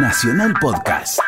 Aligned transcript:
Nacional 0.00 0.54
Podcast. 0.60 1.18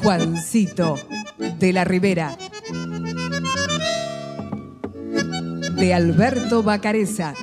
Juancito 0.00 0.96
de 1.58 1.72
la 1.72 1.84
Ribera. 1.84 2.36
De 5.72 5.92
Alberto 5.92 6.62
Bacareza. 6.62 7.34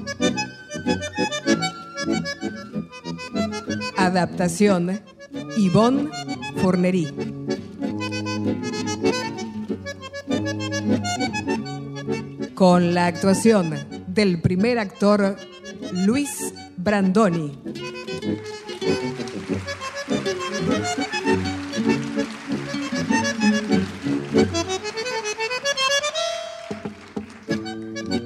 Adaptación 3.98 5.02
Yvonne 5.58 6.10
Fornerí. 6.62 7.23
Con 12.66 12.94
la 12.94 13.08
actuación 13.08 13.78
del 14.08 14.40
primer 14.40 14.80
actor 14.80 15.36
Luis 15.92 16.54
Brandoni. 16.78 17.60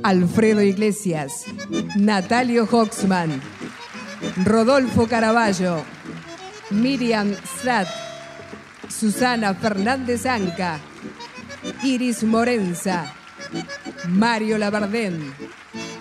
Alfredo 0.04 0.62
Iglesias, 0.62 1.46
Natalio 1.96 2.68
Hoxman, 2.72 3.42
Rodolfo 4.46 5.08
Caraballo, 5.08 5.82
Miriam 6.70 7.36
Strat, 7.58 7.88
Susana 8.88 9.56
Fernández 9.56 10.28
Anca, 10.28 10.80
Iris 11.82 12.24
Morenza, 12.24 13.17
Mario 14.08 14.58
Labardén, 14.58 15.34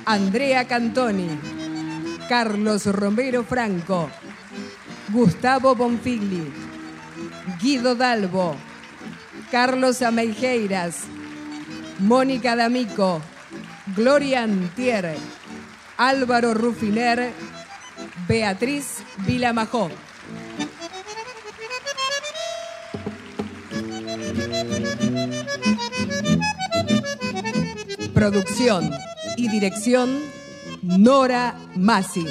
Andrea 0.05 0.67
Cantoni, 0.67 1.29
Carlos 2.29 2.87
Romero 2.87 3.43
Franco, 3.45 4.09
Gustavo 5.09 5.75
Bonfigli, 5.75 6.53
Guido 7.61 7.95
Dalbo, 7.95 8.57
Carlos 9.51 10.03
Ameijeiras, 10.03 11.03
Mónica 11.99 12.55
D'Amico, 12.55 13.21
Gloria 13.97 14.43
Antier, 14.45 15.17
Álvaro 15.97 16.55
Rufiner, 16.55 17.33
Beatriz 18.29 19.03
Vilamajó. 19.27 19.91
Producción 28.29 28.91
y 29.37 29.49
dirección 29.49 30.19
Nora 30.83 31.57
Masi. 31.77 32.27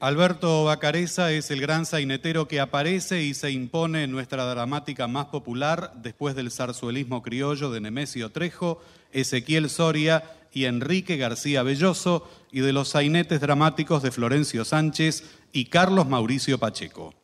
Alberto 0.00 0.64
Bacareza 0.64 1.30
es 1.30 1.52
el 1.52 1.60
gran 1.60 1.86
sainetero 1.86 2.48
que 2.48 2.58
aparece 2.58 3.22
y 3.22 3.34
se 3.34 3.52
impone 3.52 4.02
en 4.02 4.10
nuestra 4.10 4.44
dramática 4.44 5.06
más 5.06 5.26
popular 5.26 5.92
después 6.02 6.34
del 6.34 6.50
zarzuelismo 6.50 7.22
criollo 7.22 7.70
de 7.70 7.80
Nemesio 7.80 8.32
Trejo, 8.32 8.82
Ezequiel 9.12 9.70
Soria 9.70 10.24
y 10.52 10.64
Enrique 10.64 11.16
García 11.16 11.62
Belloso 11.62 12.28
y 12.50 12.60
de 12.60 12.72
los 12.72 12.88
sainetes 12.88 13.40
dramáticos 13.40 14.02
de 14.02 14.10
Florencio 14.10 14.64
Sánchez 14.64 15.22
y 15.56 15.64
Carlos 15.64 16.06
Mauricio 16.06 16.58
Pacheco. 16.58 17.14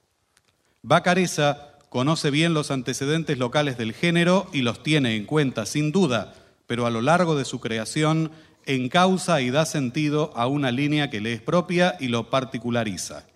Bacareza 0.81 1.77
conoce 1.91 2.31
bien 2.31 2.55
los 2.55 2.71
antecedentes 2.71 3.37
locales 3.37 3.77
del 3.77 3.93
género 3.93 4.47
y 4.55 4.63
los 4.63 4.83
tiene 4.83 5.17
en 5.17 5.27
cuenta, 5.27 5.67
sin 5.67 5.93
duda, 5.93 6.33
pero 6.67 6.87
a 6.87 6.91
lo 6.91 7.03
largo 7.03 7.37
de 7.37 7.45
su 7.45 7.61
creación 7.61 8.31
encausa 8.65 9.43
y 9.43 9.51
da 9.51 9.67
sentido 9.67 10.33
a 10.35 10.47
una 10.47 10.71
línea 10.71 11.11
que 11.11 11.21
le 11.21 11.35
es 11.35 11.43
propia 11.43 11.99
y 12.01 12.09
lo 12.09 12.31
particulariza. 12.31 13.27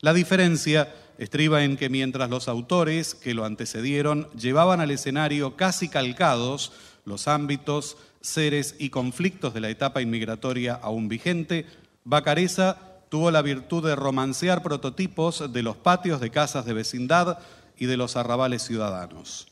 La 0.00 0.12
diferencia 0.12 0.94
estriba 1.16 1.64
en 1.64 1.78
que 1.78 1.88
mientras 1.88 2.28
los 2.28 2.46
autores 2.46 3.14
que 3.14 3.32
lo 3.32 3.46
antecedieron 3.46 4.28
llevaban 4.32 4.82
al 4.82 4.90
escenario 4.90 5.56
casi 5.56 5.88
calcados 5.88 6.72
los 7.06 7.26
ámbitos, 7.26 7.96
seres 8.20 8.74
y 8.78 8.90
conflictos 8.90 9.54
de 9.54 9.60
la 9.60 9.70
etapa 9.70 10.02
inmigratoria 10.02 10.74
aún 10.74 11.08
vigente, 11.08 11.64
Bacareza 12.04 12.95
tuvo 13.16 13.30
la 13.30 13.40
virtud 13.40 13.82
de 13.82 13.96
romancear 13.96 14.62
prototipos 14.62 15.50
de 15.50 15.62
los 15.62 15.74
patios 15.74 16.20
de 16.20 16.28
casas 16.28 16.66
de 16.66 16.74
vecindad 16.74 17.38
y 17.78 17.86
de 17.86 17.96
los 17.96 18.14
arrabales 18.14 18.60
ciudadanos. 18.62 19.46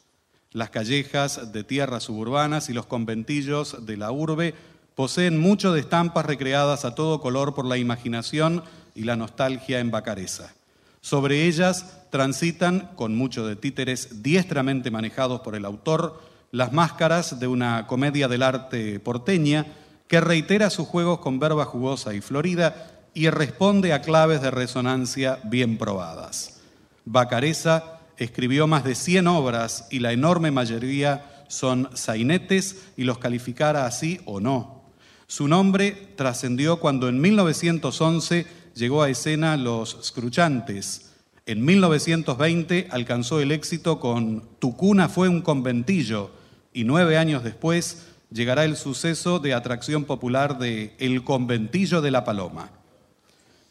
Las 0.53 0.69
callejas 0.69 1.51
de 1.51 1.65
tierras 1.65 2.03
suburbanas 2.03 2.69
y 2.69 2.75
los 2.75 2.85
conventillos 2.85 3.87
de 3.87 3.97
la 3.97 4.13
urbe 4.13 4.55
poseen 4.95 5.41
mucho 5.41 5.73
de 5.73 5.81
estampas 5.81 6.27
recreadas 6.27 6.85
a 6.85 6.95
todo 6.95 7.23
color 7.23 7.55
por 7.55 7.65
la 7.65 7.79
imaginación 7.79 8.63
y 8.95 9.05
la 9.05 9.17
nostalgia 9.17 9.81
en 9.81 9.91
Bacareza. 9.91 10.53
Sobre 11.01 11.47
ellas 11.47 12.03
transitan, 12.11 12.91
con 12.97 13.17
mucho 13.17 13.47
de 13.47 13.57
títeres 13.57 14.23
diestramente 14.23 14.91
manejados 14.91 15.41
por 15.41 15.55
el 15.55 15.65
autor, 15.65 16.21
las 16.53 16.75
máscaras 16.75 17.41
de 17.41 17.47
una 17.47 17.87
comedia 17.87 18.29
del 18.29 18.43
arte 18.43 19.01
porteña 19.01 19.65
que 20.07 20.21
reitera 20.21 20.69
sus 20.69 20.87
juegos 20.87 21.21
con 21.21 21.39
verba 21.39 21.65
jugosa 21.65 22.13
y 22.13 22.21
florida 22.21 22.91
y 23.15 23.31
responde 23.31 23.93
a 23.93 24.03
claves 24.03 24.43
de 24.43 24.51
resonancia 24.51 25.39
bien 25.45 25.79
probadas. 25.79 26.61
Bacareza 27.05 28.01
escribió 28.17 28.67
más 28.67 28.85
de 28.85 28.95
100 28.95 29.27
obras 29.29 29.87
y 29.91 30.01
la 30.01 30.13
enorme 30.13 30.51
mayoría 30.51 31.45
son 31.49 31.89
sainetes 31.95 32.89
y 32.97 33.05
los 33.05 33.19
calificara 33.19 33.87
así 33.87 34.21
o 34.25 34.41
no. 34.41 34.83
Su 35.27 35.49
nombre 35.49 36.13
trascendió 36.17 36.81
cuando 36.81 37.09
en 37.09 37.21
1911 37.21 38.47
llegó 38.75 39.03
a 39.03 39.09
escena 39.09 39.57
Los 39.57 39.99
Scruchantes. 40.03 41.13
En 41.47 41.65
1920 41.65 42.89
alcanzó 42.91 43.41
el 43.41 43.53
éxito 43.53 44.01
con 44.01 44.49
Tu 44.59 44.77
cuna 44.77 45.09
fue 45.09 45.29
un 45.29 45.43
conventillo 45.43 46.31
y 46.73 46.85
nueve 46.85 47.17
años 47.17 47.45
después 47.45 48.07
llegará 48.31 48.65
el 48.65 48.77
suceso 48.77 49.39
de 49.39 49.55
atracción 49.55 50.05
popular 50.05 50.59
de 50.59 50.95
El 50.99 51.23
conventillo 51.23 52.01
de 52.01 52.11
la 52.11 52.25
Paloma. 52.25 52.71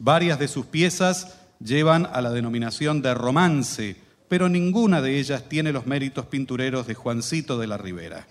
Varias 0.04 0.38
de 0.38 0.48
sus 0.48 0.66
piezas 0.66 1.34
llevan 1.60 2.06
a 2.12 2.20
la 2.20 2.30
denominación 2.30 3.00
de 3.00 3.14
romance, 3.14 3.96
pero 4.28 4.50
ninguna 4.50 5.00
de 5.00 5.18
ellas 5.18 5.44
tiene 5.48 5.72
los 5.72 5.86
méritos 5.86 6.26
pintureros 6.26 6.86
de 6.86 6.92
Juancito 6.92 7.58
de 7.58 7.66
la 7.66 7.78
Ribera. 7.78 8.26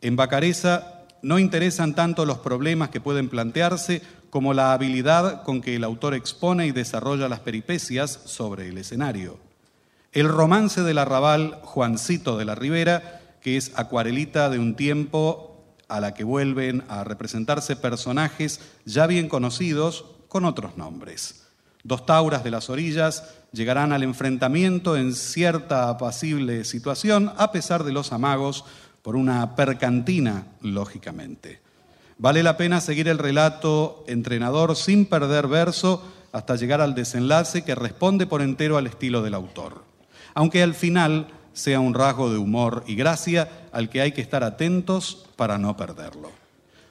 En 0.00 0.14
Bacareza 0.14 1.02
no 1.20 1.40
interesan 1.40 1.96
tanto 1.96 2.24
los 2.24 2.38
problemas 2.38 2.90
que 2.90 3.00
pueden 3.00 3.28
plantearse 3.28 4.02
como 4.30 4.54
la 4.54 4.72
habilidad 4.72 5.42
con 5.42 5.62
que 5.62 5.74
el 5.74 5.82
autor 5.82 6.14
expone 6.14 6.68
y 6.68 6.70
desarrolla 6.70 7.28
las 7.28 7.40
peripecias 7.40 8.20
sobre 8.26 8.68
el 8.68 8.78
escenario. 8.78 9.40
El 10.12 10.28
romance 10.28 10.82
del 10.82 10.98
arrabal 10.98 11.58
Juancito 11.64 12.38
de 12.38 12.44
la 12.44 12.54
Ribera, 12.54 13.20
que 13.40 13.56
es 13.56 13.72
acuarelita 13.74 14.48
de 14.48 14.60
un 14.60 14.76
tiempo 14.76 15.60
a 15.88 15.98
la 15.98 16.14
que 16.14 16.22
vuelven 16.22 16.84
a 16.88 17.02
representarse 17.02 17.74
personajes 17.74 18.60
ya 18.84 19.08
bien 19.08 19.28
conocidos 19.28 20.04
con 20.28 20.44
otros 20.44 20.76
nombres. 20.76 21.46
Dos 21.82 22.06
tauras 22.06 22.44
de 22.44 22.50
las 22.50 22.70
orillas 22.70 23.24
llegarán 23.52 23.92
al 23.92 24.02
enfrentamiento 24.02 24.96
en 24.96 25.14
cierta 25.14 25.88
apacible 25.88 26.64
situación 26.64 27.32
a 27.36 27.50
pesar 27.50 27.84
de 27.84 27.92
los 27.92 28.12
amagos 28.12 28.64
por 29.02 29.16
una 29.16 29.56
percantina, 29.56 30.46
lógicamente. 30.60 31.60
Vale 32.18 32.42
la 32.42 32.56
pena 32.56 32.80
seguir 32.80 33.08
el 33.08 33.18
relato 33.18 34.04
entrenador 34.08 34.76
sin 34.76 35.06
perder 35.06 35.46
verso 35.46 36.02
hasta 36.32 36.56
llegar 36.56 36.80
al 36.80 36.94
desenlace 36.94 37.62
que 37.62 37.74
responde 37.74 38.26
por 38.26 38.42
entero 38.42 38.76
al 38.76 38.86
estilo 38.86 39.22
del 39.22 39.34
autor, 39.34 39.84
aunque 40.34 40.62
al 40.62 40.74
final 40.74 41.28
sea 41.52 41.80
un 41.80 41.94
rasgo 41.94 42.30
de 42.30 42.38
humor 42.38 42.84
y 42.86 42.96
gracia 42.96 43.48
al 43.72 43.88
que 43.88 44.00
hay 44.00 44.12
que 44.12 44.20
estar 44.20 44.44
atentos 44.44 45.26
para 45.36 45.58
no 45.58 45.76
perderlo. 45.76 46.30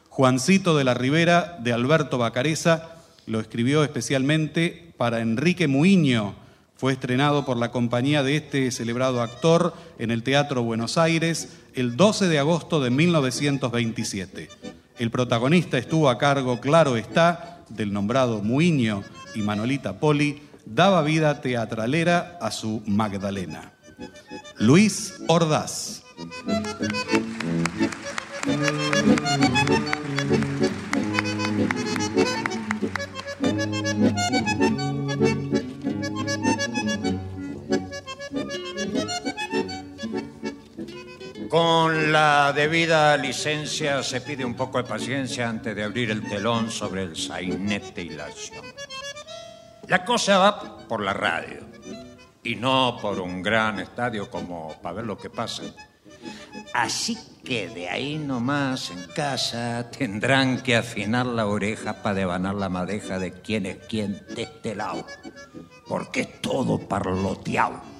Juancito 0.09 0.75
de 0.75 0.83
la 0.83 0.94
Ribera, 0.94 1.57
de 1.59 1.73
Alberto 1.73 2.17
Bacareza, 2.17 2.96
lo 3.27 3.39
escribió 3.39 3.83
especialmente 3.83 4.94
para 4.97 5.19
Enrique 5.19 5.68
Muiño, 5.68 6.33
fue 6.77 6.94
estrenado 6.94 7.44
por 7.44 7.57
la 7.57 7.71
compañía 7.71 8.24
de 8.24 8.38
este 8.38 8.71
celebrado 8.71 9.21
actor 9.21 9.74
en 10.00 10.12
el 10.12 10.24
Teatro 10.24 10.63
Buenos 10.63 10.97
Aires 10.97 11.50
el 11.75 11.97
12 11.97 12.27
de 12.27 12.39
agosto 12.39 12.81
de 12.81 12.89
1927. 12.89 14.50
El 14.97 15.12
protagonista 15.12 15.77
estuvo 15.77 16.09
a 16.09 16.18
cargo, 16.18 16.59
claro 16.59 16.95
está, 16.95 17.63
del 17.69 17.94
nombrado 17.94 18.41
Muiño 18.41 19.03
y 19.35 19.41
Manolita 19.41 20.00
Poli, 20.00 20.41
daba 20.65 21.01
vida 21.01 21.41
teatralera 21.41 22.38
a 22.41 22.51
su 22.51 22.81
Magdalena. 22.85 23.74
Luis 24.57 25.15
Ordaz. 25.27 26.03
La 41.51 42.51
debida 42.53 43.15
licencia 43.15 44.03
se 44.03 44.21
pide 44.21 44.44
un 44.44 44.55
poco 44.55 44.79
de 44.79 44.83
paciencia 44.83 45.47
antes 45.47 45.75
de 45.75 45.83
abrir 45.83 46.11
el 46.11 46.27
telón 46.27 46.69
sobre 46.69 47.03
el 47.03 47.15
sainete 47.15 48.01
y 48.01 48.09
la 48.09 48.25
acción. 48.25 48.65
La 49.88 50.03
cosa 50.03 50.38
va 50.38 50.77
por 50.88 51.01
la 51.01 51.13
radio 51.13 51.61
y 52.44 52.55
no 52.55 52.97
por 53.01 53.19
un 53.19 53.41
gran 53.41 53.79
estadio 53.79 54.29
como 54.29 54.75
para 54.81 54.95
ver 54.95 55.05
lo 55.05 55.17
que 55.17 55.29
pasa. 55.29 55.63
Así 56.73 57.17
que 57.45 57.69
de 57.69 57.88
ahí 57.88 58.17
nomás 58.17 58.91
en 58.91 59.07
casa 59.07 59.89
tendrán 59.89 60.61
que 60.61 60.75
afinar 60.75 61.25
la 61.25 61.45
oreja 61.45 62.01
para 62.01 62.15
devanar 62.15 62.55
la 62.55 62.67
madeja 62.67 63.19
de 63.19 63.31
quién 63.31 63.65
es 63.65 63.77
quién 63.88 64.21
de 64.35 64.43
este 64.43 64.75
lado, 64.75 65.05
porque 65.88 66.21
es 66.21 66.41
todo 66.41 66.79
parloteado. 66.79 67.96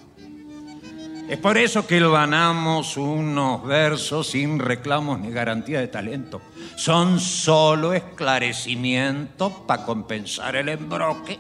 Es 1.30 1.38
por 1.38 1.58
eso 1.58 1.86
que 1.86 2.00
vanamos 2.02 2.96
unos 2.96 3.62
versos 3.66 4.28
sin 4.28 4.60
reclamos 4.60 5.20
ni 5.20 5.30
garantía 5.30 5.82
de 5.82 5.90
talento. 5.90 6.42
Son 6.78 7.20
solo 7.20 7.94
esclarecimientos 7.94 9.52
para 9.68 9.84
compensar 9.84 10.56
el 10.56 10.70
embroque 10.70 11.38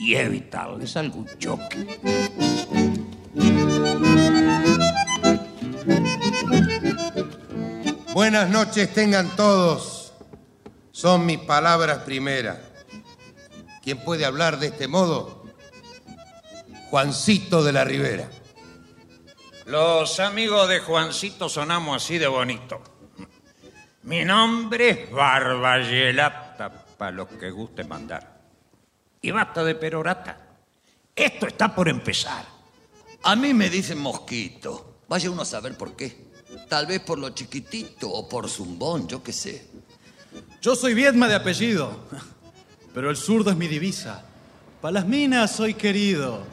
y 0.00 0.16
evitarles 0.16 0.96
algún 0.96 1.28
choque. 1.38 1.86
Buenas 8.12 8.50
noches 8.50 8.92
tengan 8.92 9.36
todos. 9.36 10.12
Son 10.90 11.24
mis 11.24 11.38
palabras 11.38 11.98
primeras. 11.98 12.58
¿Quién 13.80 13.98
puede 13.98 14.24
hablar 14.24 14.58
de 14.58 14.68
este 14.68 14.88
modo? 14.88 15.44
Juancito 16.90 17.62
de 17.62 17.72
la 17.72 17.84
Ribera. 17.84 18.28
Los 19.66 20.20
amigos 20.20 20.68
de 20.68 20.80
Juancito 20.80 21.48
sonamos 21.48 22.02
así 22.02 22.18
de 22.18 22.26
bonito. 22.26 22.82
Mi 24.02 24.22
nombre 24.22 24.90
es 24.90 25.10
Barbayelata, 25.10 26.84
para 26.98 27.10
los 27.10 27.28
que 27.28 27.50
guste 27.50 27.82
mandar. 27.84 28.40
Y 29.22 29.30
basta 29.30 29.64
de 29.64 29.74
perorata. 29.74 30.38
Esto 31.16 31.46
está 31.46 31.74
por 31.74 31.88
empezar. 31.88 32.44
A 33.22 33.34
mí 33.36 33.54
me 33.54 33.70
dicen 33.70 33.98
mosquito. 33.98 34.98
Vaya 35.08 35.30
uno 35.30 35.42
a 35.42 35.46
saber 35.46 35.78
por 35.78 35.96
qué. 35.96 36.32
Tal 36.68 36.86
vez 36.86 37.00
por 37.00 37.18
lo 37.18 37.30
chiquitito 37.30 38.10
o 38.10 38.28
por 38.28 38.50
zumbón, 38.50 39.08
yo 39.08 39.22
qué 39.22 39.32
sé. 39.32 39.66
Yo 40.60 40.76
soy 40.76 40.92
Viedma 40.92 41.26
de 41.26 41.36
apellido, 41.36 42.00
pero 42.92 43.08
el 43.08 43.16
zurdo 43.16 43.50
es 43.50 43.56
mi 43.56 43.68
divisa. 43.68 44.26
Para 44.82 44.92
las 44.92 45.06
minas 45.06 45.56
soy 45.56 45.72
querido, 45.72 46.44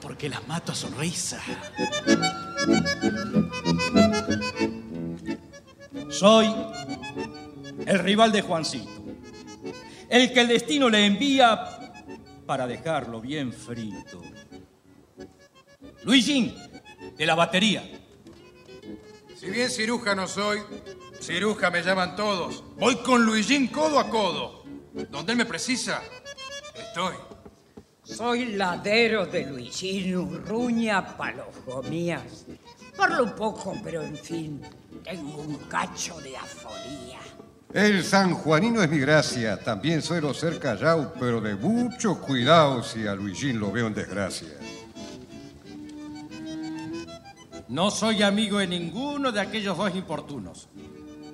porque 0.00 0.28
las 0.28 0.46
mato 0.46 0.72
a 0.72 0.74
sonrisa. 0.74 1.40
Soy 6.10 6.46
el 7.86 7.98
rival 7.98 8.32
de 8.32 8.42
Juancito, 8.42 8.90
el 10.08 10.32
que 10.32 10.40
el 10.40 10.48
destino 10.48 10.88
le 10.88 11.06
envía 11.06 11.78
para 12.46 12.66
dejarlo 12.66 13.20
bien 13.20 13.52
frito. 13.52 14.22
Luisín, 16.04 16.54
de 17.16 17.26
la 17.26 17.34
batería. 17.34 17.82
Si 19.38 19.50
bien 19.50 19.70
ciruja 19.70 20.14
no 20.14 20.26
soy, 20.26 20.60
ciruja 21.20 21.70
me 21.70 21.82
llaman 21.82 22.16
todos. 22.16 22.62
Voy 22.76 22.96
con 22.96 23.24
Luisín 23.24 23.68
codo 23.68 23.98
a 23.98 24.08
codo. 24.08 24.64
Donde 25.10 25.32
él 25.32 25.38
me 25.38 25.44
precisa, 25.44 26.02
estoy. 26.74 27.14
Soy 28.06 28.54
ladero 28.54 29.26
de 29.26 29.46
Luisín 29.46 30.16
Urruña 30.16 31.16
Palojomías. 31.16 32.46
Parlo 32.96 33.34
poco, 33.34 33.76
pero 33.82 34.00
en 34.00 34.16
fin, 34.16 34.62
tengo 35.02 35.38
un 35.38 35.56
cacho 35.68 36.20
de 36.20 36.36
afonía. 36.36 37.18
El 37.74 38.04
sanjuanino 38.04 38.80
es 38.80 38.88
mi 38.88 39.00
gracia. 39.00 39.58
También 39.58 40.02
suelo 40.02 40.32
ser 40.32 40.60
callao, 40.60 41.14
pero 41.18 41.40
de 41.40 41.56
mucho 41.56 42.20
cuidado 42.20 42.82
si 42.84 43.08
a 43.08 43.14
Luisín 43.14 43.58
lo 43.58 43.72
veo 43.72 43.88
en 43.88 43.94
desgracia. 43.94 44.54
No 47.68 47.90
soy 47.90 48.22
amigo 48.22 48.58
de 48.58 48.68
ninguno 48.68 49.32
de 49.32 49.40
aquellos 49.40 49.76
dos 49.76 49.92
importunos. 49.96 50.68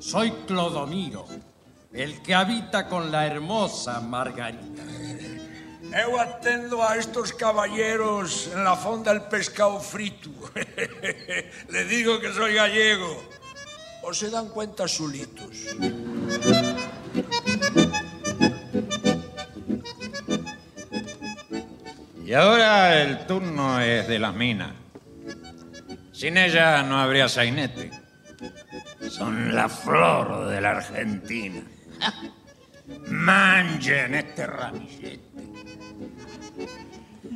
Soy 0.00 0.32
Clodomiro, 0.46 1.26
el 1.92 2.22
que 2.22 2.34
habita 2.34 2.88
con 2.88 3.12
la 3.12 3.26
hermosa 3.26 4.00
Margarita. 4.00 4.82
Eu 5.92 6.18
atendo 6.18 6.82
a 6.82 6.96
estos 6.96 7.32
caballeros 7.32 8.48
en 8.54 8.64
la 8.64 8.76
fonda 8.76 9.12
del 9.12 9.28
pescado 9.28 9.78
frito. 9.78 10.30
Le 11.68 11.84
digo 11.84 12.18
que 12.18 12.32
soy 12.32 12.54
gallego. 12.54 13.22
O 14.02 14.14
se 14.14 14.30
dan 14.30 14.48
cuenta 14.48 14.88
solitos. 14.88 15.68
Y 22.24 22.32
ahora 22.32 23.02
el 23.02 23.26
turno 23.26 23.78
es 23.80 24.08
de 24.08 24.18
las 24.18 24.34
minas. 24.34 24.72
Sin 26.12 26.38
ella 26.38 26.82
no 26.82 26.98
habría 26.98 27.28
sainete. 27.28 27.90
Son 29.10 29.54
la 29.54 29.68
flor 29.68 30.48
de 30.48 30.60
la 30.60 30.70
Argentina. 30.70 31.62
Manchen 33.08 34.14
este 34.14 34.46
ramillete. 34.46 35.31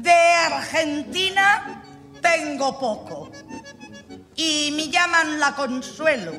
De 0.06 0.12
Argentina 0.12 1.82
tengo 2.22 2.78
poco 2.78 3.28
y 4.36 4.70
me 4.76 4.88
llaman 4.88 5.40
la 5.40 5.56
Consuelo. 5.56 6.30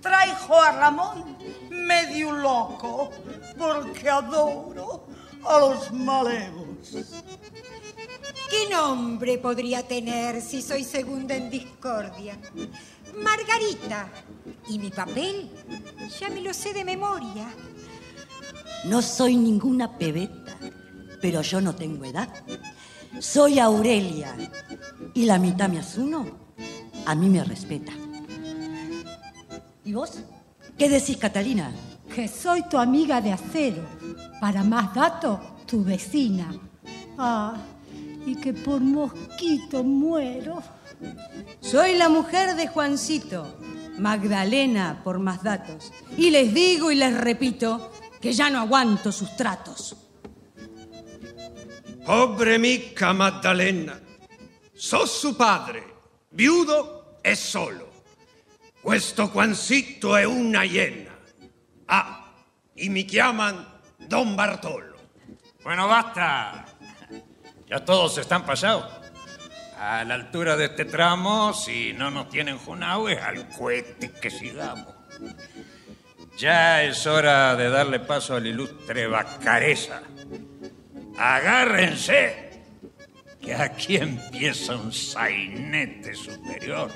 Traigo 0.00 0.62
a 0.62 0.70
Ramón 0.70 1.36
medio 1.70 2.30
loco 2.30 3.10
porque 3.58 4.08
adoro 4.08 5.08
a 5.44 5.58
los 5.58 5.90
malevos. 5.90 7.06
¿Qué 8.48 8.70
nombre 8.70 9.38
podría 9.38 9.82
tener 9.82 10.40
si 10.40 10.62
soy 10.62 10.84
segunda 10.84 11.34
en 11.34 11.50
discordia? 11.50 12.38
Margarita. 13.16 14.08
¿Y 14.68 14.78
mi 14.78 14.90
papel? 14.90 15.50
Ya 16.20 16.28
me 16.28 16.42
lo 16.42 16.54
sé 16.54 16.72
de 16.72 16.84
memoria. 16.84 17.52
No 18.84 19.02
soy 19.02 19.34
ninguna 19.34 19.98
pebeta, 19.98 20.56
pero 21.26 21.42
yo 21.42 21.60
no 21.60 21.74
tengo 21.74 22.04
edad. 22.04 22.28
Soy 23.18 23.58
Aurelia 23.58 24.32
y 25.12 25.24
la 25.24 25.40
mitad 25.40 25.68
me 25.68 25.80
asuno, 25.80 26.24
a 27.04 27.16
mí 27.16 27.28
me 27.28 27.42
respeta. 27.42 27.90
¿Y 29.84 29.92
vos? 29.92 30.20
¿Qué 30.78 30.88
decís, 30.88 31.16
Catalina? 31.16 31.72
Que 32.14 32.28
soy 32.28 32.62
tu 32.68 32.78
amiga 32.78 33.20
de 33.20 33.32
acero. 33.32 33.82
Para 34.40 34.62
más 34.62 34.94
datos, 34.94 35.40
tu 35.66 35.82
vecina. 35.82 36.54
Ah, 37.18 37.56
y 38.24 38.36
que 38.36 38.54
por 38.54 38.80
mosquito 38.80 39.82
muero. 39.82 40.62
Soy 41.60 41.96
la 41.96 42.08
mujer 42.08 42.54
de 42.54 42.68
Juancito, 42.68 43.58
Magdalena, 43.98 45.00
por 45.02 45.18
más 45.18 45.42
datos. 45.42 45.92
Y 46.16 46.30
les 46.30 46.54
digo 46.54 46.92
y 46.92 46.94
les 46.94 47.18
repito 47.18 47.90
que 48.20 48.32
ya 48.32 48.48
no 48.48 48.60
aguanto 48.60 49.10
sus 49.10 49.34
tratos. 49.34 50.05
Pobre 52.06 52.56
mica 52.56 53.12
Magdalena, 53.12 54.00
sos 54.72 55.10
su 55.10 55.36
padre, 55.36 55.82
viudo 56.30 57.18
e 57.20 57.34
solo. 57.34 58.04
Questo 58.80 59.26
Juancito 59.26 60.16
è 60.16 60.22
una 60.22 60.62
hiena. 60.62 61.18
Ah, 61.88 62.32
y 62.76 62.88
me 62.90 63.04
llaman 63.04 63.80
Don 63.98 64.36
Bartolo. 64.36 64.94
Bueno, 65.64 65.88
basta. 65.88 66.66
Ya 67.66 67.84
todos 67.84 68.18
están 68.18 68.46
pasados. 68.46 68.86
A 69.76 70.04
la 70.04 70.14
altura 70.14 70.56
de 70.56 70.66
este 70.66 70.84
tramo, 70.84 71.52
si 71.52 71.92
no 71.92 72.12
nos 72.12 72.28
tienen 72.28 72.56
junao, 72.58 73.08
es 73.08 73.20
al 73.20 73.48
cohete 73.48 74.12
que 74.12 74.30
sigamos. 74.30 74.94
Ya 76.38 76.84
es 76.84 77.04
hora 77.08 77.56
de 77.56 77.68
darle 77.68 77.98
paso 77.98 78.36
al 78.36 78.46
ilustre 78.46 79.08
Bacareza. 79.08 80.02
Agárrense, 81.18 82.50
que 83.40 83.54
aquí 83.54 83.96
empieza 83.96 84.76
un 84.76 84.92
sainete 84.92 86.14
superior. 86.14 86.90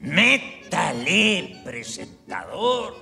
Métale, 0.00 1.60
presentador. 1.64 2.94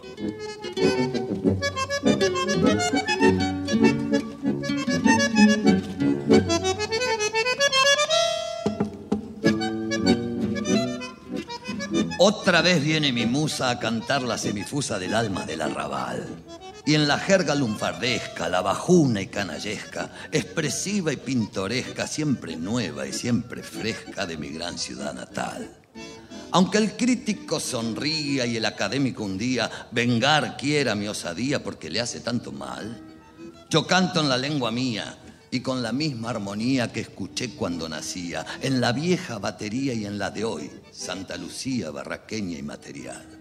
Otra 12.21 12.63
vez 12.63 12.83
viene 12.83 13.13
mi 13.13 13.27
musa 13.27 13.71
a 13.71 13.79
cantar 13.79 14.23
la 14.23 14.39
semifusa 14.39 14.99
del 14.99 15.15
alma 15.15 15.47
del 15.47 15.63
arrabal. 15.63 16.27
Y 16.89 16.95
en 16.95 17.07
la 17.07 17.19
jerga 17.19 17.55
lunfardesca, 17.55 18.49
la 18.49 18.63
bajuna 18.63 19.21
y 19.21 19.27
canallesca, 19.27 20.11
expresiva 20.33 21.13
y 21.13 21.19
pintoresca, 21.19 22.07
siempre 22.07 22.57
nueva 22.57 23.07
y 23.07 23.13
siempre 23.13 23.63
fresca 23.63 24.25
de 24.25 24.39
mi 24.39 24.49
gran 24.49 24.79
ciudad 24.79 25.13
natal. 25.13 25.71
Aunque 26.51 26.79
el 26.79 26.97
crítico 26.97 27.61
sonría 27.61 28.47
y 28.47 28.57
el 28.57 28.65
académico 28.65 29.23
un 29.23 29.37
día 29.37 29.71
vengar 29.91 30.57
quiera 30.57 30.95
mi 30.95 31.09
osadía 31.09 31.63
porque 31.63 31.91
le 31.91 32.01
hace 32.01 32.21
tanto 32.21 32.53
mal, 32.53 32.99
yo 33.69 33.87
canto 33.87 34.21
en 34.21 34.31
la 34.31 34.39
lengua 34.39 34.71
mía 34.71 35.19
y 35.51 35.61
con 35.61 35.83
la 35.83 35.93
misma 35.93 36.31
armonía 36.31 36.91
que 36.91 37.01
escuché 37.01 37.51
cuando 37.51 37.87
nacía, 37.87 38.47
en 38.63 38.81
la 38.81 38.93
vieja 38.93 39.37
batería 39.37 39.93
y 39.93 40.07
en 40.07 40.19
la 40.19 40.31
de 40.31 40.47
hoy, 40.47 40.71
Santa 40.91 41.37
Lucía, 41.37 41.91
barraqueña 41.91 42.57
y 42.57 42.63
material. 42.63 43.38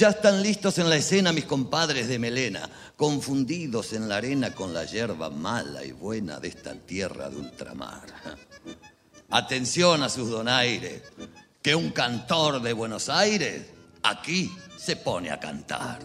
Ya 0.00 0.08
están 0.08 0.42
listos 0.42 0.78
en 0.78 0.88
la 0.88 0.96
escena 0.96 1.30
mis 1.30 1.44
compadres 1.44 2.08
de 2.08 2.18
melena, 2.18 2.70
confundidos 2.96 3.92
en 3.92 4.08
la 4.08 4.16
arena 4.16 4.54
con 4.54 4.72
la 4.72 4.86
hierba 4.86 5.28
mala 5.28 5.84
y 5.84 5.92
buena 5.92 6.40
de 6.40 6.48
esta 6.48 6.74
tierra 6.74 7.28
de 7.28 7.36
ultramar. 7.36 8.06
Atención 9.28 10.02
a 10.02 10.08
sus 10.08 10.30
donaires, 10.30 11.02
que 11.60 11.74
un 11.74 11.90
cantor 11.90 12.62
de 12.62 12.72
Buenos 12.72 13.10
Aires 13.10 13.66
aquí 14.02 14.50
se 14.78 14.96
pone 14.96 15.30
a 15.30 15.38
cantar. 15.38 15.98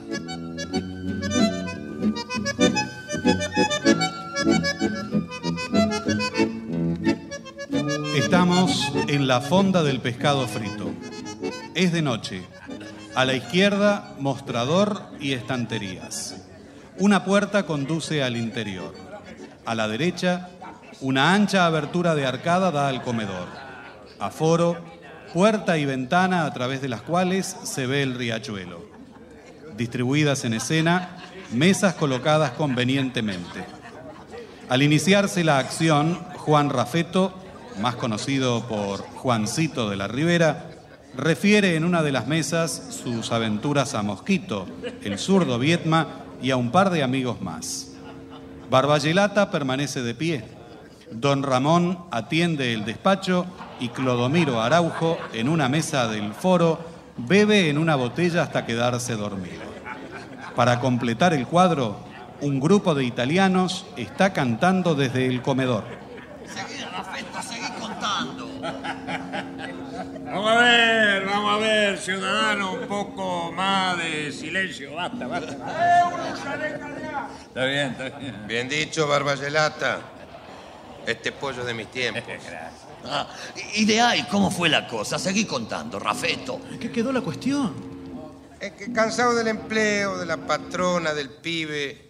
Estamos 8.18 8.92
en 9.08 9.26
la 9.26 9.40
fonda 9.40 9.84
del 9.84 10.02
pescado 10.02 10.46
frito. 10.50 10.92
Es 11.74 11.94
de 11.94 12.02
noche. 12.02 12.44
A 13.16 13.24
la 13.24 13.34
izquierda, 13.34 14.14
mostrador 14.20 15.02
y 15.22 15.32
estanterías. 15.32 16.36
Una 16.98 17.24
puerta 17.24 17.66
conduce 17.66 18.22
al 18.22 18.36
interior. 18.36 18.94
A 19.66 19.74
la 19.74 19.88
derecha, 19.88 20.50
una 21.00 21.34
ancha 21.34 21.66
abertura 21.66 22.14
de 22.14 22.26
arcada 22.26 22.72
da 22.72 22.90
al 22.90 23.02
comedor. 23.04 23.48
Aforo, 24.20 24.78
puerta 25.34 25.78
y 25.78 25.86
ventana 25.86 26.46
a 26.46 26.54
través 26.54 26.82
de 26.82 26.90
las 26.90 27.04
cuales 27.04 27.56
se 27.64 27.88
ve 27.88 28.04
el 28.04 28.16
riachuelo. 28.16 28.86
Distribuidas 29.78 30.44
en 30.44 30.54
escena, 30.54 31.18
mesas 31.54 31.94
colocadas 31.94 32.52
convenientemente. 32.52 33.64
Al 34.68 34.82
iniciarse 34.84 35.46
la 35.46 35.58
acción, 35.58 36.20
Juan 36.36 36.70
Rafeto, 36.70 37.34
más 37.82 37.96
conocido 37.96 38.68
por 38.68 39.00
Juancito 39.00 39.90
de 39.90 39.96
la 39.96 40.10
Ribera, 40.10 40.75
refiere 41.18 41.76
en 41.76 41.86
una 41.86 42.04
de 42.04 42.12
las 42.12 42.28
mesas 42.28 43.00
sus 43.04 43.32
aventuras 43.32 43.94
a 43.94 44.04
Mosquito, 44.04 44.68
el 45.04 45.18
zurdo 45.18 45.60
Vietma 45.60 46.08
y 46.42 46.52
a 46.52 46.58
un 46.58 46.72
par 46.72 46.90
de 46.90 47.04
amigos 47.04 47.42
más. 47.42 47.94
Barballelata 48.70 49.52
permanece 49.52 50.02
de 50.02 50.16
pie. 50.16 50.44
Don 51.12 51.44
Ramón 51.44 52.00
atiende 52.12 52.74
el 52.74 52.84
despacho 52.84 53.46
y 53.80 53.90
Clodomiro 53.90 54.62
Araujo, 54.62 55.18
en 55.34 55.50
una 55.50 55.70
mesa 55.70 56.08
del 56.08 56.34
foro, 56.34 56.80
bebe 57.18 57.70
en 57.70 57.78
una 57.78 57.96
botella 57.96 58.44
hasta 58.44 58.66
quedarse 58.66 59.16
dormido. 59.16 59.64
Para 60.56 60.80
completar 60.80 61.34
el 61.34 61.48
cuadro, 61.48 62.00
un 62.42 62.60
grupo 62.60 62.96
de 62.96 63.06
italianos 63.06 63.86
está 63.98 64.34
cantando 64.34 64.96
desde 64.96 65.28
el 65.28 65.42
comedor. 65.42 65.84
Vamos 70.46 70.62
a 70.62 70.64
ver, 70.64 71.26
vamos 71.26 71.54
a 71.54 71.58
ver, 71.58 71.98
ciudadano, 71.98 72.74
un 72.74 72.88
poco 72.88 73.52
más 73.52 73.98
de 73.98 74.32
silencio. 74.32 74.94
Basta, 74.94 75.26
basta. 75.26 75.54
Está 77.48 77.66
bien, 77.66 77.88
está 77.88 78.10
bien. 78.20 78.48
Bien 78.48 78.70
dicho, 78.70 79.08
Barballelata. 79.08 80.02
Este 81.04 81.32
pollo 81.32 81.66
de 81.66 81.74
mis 81.74 81.90
tiempos. 81.90 82.24
Ah, 83.08 83.28
y 83.76 83.86
de 83.86 84.02
ahí, 84.02 84.26
¿cómo 84.32 84.50
fue 84.50 84.68
la 84.68 84.88
cosa? 84.88 85.20
Seguí 85.20 85.46
contando, 85.46 86.00
Rafeto. 86.00 86.60
¿Qué 86.80 86.92
quedó 86.92 87.12
la 87.12 87.22
cuestión? 87.22 87.76
Es 88.60 88.72
que 88.72 88.92
cansado 88.92 89.36
del 89.36 89.48
empleo, 89.48 90.18
de 90.18 90.26
la 90.26 90.38
patrona, 90.38 91.14
del 91.14 91.30
pibe 91.30 92.10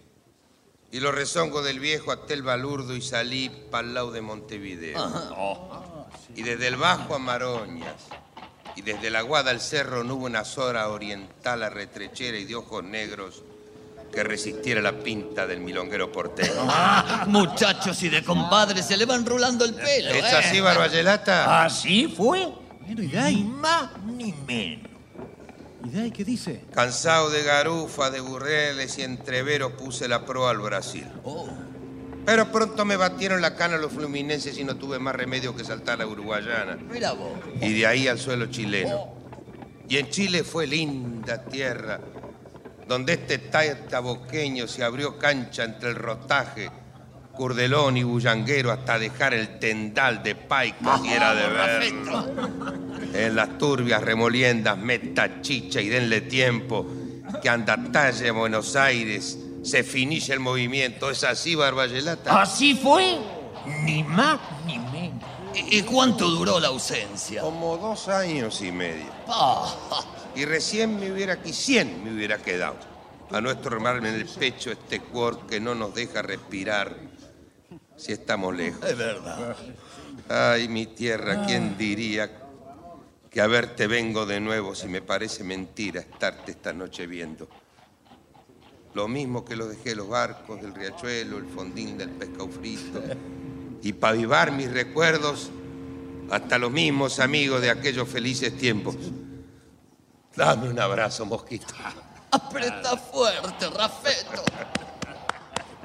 y 0.90 1.00
los 1.00 1.14
rezongos 1.14 1.62
del 1.66 1.80
viejo 1.80 2.12
hasta 2.12 2.32
el 2.32 2.42
balurdo 2.42 2.96
y 2.96 3.02
salí 3.02 3.50
para 3.70 3.86
el 3.86 3.92
lado 3.92 4.10
de 4.10 4.22
Montevideo. 4.22 4.98
Oh. 5.36 6.06
Y 6.34 6.42
desde 6.42 6.68
el 6.68 6.76
Bajo 6.76 7.14
a 7.14 7.18
Maroñas. 7.18 8.06
Y 8.76 8.82
desde 8.82 9.10
la 9.10 9.22
Guada 9.22 9.50
al 9.50 9.60
Cerro 9.60 10.04
no 10.04 10.14
hubo 10.14 10.26
una 10.26 10.44
zora 10.44 10.88
oriental 10.88 11.62
arretrechera 11.62 12.38
y 12.38 12.44
de 12.44 12.54
ojos 12.54 12.84
negros 12.84 13.42
que 14.12 14.22
resistiera 14.22 14.80
la 14.80 14.92
pinta 14.92 15.46
del 15.46 15.60
milonguero 15.60 16.12
porteño. 16.12 16.52
Ah, 16.68 17.24
muchachos 17.26 18.02
y 18.02 18.08
de 18.08 18.22
compadres 18.22 18.86
se 18.86 18.96
le 18.96 19.04
van 19.04 19.24
rulando 19.24 19.64
el 19.64 19.74
pelo. 19.74 20.10
¿Es 20.10 20.24
¿eh? 20.24 20.36
así, 20.36 20.60
Barballelata? 20.60 21.64
¿Así 21.64 22.08
fue? 22.08 22.46
Bueno, 22.80 23.02
¿y 23.02 23.06
de 23.08 23.18
ahí? 23.18 23.36
Ni 23.36 23.44
más 23.44 23.90
ni 24.04 24.32
menos. 24.46 24.90
¿Y 25.84 25.88
de 25.90 26.02
ahí 26.02 26.10
qué 26.10 26.24
dice? 26.24 26.62
Cansado 26.72 27.30
de 27.30 27.42
garufa, 27.42 28.10
de 28.10 28.20
burreles 28.20 28.98
y 28.98 29.02
entreveros 29.02 29.72
puse 29.72 30.08
la 30.08 30.24
proa 30.24 30.50
al 30.50 30.58
Brasil. 30.58 31.06
Oh. 31.24 31.48
Pero 32.26 32.50
pronto 32.50 32.84
me 32.84 32.96
batieron 32.96 33.40
la 33.40 33.54
cana 33.54 33.78
los 33.78 33.92
fluminenses 33.92 34.58
y 34.58 34.64
no 34.64 34.74
tuve 34.74 34.98
más 34.98 35.14
remedio 35.14 35.54
que 35.54 35.64
saltar 35.64 35.94
a 35.94 35.98
la 35.98 36.06
uruguayana. 36.08 36.76
Mira 36.90 37.12
vos. 37.12 37.38
Y 37.62 37.72
de 37.72 37.86
ahí 37.86 38.08
al 38.08 38.18
suelo 38.18 38.46
chileno. 38.46 39.14
Y 39.88 39.96
en 39.96 40.10
Chile 40.10 40.42
fue 40.42 40.66
linda 40.66 41.44
tierra, 41.44 42.00
donde 42.88 43.12
este 43.12 43.38
taboqueño 43.38 44.66
se 44.66 44.82
abrió 44.82 45.16
cancha 45.16 45.62
entre 45.62 45.90
el 45.90 45.94
rotaje, 45.94 46.68
curdelón 47.32 47.96
y 47.96 48.02
bullanguero 48.02 48.72
hasta 48.72 48.98
dejar 48.98 49.32
el 49.32 49.60
tendal 49.60 50.24
de 50.24 50.34
paicas 50.34 51.04
y 51.04 51.08
era 51.08 51.32
de 51.32 51.48
ver. 51.48 51.94
En 53.14 53.36
las 53.36 53.56
turbias 53.56 54.02
remoliendas 54.02 54.76
meta 54.76 55.40
chicha 55.42 55.80
y 55.80 55.88
denle 55.88 56.22
tiempo, 56.22 56.84
que 57.40 57.48
anda 57.48 57.78
talle 57.92 58.30
a 58.30 58.32
Buenos 58.32 58.74
Aires, 58.74 59.38
se 59.66 59.82
finish 59.82 60.30
el 60.30 60.40
movimiento. 60.40 61.10
¿Es 61.10 61.24
así, 61.24 61.54
Barballelata? 61.54 62.40
¿Así 62.40 62.74
fue? 62.74 63.18
Ni 63.82 64.02
más 64.04 64.38
ni 64.64 64.78
menos. 64.78 65.24
¿Y, 65.54 65.82
cuánto 65.82 66.28
duró 66.28 66.60
la 66.60 66.68
ausencia? 66.68 67.40
Como 67.40 67.76
dos 67.78 68.08
años 68.08 68.60
y 68.60 68.70
medio. 68.70 69.06
Ah, 69.26 69.74
Y 70.34 70.44
recién 70.44 71.00
me 71.00 71.10
hubiera 71.10 71.34
aquí, 71.34 71.52
cien 71.52 72.04
me 72.04 72.12
hubiera 72.14 72.38
quedado. 72.38 72.76
A 73.30 73.40
nuestro 73.40 73.74
armarme 73.74 74.10
en 74.10 74.16
el 74.16 74.26
pecho 74.26 74.70
este 74.70 75.00
cuor 75.00 75.46
que 75.46 75.58
no 75.58 75.74
nos 75.74 75.94
deja 75.94 76.22
respirar 76.22 76.94
si 77.96 78.12
estamos 78.12 78.54
lejos. 78.54 78.84
es 78.84 78.96
verdad. 78.96 79.56
Ay, 80.28 80.68
mi 80.68 80.86
tierra, 80.86 81.44
¿quién 81.46 81.78
diría 81.78 82.30
que 83.30 83.40
a 83.40 83.46
verte 83.46 83.86
vengo 83.86 84.26
de 84.26 84.40
nuevo 84.40 84.74
si 84.74 84.88
me 84.88 85.00
parece 85.00 85.42
mentira 85.42 86.00
estarte 86.00 86.52
esta 86.52 86.72
noche 86.72 87.06
viendo? 87.06 87.48
Lo 88.96 89.08
mismo 89.08 89.44
que 89.44 89.56
lo 89.56 89.68
dejé 89.68 89.94
los 89.94 90.08
barcos 90.08 90.62
del 90.62 90.74
riachuelo, 90.74 91.36
el 91.36 91.44
fondín 91.44 91.98
del 91.98 92.08
pescado 92.08 92.48
frito. 92.48 92.98
Y 93.82 93.92
para 93.92 94.14
avivar 94.14 94.52
mis 94.52 94.72
recuerdos, 94.72 95.50
hasta 96.30 96.56
los 96.56 96.70
mismos 96.70 97.20
amigos 97.20 97.60
de 97.60 97.68
aquellos 97.68 98.08
felices 98.08 98.56
tiempos. 98.56 98.96
Dame 100.34 100.70
un 100.70 100.80
abrazo, 100.80 101.26
mosquito. 101.26 101.66
Apreta 102.30 102.96
fuerte, 102.96 103.68
Rafeto. 103.68 104.42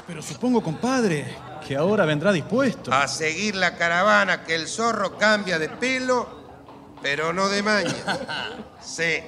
Pero 0.07 0.21
supongo, 0.21 0.63
compadre, 0.63 1.35
que 1.67 1.75
ahora 1.75 2.05
vendrá 2.05 2.31
dispuesto. 2.31 2.93
A 2.93 3.09
seguir 3.09 3.55
la 3.55 3.75
caravana, 3.75 4.45
que 4.45 4.55
el 4.55 4.69
zorro 4.69 5.17
cambia 5.17 5.59
de 5.59 5.67
pelo, 5.67 6.29
pero 7.01 7.33
no 7.33 7.49
de 7.49 7.61
maña. 7.61 7.93
Sí. 8.81 9.21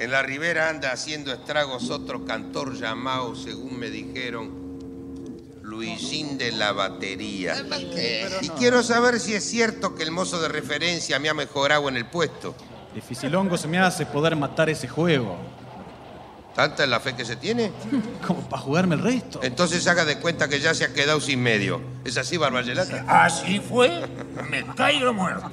En 0.00 0.10
la 0.10 0.22
ribera 0.22 0.70
anda 0.70 0.92
haciendo 0.92 1.30
estragos 1.30 1.90
otro 1.90 2.24
cantor 2.24 2.74
llamado, 2.74 3.36
según 3.36 3.78
me 3.78 3.90
dijeron, 3.90 4.50
Luisín 5.60 6.38
de 6.38 6.52
la 6.52 6.72
batería. 6.72 7.54
Y 8.40 8.48
quiero 8.48 8.82
saber 8.82 9.20
si 9.20 9.34
es 9.34 9.44
cierto 9.44 9.94
que 9.94 10.02
el 10.02 10.10
mozo 10.10 10.40
de 10.40 10.48
referencia 10.48 11.18
me 11.18 11.28
ha 11.28 11.34
mejorado 11.34 11.86
en 11.90 11.98
el 11.98 12.06
puesto. 12.06 12.54
Dificilongo 12.94 13.58
se 13.58 13.68
me 13.68 13.78
hace 13.78 14.06
poder 14.06 14.36
matar 14.36 14.70
ese 14.70 14.88
juego. 14.88 15.36
¿Tanta 16.54 16.82
es 16.84 16.88
la 16.88 16.98
fe 16.98 17.14
que 17.14 17.26
se 17.26 17.36
tiene? 17.36 17.70
Como 18.26 18.40
para 18.48 18.62
jugarme 18.62 18.94
el 18.94 19.02
resto. 19.02 19.40
Entonces 19.42 19.86
haga 19.86 20.06
de 20.06 20.18
cuenta 20.18 20.48
que 20.48 20.60
ya 20.60 20.72
se 20.72 20.84
ha 20.84 20.94
quedado 20.94 21.20
sin 21.20 21.42
medio. 21.42 21.82
¿Es 22.06 22.16
así, 22.16 22.38
Barballelata? 22.38 23.04
¿Así 23.06 23.60
fue? 23.60 24.02
Me 24.48 24.64
caigo 24.74 25.12
muerto. 25.12 25.50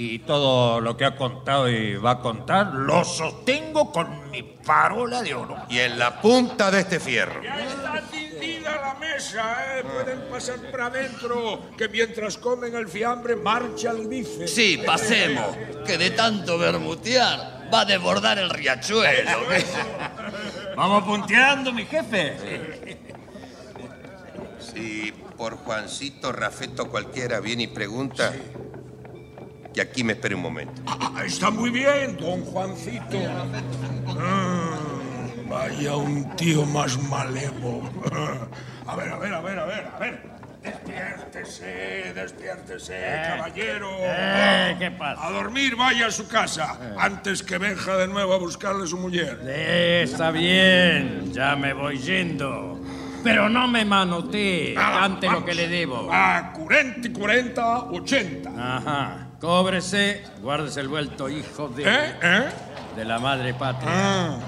Y 0.00 0.20
todo 0.20 0.80
lo 0.80 0.96
que 0.96 1.04
ha 1.04 1.16
contado 1.16 1.68
y 1.68 1.96
va 1.96 2.12
a 2.12 2.20
contar 2.20 2.72
lo 2.72 3.04
sostengo 3.04 3.90
con 3.90 4.30
mi 4.30 4.44
parola 4.44 5.20
de 5.24 5.34
oro. 5.34 5.56
Y 5.68 5.80
en 5.80 5.98
la 5.98 6.20
punta 6.20 6.70
de 6.70 6.82
este 6.82 7.00
fierro. 7.00 7.42
Ya 7.42 7.58
está 7.58 8.00
tendida 8.08 8.80
la 8.80 8.94
mesa, 8.94 9.56
¿eh? 9.76 9.82
Pueden 9.82 10.20
pasar 10.30 10.60
para 10.70 10.86
adentro, 10.86 11.70
que 11.76 11.88
mientras 11.88 12.38
comen 12.38 12.76
el 12.76 12.86
fiambre 12.86 13.34
marcha 13.34 13.90
el 13.90 14.06
bife. 14.06 14.46
Sí, 14.46 14.80
pasemos, 14.86 15.56
que 15.84 15.98
de 15.98 16.12
tanto 16.12 16.56
bermutear 16.58 17.68
va 17.74 17.80
a 17.80 17.84
desbordar 17.84 18.38
el 18.38 18.50
riachuelo. 18.50 19.40
Vamos 20.76 21.02
punteando, 21.02 21.72
mi 21.72 21.84
jefe. 21.86 23.00
Si 24.60 25.12
por 25.36 25.56
Juancito 25.56 26.30
Rafeto 26.30 26.88
cualquiera 26.88 27.40
viene 27.40 27.64
y 27.64 27.66
pregunta, 27.66 28.32
que 29.78 29.82
aquí 29.82 30.02
me 30.02 30.14
espere 30.14 30.34
un 30.34 30.42
momento. 30.42 30.82
Ah, 30.88 31.22
está 31.24 31.50
muy 31.50 31.70
bien, 31.70 32.16
don 32.16 32.40
Juancito. 32.46 33.16
Ah, 34.08 34.76
vaya 35.48 35.94
un 35.94 36.34
tío 36.34 36.64
más 36.66 37.00
malevo. 37.04 37.88
A 38.88 38.96
ver, 38.96 39.08
a 39.12 39.18
ver, 39.18 39.34
a 39.34 39.40
ver, 39.42 39.58
a 39.58 39.66
ver, 39.66 39.86
a 39.94 39.98
ver. 39.98 40.22
Despiértese, 40.62 42.12
despiértese, 42.14 42.94
Eh, 42.96 43.22
caballero. 43.36 43.90
eh, 44.00 44.76
¿qué 44.78 44.90
pasa? 44.90 45.26
A 45.26 45.30
dormir 45.30 45.76
vaya 45.76 46.06
a 46.06 46.10
su 46.10 46.26
casa, 46.26 46.76
antes 46.98 47.42
que 47.42 47.58
venga 47.58 47.98
de 47.98 48.08
nuevo 48.08 48.32
a 48.32 48.38
buscarle 48.38 48.86
su 48.86 48.96
mujer. 48.96 49.40
Eh, 49.44 50.00
está 50.04 50.30
bien, 50.30 51.30
ya 51.34 51.54
me 51.54 51.72
voy 51.74 51.98
yendo. 51.98 52.80
Pero 53.22 53.48
no 53.50 53.68
me 53.68 53.84
manotee, 53.84 54.74
cante 54.74 55.28
lo 55.30 55.44
que 55.44 55.54
le 55.54 55.68
debo. 55.68 56.08
Ah, 56.10 56.50
40 56.56 57.08
y 57.08 57.12
40, 57.12 57.78
80. 57.90 58.50
Ajá. 58.56 59.27
Cóbrese, 59.40 60.24
guárdese 60.42 60.80
el 60.80 60.88
vuelto, 60.88 61.28
hijo 61.28 61.68
de. 61.68 61.84
¿Eh? 61.84 62.16
¿Eh? 62.22 62.48
De 62.96 63.04
la 63.04 63.20
madre 63.20 63.54
patria. 63.54 63.90
Ah. 63.92 64.38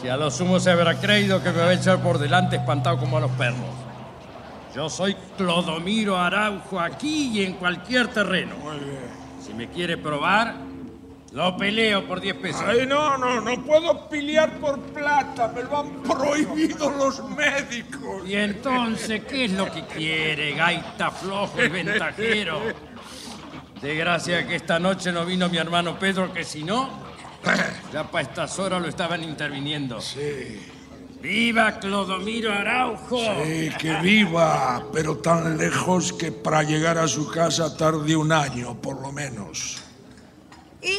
Si 0.00 0.08
a 0.08 0.16
lo 0.16 0.30
sumo 0.30 0.60
se 0.60 0.70
habrá 0.70 1.00
creído 1.00 1.42
que 1.42 1.50
me 1.50 1.58
va 1.58 1.68
a 1.68 1.72
echar 1.72 2.00
por 2.00 2.18
delante 2.18 2.56
espantado 2.56 2.98
como 2.98 3.16
a 3.16 3.20
los 3.20 3.30
perros. 3.32 3.58
Yo 4.74 4.88
soy 4.88 5.16
Clodomiro 5.36 6.16
Araujo 6.16 6.78
aquí 6.78 7.32
y 7.34 7.44
en 7.44 7.54
cualquier 7.54 8.08
terreno. 8.08 8.54
Si 9.44 9.52
me 9.52 9.68
quiere 9.68 9.98
probar, 9.98 10.54
lo 11.32 11.56
peleo 11.56 12.06
por 12.06 12.20
10 12.20 12.36
pesos. 12.36 12.62
Ay, 12.64 12.86
no, 12.86 13.18
no, 13.18 13.40
no 13.40 13.64
puedo 13.64 14.08
pelear 14.08 14.58
por 14.60 14.80
plata, 14.80 15.48
me 15.48 15.62
lo 15.64 15.78
han 15.78 16.02
prohibido 16.02 16.88
los 16.90 17.22
médicos. 17.30 18.26
Y 18.26 18.34
entonces, 18.36 19.24
¿qué 19.24 19.46
es 19.46 19.52
lo 19.52 19.70
que 19.70 19.84
quiere, 19.86 20.52
gaita 20.52 21.10
flojo 21.10 21.62
y 21.62 21.68
ventajero? 21.68 22.60
De 23.82 23.96
gracia 23.96 24.46
que 24.46 24.54
esta 24.54 24.78
noche 24.78 25.10
no 25.10 25.26
vino 25.26 25.48
mi 25.48 25.58
hermano 25.58 25.98
Pedro, 25.98 26.32
que 26.32 26.44
si 26.44 26.62
no, 26.62 26.88
ya 27.92 28.04
para 28.04 28.28
estas 28.28 28.56
horas 28.60 28.80
lo 28.80 28.86
estaban 28.86 29.24
interviniendo. 29.24 30.00
Sí. 30.00 30.70
¡Viva 31.20 31.80
Clodomiro 31.80 32.52
Araujo! 32.52 33.18
Sí, 33.44 33.70
que 33.80 33.94
viva, 33.94 34.84
pero 34.92 35.18
tan 35.18 35.58
lejos 35.58 36.12
que 36.12 36.30
para 36.30 36.62
llegar 36.62 36.96
a 36.96 37.08
su 37.08 37.28
casa 37.28 37.76
tarde 37.76 38.14
un 38.14 38.30
año, 38.30 38.80
por 38.80 39.00
lo 39.00 39.10
menos. 39.10 39.82
¿Y? 40.80 40.98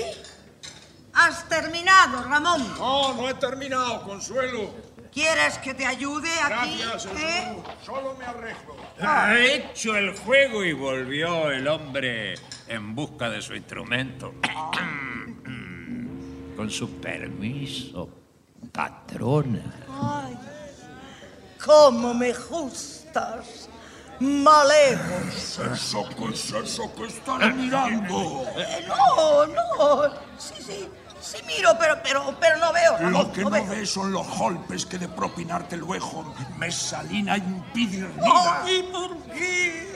¿Has 1.14 1.48
terminado, 1.48 2.24
Ramón? 2.24 2.68
No, 2.78 3.14
no 3.14 3.30
he 3.30 3.34
terminado, 3.36 4.04
Consuelo. 4.04 4.74
¿Quieres 5.14 5.58
que 5.60 5.74
te 5.74 5.86
ayude 5.86 6.30
aquí? 6.42 6.82
Gracias, 6.82 7.06
¿Eh? 7.18 7.58
Solo 7.86 8.16
me 8.20 8.26
arreglo. 8.26 8.76
Ha 9.00 9.40
hecho 9.40 9.96
el 9.96 10.18
juego 10.18 10.66
y 10.66 10.74
volvió 10.74 11.50
el 11.52 11.68
hombre 11.68 12.36
en 12.68 12.96
busca 12.96 13.30
de 13.30 13.42
su 13.42 13.56
instrumento. 13.56 14.34
Con 16.56 16.70
su 16.70 17.00
permiso, 17.02 18.08
patrona. 18.72 19.74
Ay, 19.90 20.38
cómo 21.64 22.14
me 22.14 22.32
gustas, 22.32 23.68
malevos. 24.20 25.60
Eso, 25.74 26.08
¿qué 26.16 26.26
es 26.32 26.52
eso 26.52 26.94
que 26.96 27.08
están 27.08 27.58
mirando? 27.60 28.46
Eh, 28.56 28.86
no, 28.88 29.48
no, 29.48 30.10
sí, 30.38 30.54
sí, 30.64 30.88
sí 31.20 31.38
miro, 31.48 31.72
pero, 31.80 31.98
pero, 32.04 32.36
pero 32.40 32.58
no 32.58 32.72
veo, 32.72 32.98
Ramón, 32.98 33.14
Lo 33.14 33.32
que 33.32 33.42
no 33.42 33.50
veo. 33.50 33.66
ves 33.66 33.90
son 33.90 34.12
los 34.12 34.28
golpes 34.38 34.86
que 34.86 35.00
de 35.00 35.08
propinarte 35.08 35.76
luego 35.76 36.36
Mesalina 36.60 37.36
impedir 37.36 38.08
nada. 38.18 38.62
Ay, 38.64 38.88
¿por 38.92 39.18
qué? 39.34 39.92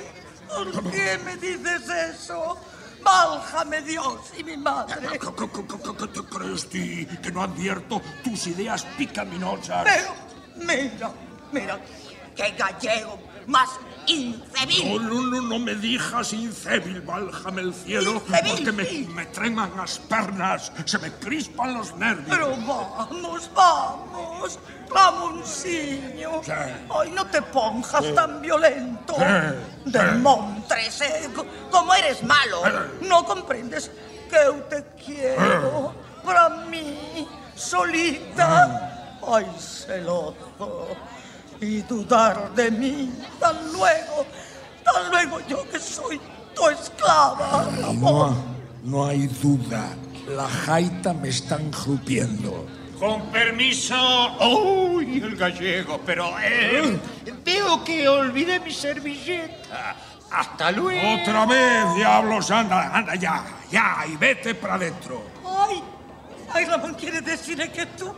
¿Por 0.48 0.92
qué 0.92 1.20
me 1.24 1.38
dices 1.38 1.89
eso? 1.89 2.58
Válgame 3.04 3.82
Dios 3.82 4.15
y 4.38 4.43
mi 4.43 4.58
madre. 4.58 4.95
¿Qué, 5.12 6.08
te 6.08 6.24
crees 6.24 6.69
ti? 6.69 7.06
Que 7.21 7.32
no 7.32 7.43
advierto 7.43 8.02
tus 8.24 8.48
ideas 8.48 8.84
picaminosas. 8.98 9.84
Pero, 9.84 10.13
mira, 10.56 11.12
mira, 11.52 11.80
qué 12.36 12.52
gallego 12.58 13.19
más 13.48 13.69
No, 14.08 14.13
incivil. 14.13 15.04
no, 15.04 15.22
no, 15.22 15.41
no 15.41 15.60
me 15.60 15.76
digas 15.76 16.32
incébil, 16.34 17.02
válgame 17.02 17.62
el 17.62 17.74
cielo, 17.74 18.22
porque 18.26 18.72
me, 18.72 18.84
me 19.13 19.26
treman 19.28 19.76
las 19.76 20.00
pernas, 20.00 20.72
se 20.86 20.98
me 21.00 21.12
crispan 21.12 21.74
los 21.74 21.96
nervios. 21.96 22.28
Pero 22.30 22.50
vamos, 22.52 23.50
vamos, 23.54 24.60
Ramoncillo. 24.89 26.41
Sí. 26.43 26.52
Ay, 26.52 27.12
no 27.12 27.26
te 27.28 27.41
ponjas 27.41 28.06
Sí. 28.06 28.13
tan 28.13 28.41
violento. 28.41 29.15
Sí. 29.15 29.91
De 29.91 30.02
Montres, 30.13 31.02
eh, 31.02 31.30
co- 31.36 31.46
como 31.70 31.93
eres 31.93 32.24
malo. 32.24 32.62
No 33.02 33.26
comprendes 33.26 33.91
que 34.30 34.38
yo 34.46 34.54
te 34.70 34.86
quiero 35.06 35.93
para 36.24 36.50
mí, 36.50 37.28
solita. 37.56 39.17
Ay, 39.28 39.46
celoso. 39.60 40.88
Y 41.62 41.82
dudar 41.82 42.54
de 42.54 42.70
mí 42.72 43.12
tan 43.39 43.56
luego, 43.74 44.26
tan 44.84 45.10
luego 45.12 45.39
yo 45.48 45.67
que 45.70 45.80
soy 45.80 46.20
tu 46.56 46.67
esclava. 46.70 47.67
No, 47.96 48.26
ha- 48.26 48.36
no 48.84 49.06
hay 49.06 49.28
duda, 49.28 49.88
la 50.28 50.48
jaita 50.48 51.13
me 51.13 51.30
está 51.30 51.56
enjupiendo. 51.56 52.65
Con 53.00 53.22
permiso. 53.32 53.96
¡Uy, 54.39 55.20
el 55.24 55.36
gallego! 55.36 56.00
Pero 56.06 56.32
eh, 56.41 57.00
veo 57.46 57.84
que 57.84 58.08
olvidé 58.08 58.60
mi 58.60 58.72
servilleta. 58.74 59.96
Hasta 60.32 60.72
luego. 60.72 61.22
Otra 61.22 61.46
vez, 61.46 61.96
diablos, 61.96 62.52
anda, 62.52 62.96
anda 62.96 63.15
ya, 63.15 63.43
ya, 63.72 64.04
y 64.12 64.15
vete 64.17 64.56
para 64.56 64.76
adentro. 64.76 65.22
Ay, 65.46 65.82
ay, 66.54 66.65
Ramón, 66.65 66.96
quiere 66.96 67.22
decir 67.22 67.58
que 67.72 67.86
tú, 67.86 68.12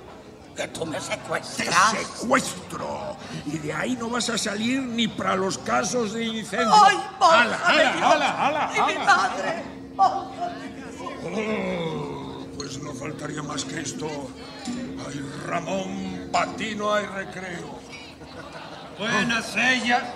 que 0.55 0.67
tú 0.69 0.85
me 0.85 0.97
Te 0.97 1.03
secuestras. 1.03 1.91
secuestro. 2.17 3.08
Y 3.45 3.57
de 3.57 3.73
ahí 3.73 3.95
no 3.95 4.09
vas 4.09 4.29
a 4.29 4.37
salir 4.37 4.81
ni 4.81 5.07
para 5.07 5.35
los 5.35 5.57
casos 5.57 6.13
de 6.13 6.25
incendio. 6.25 6.73
Ay, 6.73 6.97
¡Hala, 7.19 7.59
hala, 7.65 8.11
hala, 8.11 8.47
hala, 8.47 8.71
Y 8.75 8.93
mi 8.93 9.05
madre, 9.05 9.63
válgame 9.95 10.69
Oh, 11.21 12.45
pues 12.57 12.81
no 12.81 12.93
faltaría 12.93 13.43
más 13.43 13.65
que 13.65 13.81
esto. 13.81 14.07
Ay, 14.65 15.21
Ramón, 15.45 16.29
para 16.31 16.51
ti 16.53 16.75
no 16.75 16.93
hay 16.93 17.05
recreo. 17.05 17.79
Buenas 18.97 19.55
ella. 19.55 20.13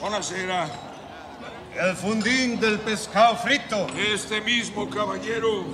Buenasera. 0.00 0.68
El 1.78 1.94
fundín 1.96 2.58
del 2.58 2.80
pescado 2.80 3.36
frito. 3.36 3.86
Este 3.96 4.40
mismo 4.40 4.88
caballero. 4.88 5.64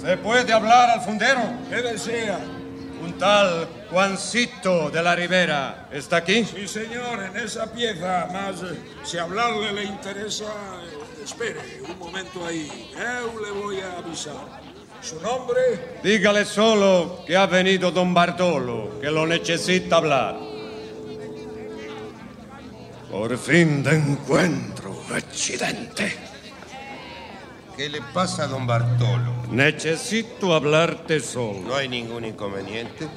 ¿Se 0.00 0.16
puede 0.16 0.52
hablar 0.52 0.90
al 0.90 1.00
fundero? 1.02 1.40
¿Qué 1.68 1.76
desea? 1.76 2.38
Un 3.02 3.12
tal 3.18 3.68
Juancito 3.94 4.90
de 4.90 5.00
la 5.00 5.14
Ribera. 5.14 5.88
¿Está 5.92 6.16
aquí? 6.16 6.44
Sí, 6.44 6.66
señor, 6.66 7.22
en 7.22 7.36
esa 7.36 7.72
pieza. 7.72 8.26
Más, 8.32 8.60
eh, 8.64 8.76
si 9.04 9.18
hablarle 9.18 9.72
le 9.72 9.84
interesa, 9.84 10.46
eh, 10.82 11.22
espere 11.22 11.60
un 11.88 11.96
momento 12.00 12.44
ahí. 12.44 12.90
Yo 12.92 13.40
le 13.40 13.52
voy 13.52 13.78
a 13.78 13.98
avisar. 13.98 14.34
¿Su 15.00 15.20
nombre? 15.20 16.00
Dígale 16.02 16.44
solo 16.44 17.22
que 17.24 17.36
ha 17.36 17.46
venido 17.46 17.92
don 17.92 18.12
Bartolo, 18.12 18.98
que 19.00 19.12
lo 19.12 19.28
necesita 19.28 19.98
hablar. 19.98 20.40
Por 23.12 23.38
fin 23.38 23.84
te 23.84 23.94
encuentro, 23.94 25.04
accidente. 25.14 26.16
¿Qué 27.76 27.88
le 27.88 28.02
pasa 28.12 28.44
a 28.44 28.46
don 28.48 28.66
Bartolo? 28.66 29.34
Necesito 29.52 30.52
hablarte 30.52 31.20
solo. 31.20 31.60
No 31.60 31.76
hay 31.76 31.88
ningún 31.88 32.24
inconveniente. 32.24 33.08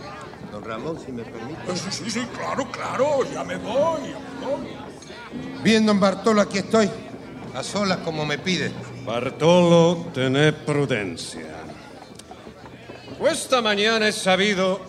Don 0.58 0.66
Ramón, 0.66 0.98
si 1.06 1.12
me 1.12 1.24
permite. 1.24 1.72
Eh, 1.72 1.76
Sí, 1.76 1.92
sí, 1.92 2.10
sí, 2.10 2.28
claro, 2.34 2.68
claro, 2.72 3.24
ya 3.32 3.44
me 3.44 3.58
voy, 3.58 4.02
ya 4.10 4.20
me 4.40 4.46
voy. 4.48 5.62
Bien, 5.62 5.86
don 5.86 6.00
Bartolo, 6.00 6.42
aquí 6.42 6.58
estoy. 6.58 6.90
A 7.54 7.62
solas 7.62 8.00
como 8.00 8.26
me 8.26 8.40
pide. 8.40 8.72
Bartolo, 9.06 10.08
tened 10.16 10.56
prudencia. 10.66 11.64
Esta 13.20 13.62
mañana 13.62 14.08
he 14.08 14.12
sabido 14.12 14.82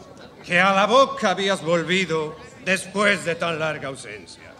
que 0.42 0.58
a 0.58 0.72
la 0.72 0.86
boca 0.86 1.32
habías 1.32 1.62
volvido 1.62 2.34
después 2.64 3.26
de 3.26 3.34
tan 3.34 3.58
larga 3.58 3.88
ausencia. 3.88 4.54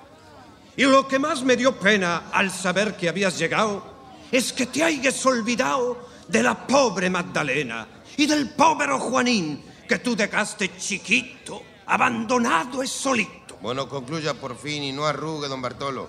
Y 0.77 0.83
lo 0.83 1.09
que 1.09 1.19
más 1.19 1.43
me 1.43 1.57
dio 1.57 1.79
pena 1.79 2.25
al 2.31 2.51
saber 2.51 2.97
que 2.97 3.09
habías 3.09 3.39
llegado 3.39 3.83
es 4.31 4.53
que 4.53 4.67
te 4.67 4.85
hayas 4.85 5.25
olvidado 5.25 6.07
de 6.29 6.43
la 6.43 6.67
pobre 6.67 7.09
Magdalena 7.09 7.89
y 8.19 8.27
del 8.27 8.51
pobre 8.51 8.93
Juanín 8.93 9.68
que 9.89 9.99
tú 9.99 10.15
dejaste 10.15 10.77
chiquito, 10.77 11.63
abandonado 11.87 12.83
y 12.83 12.87
solito. 12.87 13.57
Bueno, 13.61 13.89
concluya 13.89 14.35
por 14.35 14.57
fin 14.57 14.85
y 14.85 14.93
no 14.93 15.07
arrugue, 15.07 15.49
don 15.49 15.63
Bartolo. 15.63 16.09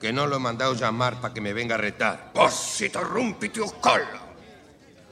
Que 0.00 0.12
no 0.12 0.26
lo 0.26 0.36
he 0.36 0.40
mandado 0.40 0.74
llamar 0.74 1.20
para 1.20 1.32
que 1.32 1.40
me 1.40 1.52
venga 1.52 1.76
a 1.76 1.78
retar. 1.78 2.32
Si 2.50 2.88
te 2.90 3.00
rompi 3.00 3.48
tu 3.48 3.64
cola. 3.80 4.26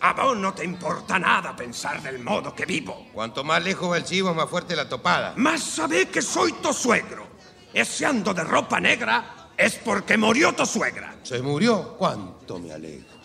A 0.01 0.12
vos 0.12 0.37
no 0.37 0.53
te 0.53 0.64
importa 0.64 1.18
nada 1.18 1.57
pensar 1.57 2.03
del 2.03 2.18
modo 2.18 2.55
que 2.55 2.66
vivo. 2.66 3.09
Cuanto 3.14 3.42
más 3.42 3.64
lejos 3.64 3.90
va 3.90 3.96
el 3.96 4.05
chivo, 4.05 4.35
más 4.35 4.51
fuerte 4.51 4.77
la 4.77 4.88
topada. 4.88 5.33
Más 5.37 5.62
sabé 5.62 6.09
que 6.09 6.20
soy 6.20 6.53
tu 6.55 6.72
suegro. 6.72 7.27
Ese 7.72 8.05
ando 8.05 8.35
de 8.35 8.44
ropa 8.44 8.79
negra 8.79 9.51
es 9.57 9.77
porque 9.77 10.18
murió 10.18 10.53
tu 10.53 10.66
suegra. 10.66 11.16
¿Se 11.22 11.40
murió? 11.40 11.96
¿Cuánto 11.96 12.59
me 12.59 12.72
alegro? 12.72 13.16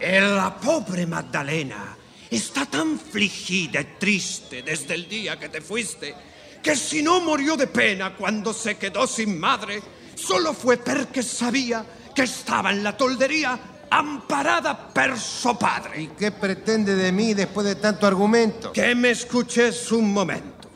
E 0.00 0.20
la 0.20 0.54
pobre 0.56 1.06
Magdalena 1.06 1.96
está 2.36 2.66
tan 2.66 2.94
afligida 2.94 3.80
y 3.80 3.84
triste 3.98 4.62
desde 4.62 4.94
el 4.94 5.08
día 5.08 5.38
que 5.38 5.48
te 5.48 5.60
fuiste 5.60 6.14
que 6.62 6.74
si 6.74 7.02
no 7.02 7.20
murió 7.20 7.56
de 7.56 7.66
pena 7.66 8.16
cuando 8.16 8.54
se 8.54 8.76
quedó 8.78 9.06
sin 9.06 9.38
madre, 9.38 9.82
solo 10.14 10.54
fue 10.54 10.78
porque 10.78 11.22
sabía 11.22 11.84
que 12.14 12.22
estaba 12.22 12.70
en 12.70 12.82
la 12.82 12.96
toldería 12.96 13.58
amparada 13.90 14.88
per 14.92 15.18
su 15.18 15.58
padre. 15.58 16.02
¿Y 16.02 16.06
qué 16.08 16.32
pretende 16.32 16.94
de 16.94 17.12
mí 17.12 17.34
después 17.34 17.66
de 17.66 17.74
tanto 17.76 18.06
argumento? 18.06 18.72
Que 18.72 18.94
me 18.94 19.10
escuches 19.10 19.92
un 19.92 20.10
momento. 20.10 20.70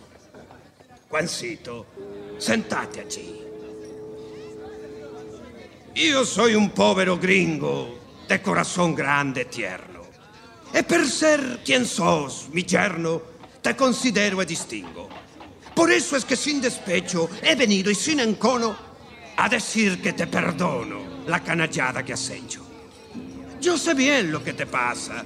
Juancito, 1.08 1.86
sentate 2.38 3.00
allí. 3.00 3.34
Io 5.94 6.24
soy 6.24 6.54
un 6.54 6.70
povero 6.70 7.16
gringo 7.16 7.98
de 8.28 8.42
corazón 8.42 8.94
grande 8.94 9.46
tierno. 9.46 9.87
E 10.72 10.82
per 10.84 11.06
ser 11.06 11.60
quien 11.64 11.86
sos, 11.86 12.48
mi 12.52 12.64
yerno, 12.64 13.22
te 13.62 13.74
considero 13.74 14.40
e 14.42 14.46
distingo. 14.46 15.08
Por 15.74 15.90
eso 15.90 16.16
es 16.16 16.24
que 16.24 16.36
sin 16.36 16.60
despecho 16.60 17.28
he 17.42 17.54
venido 17.54 17.90
y 17.90 17.94
sin 17.94 18.20
encono 18.20 18.76
a 19.36 19.48
decir 19.48 20.02
que 20.02 20.12
te 20.12 20.26
perdono 20.26 21.22
la 21.26 21.40
canallada 21.40 22.02
que 22.02 22.12
has 22.12 22.30
hecho. 22.30 22.66
Yo 23.60 23.78
sé 23.78 23.94
bien 23.94 24.30
lo 24.30 24.42
que 24.42 24.52
te 24.52 24.66
pasa. 24.66 25.24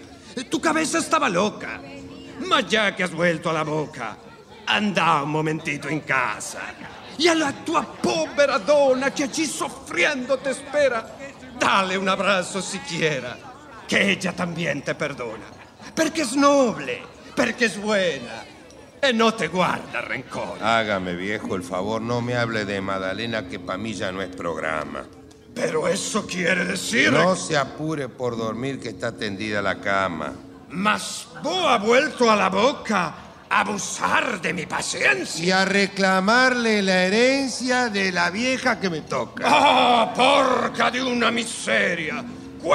Tu 0.49 0.61
cabeza 0.61 0.99
estaba 0.99 1.29
loca. 1.29 1.81
Ma 2.47 2.61
ya 2.61 2.95
que 2.95 3.05
has 3.05 3.13
vuelto 3.13 3.51
a 3.51 3.53
la 3.53 3.63
boca, 3.63 4.17
anda 4.67 5.23
un 5.23 5.31
momentito 5.31 5.89
in 5.89 6.01
casa. 6.01 6.61
Y 7.19 7.29
a 7.29 7.35
la 7.35 7.53
tua 7.53 7.83
povera 7.83 8.59
donna 8.59 9.11
que 9.11 9.25
allí 9.25 9.47
sufriendo 9.47 10.39
te 10.39 10.51
espera, 10.51 11.17
dale 11.59 11.97
un 11.97 12.09
abrazo 12.09 12.61
siquiera, 12.63 13.37
que 13.93 14.13
ella 14.13 14.33
también 14.33 14.81
te 14.81 14.95
perdona. 14.95 15.45
Porque 15.95 16.23
es 16.23 16.35
noble, 16.35 17.03
porque 17.37 17.67
es 17.67 17.77
buena, 17.79 18.43
y 19.07 19.13
no 19.13 19.35
te 19.35 19.49
guarda 19.49 20.01
rencor. 20.01 20.63
Hágame, 20.63 21.15
viejo, 21.15 21.57
el 21.57 21.63
favor, 21.63 22.01
no 22.01 22.23
me 22.23 22.35
hable 22.35 22.65
de 22.65 22.81
Madalena, 22.81 23.47
que 23.47 23.59
para 23.59 23.77
mí 23.77 23.93
ya 23.93 24.11
no 24.11 24.23
es 24.23 24.35
programa. 24.35 25.05
Pero 25.55 25.87
eso 25.89 26.27
quiere 26.27 26.65
decir... 26.65 27.13
No 27.13 27.37
se 27.37 27.59
apure 27.59 28.09
por 28.09 28.39
dormir, 28.39 28.81
que 28.81 28.89
está 28.89 29.13
tendida 29.13 29.61
la 29.61 29.79
cama. 29.79 30.33
Mas 30.71 31.29
vos 31.43 31.67
ha 31.67 31.77
vuelto 31.77 32.31
a 32.31 32.37
la 32.37 32.49
boca 32.49 33.15
a 33.51 33.61
abusar 33.61 34.41
de 34.41 34.55
mi 34.55 34.65
paciencia. 34.65 35.45
Y 35.45 35.51
a 35.51 35.67
reclamarle 35.67 36.81
la 36.81 37.05
herencia 37.05 37.91
de 37.91 38.11
la 38.11 38.31
vieja 38.31 38.81
que 38.81 38.89
me 38.89 39.03
toca. 39.03 39.45
¡Ah, 39.47 40.15
porca 40.17 40.91
de 40.91 41.03
una 41.03 41.31
miseria! 41.31 42.25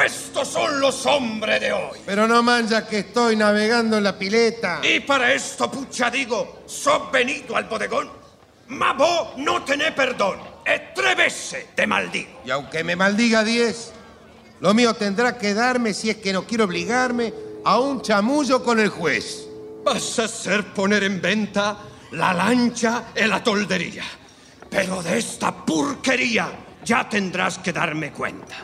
Estos 0.05 0.47
son 0.49 0.79
los 0.79 1.05
hombres 1.05 1.61
de 1.61 1.71
hoy. 1.73 1.99
Pero 2.05 2.27
no 2.27 2.43
mancha 2.43 2.87
que 2.87 2.99
estoy 2.99 3.35
navegando 3.35 3.97
en 3.97 4.03
la 4.03 4.17
pileta. 4.17 4.81
Y 4.83 4.99
para 5.01 5.33
esto, 5.33 5.71
pucha, 5.71 6.09
digo, 6.09 6.63
sos 6.65 7.11
venido 7.11 7.55
al 7.55 7.65
bodegón, 7.65 8.09
ma 8.67 8.93
vos 8.93 9.37
no 9.37 9.63
tenés 9.63 9.91
perdón. 9.91 10.39
E 10.65 10.91
tres 10.93 11.15
veces 11.15 11.65
te 11.75 11.87
maldigo. 11.87 12.41
Y 12.45 12.51
aunque 12.51 12.83
me 12.83 12.95
maldiga 12.95 13.43
diez, 13.43 13.93
lo 14.59 14.73
mío 14.73 14.93
tendrá 14.93 15.37
que 15.37 15.53
darme 15.53 15.93
si 15.93 16.09
es 16.09 16.17
que 16.17 16.33
no 16.33 16.45
quiero 16.45 16.65
obligarme 16.65 17.33
a 17.63 17.79
un 17.79 18.01
chamullo 18.01 18.63
con 18.63 18.79
el 18.79 18.89
juez. 18.89 19.47
Vas 19.83 20.19
a 20.19 20.25
hacer 20.25 20.73
poner 20.73 21.03
en 21.03 21.21
venta 21.21 21.77
la 22.11 22.33
lancha 22.33 23.05
y 23.15 23.25
la 23.25 23.41
toldería. 23.43 24.03
Pero 24.69 25.01
de 25.01 25.17
esta 25.17 25.53
porquería 25.65 26.51
ya 26.83 27.07
tendrás 27.07 27.59
que 27.59 27.71
darme 27.71 28.11
cuenta. 28.11 28.57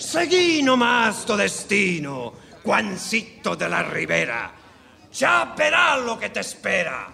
Seguí 0.00 0.62
nomás 0.62 1.26
tu 1.26 1.36
destino, 1.36 2.32
Juancito 2.64 3.54
de 3.54 3.68
la 3.68 3.82
Ribera. 3.82 4.50
Ya 5.12 5.54
verás 5.54 6.00
lo 6.00 6.18
que 6.18 6.30
te 6.30 6.40
espera 6.40 7.06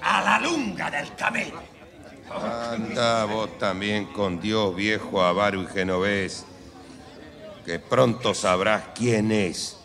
a 0.00 0.22
la 0.22 0.40
lunga 0.40 0.90
del 0.90 1.14
camino. 1.14 1.60
Anda 2.30 3.26
vos 3.26 3.58
también 3.58 4.06
con 4.06 4.40
Dios, 4.40 4.74
viejo 4.74 5.22
avaro 5.22 5.62
y 5.62 5.66
genovés, 5.66 6.46
que 7.66 7.78
pronto 7.78 8.32
sabrás 8.32 8.84
quién 8.94 9.30
es 9.32 9.76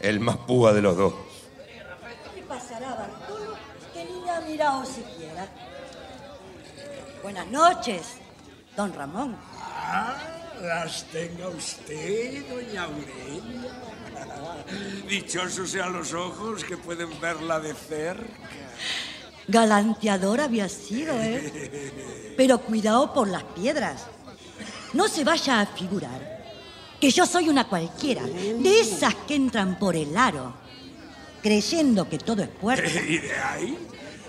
el 0.00 0.18
más 0.18 0.36
púa 0.38 0.72
de 0.72 0.82
los 0.82 0.96
dos. 0.96 1.14
¿Qué 2.34 2.42
pasará, 2.42 2.88
Bartolo? 2.88 3.54
Que 3.92 4.04
ni 4.04 4.28
ha 4.28 4.40
mirado 4.40 4.84
siquiera. 4.84 5.46
Buenas 7.22 7.46
noches, 7.46 8.16
don 8.76 8.92
Ramón. 8.92 9.36
Ah, 9.60 10.33
las 10.62 11.04
tenga 11.04 11.48
usted, 11.48 12.44
doña 12.48 12.84
Aurelia. 12.84 13.70
Dichosos 15.08 15.70
sean 15.70 15.92
los 15.92 16.12
ojos 16.12 16.64
que 16.64 16.76
pueden 16.76 17.08
verla 17.20 17.60
de 17.60 17.74
cerca. 17.74 18.48
Galanteador 19.46 20.40
había 20.40 20.68
sido, 20.68 21.14
¿eh? 21.20 22.34
Pero 22.36 22.58
cuidado 22.58 23.12
por 23.12 23.28
las 23.28 23.44
piedras. 23.44 24.06
No 24.92 25.08
se 25.08 25.24
vaya 25.24 25.60
a 25.60 25.66
figurar 25.66 26.34
que 27.00 27.10
yo 27.10 27.26
soy 27.26 27.48
una 27.48 27.68
cualquiera, 27.68 28.22
de 28.22 28.80
esas 28.80 29.14
que 29.26 29.34
entran 29.34 29.78
por 29.78 29.94
el 29.94 30.16
aro, 30.16 30.54
creyendo 31.42 32.08
que 32.08 32.16
todo 32.16 32.42
es 32.42 32.48
puerta. 32.48 32.88
¿Y 33.08 33.18
de 33.18 33.34
ahí? 33.34 33.78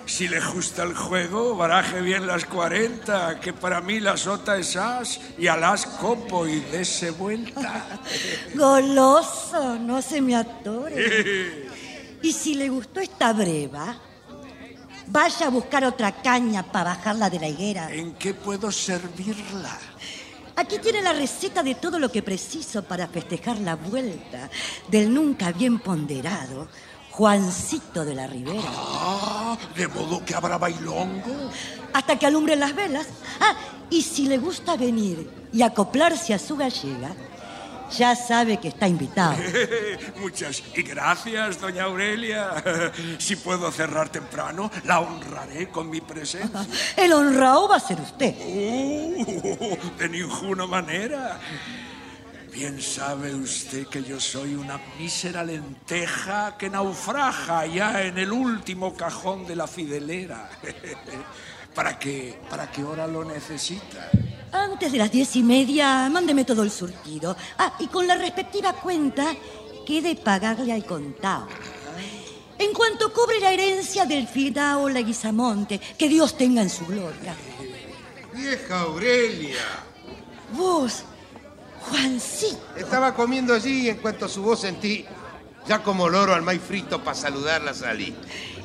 Si 0.06 0.28
le 0.28 0.39
gusta 0.39 0.84
el 0.84 0.94
juego, 0.94 1.56
baraje 1.56 2.00
bien 2.02 2.28
las 2.28 2.46
40, 2.46 3.39
que 3.39 3.54
para 3.54 3.82
mí 3.82 4.00
la 4.00 4.15
sota 4.15 4.58
es 4.58 4.76
as 4.76 5.20
y 5.38 5.48
al 5.48 5.63
as 5.63 5.86
copo 5.86 6.46
y 6.46 6.60
dese 6.60 7.10
vuelta. 7.10 8.00
Goloso, 8.54 9.78
no 9.80 10.02
se 10.02 10.22
me 10.22 10.36
atore. 10.36 11.65
Y 12.22 12.34
si 12.34 12.56
le 12.56 12.70
gustó 12.70 13.02
esta 13.02 13.34
breva, 13.34 14.00
vaya 15.06 15.46
a 15.46 15.50
buscar 15.50 15.86
otra 15.86 16.12
caña 16.24 16.63
para 16.63 16.96
bajarla 16.96 17.30
de 17.30 17.39
la 17.39 17.48
higuera. 17.48 17.94
¿En 17.94 18.15
qué 18.15 18.34
puedo 18.34 18.72
servirla? 18.72 19.78
Aquí 20.56 20.80
tiene 20.80 21.04
la 21.04 21.13
receta 21.13 21.62
de 21.62 21.76
todo 21.76 22.00
lo 22.00 22.12
que 22.12 22.24
preciso 22.24 22.84
para 22.84 23.08
festejar 23.08 23.60
la 23.60 23.76
vuelta 23.76 24.50
del 24.88 25.13
nunca 25.13 25.52
bien 25.52 25.78
ponderado 25.78 26.68
Juancito 27.17 28.04
de 28.04 28.13
la 28.13 28.28
Ribera. 28.28 28.62
Ah, 28.67 29.58
de 29.73 29.88
modo 29.88 30.25
que 30.25 30.36
habrá 30.36 30.58
bailongo. 30.58 31.49
Hasta 31.93 32.19
que 32.19 32.25
alumbren 32.25 32.60
las 32.60 32.75
velas. 32.75 33.08
Ah, 33.39 33.56
y 33.89 34.01
si 34.01 34.28
le 34.28 34.38
gusta 34.38 34.75
venir 34.75 35.30
y 35.54 35.62
acoplarse 35.62 36.34
a 36.34 36.39
su 36.39 36.58
gallega, 36.58 37.15
ya 37.95 38.17
sabe 38.17 38.58
que 38.58 38.67
está 38.67 38.89
invitado. 38.89 39.38
Muchas 40.19 40.62
y 40.75 40.82
gracias, 40.82 41.62
doña 41.62 41.84
Aurelia. 41.84 42.62
Si 43.17 43.38
puedo 43.38 43.71
cerrar 43.71 44.10
temprano, 44.10 44.69
la 44.84 44.99
honraré 44.99 45.69
con 45.69 45.89
mi 45.89 46.01
presencia. 46.01 46.67
El 46.97 47.13
honrado 47.13 47.69
va 47.69 47.78
a 47.78 47.80
ser 47.80 48.01
usted. 48.01 48.36
Uh, 48.45 49.78
de 49.97 50.10
ninguna 50.10 50.67
manera. 50.67 51.39
Bien 52.56 52.82
sabe 52.82 53.36
usted 53.36 53.86
que 53.88 54.02
yo 54.02 54.18
soy 54.18 54.56
una 54.56 54.80
mísera 54.98 55.44
lenteja 55.44 56.56
que 56.58 56.70
naufraga 56.70 57.65
ya 57.65 58.02
en 58.04 58.18
el 58.18 58.32
último 58.32 58.96
cajón 58.96 59.46
de 59.46 59.58
la 59.58 59.68
fidelera. 59.68 60.50
¿Para 61.76 62.00
qué? 62.00 62.39
¿Para 62.50 62.72
qué 62.72 62.82
hora 62.82 63.08
lo 63.08 63.26
necesita? 63.26 64.10
Antes 64.54 64.89
de 64.94 64.98
las 64.98 65.12
diez 65.12 65.36
y 65.36 65.44
media, 65.44 66.10
mándeme 66.10 66.46
todo 66.46 66.63
el 66.63 66.72
surtido. 66.72 67.36
Ah, 67.58 67.76
y 67.78 67.88
con 67.88 68.08
la 68.08 68.15
respectiva 68.15 68.72
cuenta, 68.72 69.36
quede 69.86 70.15
pagarle 70.15 70.72
al 70.72 70.86
contado. 70.86 71.50
En 72.58 72.72
cuanto 72.72 73.12
cobre 73.12 73.41
la 73.41 73.52
herencia 73.52 74.06
del 74.06 74.30
Fidao 74.30 74.88
Leguizamonte, 74.88 75.78
que 75.98 76.08
Dios 76.08 76.38
tenga 76.38 76.62
en 76.62 76.70
su 76.70 76.86
gloria. 76.86 77.36
Vieja 78.34 78.80
Aurelia. 78.80 79.84
Vos, 80.54 81.04
Juancito. 81.89 82.60
Estaba 82.76 83.13
comiendo 83.13 83.54
allí 83.54 83.86
y 83.86 83.89
en 83.89 83.98
cuanto 83.98 84.28
su 84.28 84.41
voz 84.41 84.62
sentí, 84.62 85.06
ya 85.67 85.82
como 85.84 86.10
loro 86.10 86.34
al 86.34 86.41
maíz 86.41 86.62
frito 86.62 87.04
para 87.04 87.15
saludarla 87.15 87.74
salí. 87.74 88.15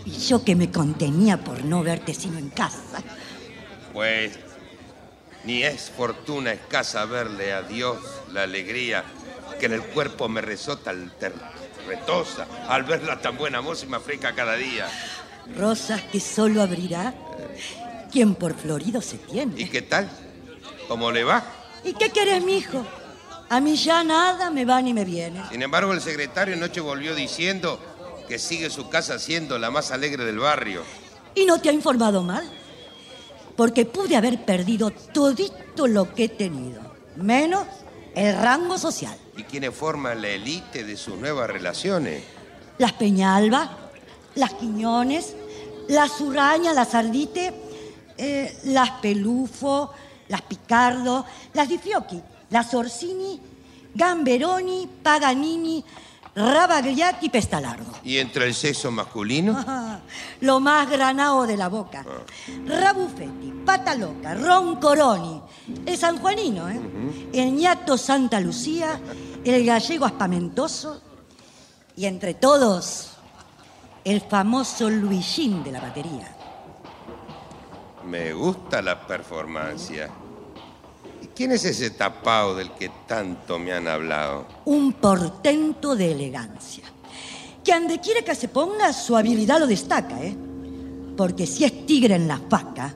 Y 0.04 0.12
yo 0.12 0.44
que 0.44 0.56
me 0.56 0.70
contenía 0.70 1.42
por 1.42 1.64
no 1.64 1.82
verte 1.82 2.14
sino 2.14 2.38
en 2.38 2.50
casa. 2.50 3.02
Pues 3.92 4.38
ni 5.44 5.62
es 5.62 5.90
fortuna 5.90 6.52
escasa 6.52 7.04
verle 7.04 7.52
a 7.52 7.62
Dios 7.62 7.98
la 8.32 8.42
alegría 8.42 9.04
que 9.58 9.66
en 9.66 9.72
el 9.72 9.82
cuerpo 9.82 10.28
me 10.28 10.40
resota 10.40 10.92
retosa 11.86 12.46
al 12.68 12.84
verla 12.84 13.20
tan 13.20 13.36
buena 13.36 13.60
moza 13.60 13.86
y 13.86 13.88
me 13.88 13.96
afreca 13.96 14.34
cada 14.34 14.54
día. 14.54 14.88
Rosas 15.56 16.02
que 16.02 16.20
solo 16.20 16.62
abrirá 16.62 17.14
quien 18.10 18.34
por 18.34 18.54
florido 18.54 19.00
se 19.00 19.18
tiene. 19.18 19.60
¿Y 19.60 19.66
qué 19.66 19.82
tal? 19.82 20.08
¿Cómo 20.88 21.10
le 21.10 21.24
va? 21.24 21.44
¿Y 21.84 21.94
qué 21.94 22.10
querés, 22.10 22.44
mijo? 22.44 22.84
A 23.50 23.60
mí 23.60 23.74
ya 23.74 24.04
nada 24.04 24.48
me 24.50 24.64
va 24.64 24.80
ni 24.80 24.94
me 24.94 25.04
viene. 25.04 25.42
Sin 25.50 25.60
embargo, 25.60 25.92
el 25.92 26.00
secretario 26.00 26.54
anoche 26.54 26.80
volvió 26.80 27.16
diciendo 27.16 27.80
que 28.28 28.38
sigue 28.38 28.70
su 28.70 28.88
casa 28.88 29.18
siendo 29.18 29.58
la 29.58 29.72
más 29.72 29.90
alegre 29.90 30.24
del 30.24 30.38
barrio. 30.38 30.82
¿Y 31.34 31.44
no 31.46 31.60
te 31.60 31.68
ha 31.68 31.72
informado 31.72 32.22
mal? 32.22 32.48
Porque 33.56 33.84
pude 33.86 34.16
haber 34.16 34.44
perdido 34.44 34.92
todito 34.92 35.88
lo 35.88 36.14
que 36.14 36.24
he 36.24 36.28
tenido, 36.28 36.80
menos 37.16 37.66
el 38.14 38.36
rango 38.40 38.78
social. 38.78 39.16
y 39.36 39.42
quienes 39.42 39.74
forman 39.74 40.22
la 40.22 40.28
élite 40.28 40.84
de 40.84 40.96
sus 40.96 41.16
nuevas 41.16 41.50
relaciones. 41.50 42.22
Las 42.78 42.92
Peñalba, 42.92 43.90
las 44.36 44.54
Quiñones, 44.54 45.34
las 45.88 46.20
Urraña, 46.20 46.72
las 46.72 46.94
Ardite, 46.94 47.52
eh, 48.16 48.56
las 48.64 48.90
Pelufo, 49.02 49.92
las 50.28 50.42
Picardo, 50.42 51.24
las 51.54 51.68
Di 51.68 51.78
Fiocchi, 52.50 52.54
las 52.54 52.74
Orsini, 52.74 53.40
Gamberoni, 53.94 54.88
Paganini, 55.02 55.84
Rabagliati, 56.34 57.28
Pestalardo. 57.28 57.92
¿Y 58.04 58.18
entre 58.18 58.46
el 58.46 58.54
sexo 58.54 58.90
masculino? 58.90 59.64
Lo 60.40 60.60
más 60.60 60.88
granado 60.88 61.46
de 61.46 61.56
la 61.56 61.68
boca. 61.68 62.04
Rabuffetti, 62.66 63.52
Pataloca, 63.64 64.34
Roncoroni, 64.34 65.40
el 65.86 65.96
sanjuanino, 65.96 66.68
¿eh? 66.68 66.80
el 67.32 67.52
ñato 67.52 67.98
Santa 67.98 68.40
Lucía, 68.40 69.00
el 69.44 69.64
gallego 69.64 70.06
aspamentoso 70.06 71.00
y 71.96 72.06
entre 72.06 72.34
todos 72.34 73.10
el 74.04 74.20
famoso 74.22 74.88
Luisín 74.88 75.62
de 75.62 75.72
la 75.72 75.80
batería. 75.80 76.36
Me 78.06 78.32
gusta 78.32 78.80
la 78.80 79.06
performance. 79.06 79.92
¿Y 81.30 81.36
quién 81.36 81.52
es 81.52 81.64
ese 81.64 81.90
tapao 81.90 82.54
del 82.54 82.72
que 82.72 82.90
tanto 83.06 83.58
me 83.58 83.72
han 83.72 83.86
hablado? 83.86 84.46
Un 84.64 84.94
portento 84.94 85.94
de 85.94 86.12
elegancia. 86.12 86.84
Que 87.64 87.72
ande 87.72 88.00
quiere 88.00 88.24
que 88.24 88.34
se 88.34 88.48
ponga, 88.48 88.92
su 88.92 89.16
habilidad 89.16 89.60
lo 89.60 89.66
destaca, 89.66 90.22
¿eh? 90.22 90.36
Porque 91.16 91.46
si 91.46 91.64
es 91.64 91.86
tigre 91.86 92.16
en 92.16 92.26
la 92.26 92.38
faca, 92.38 92.94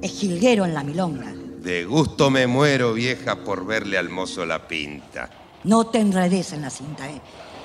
es 0.00 0.10
jilguero 0.12 0.64
en 0.64 0.74
la 0.74 0.84
milonga. 0.84 1.32
De 1.32 1.84
gusto 1.84 2.30
me 2.30 2.46
muero, 2.46 2.92
vieja, 2.92 3.36
por 3.36 3.64
verle 3.64 3.96
al 3.96 4.08
mozo 4.08 4.44
la 4.44 4.68
pinta. 4.68 5.30
No 5.64 5.86
te 5.86 6.00
enredes 6.00 6.52
en 6.52 6.62
la 6.62 6.70
cinta, 6.70 7.08
¿eh? 7.08 7.20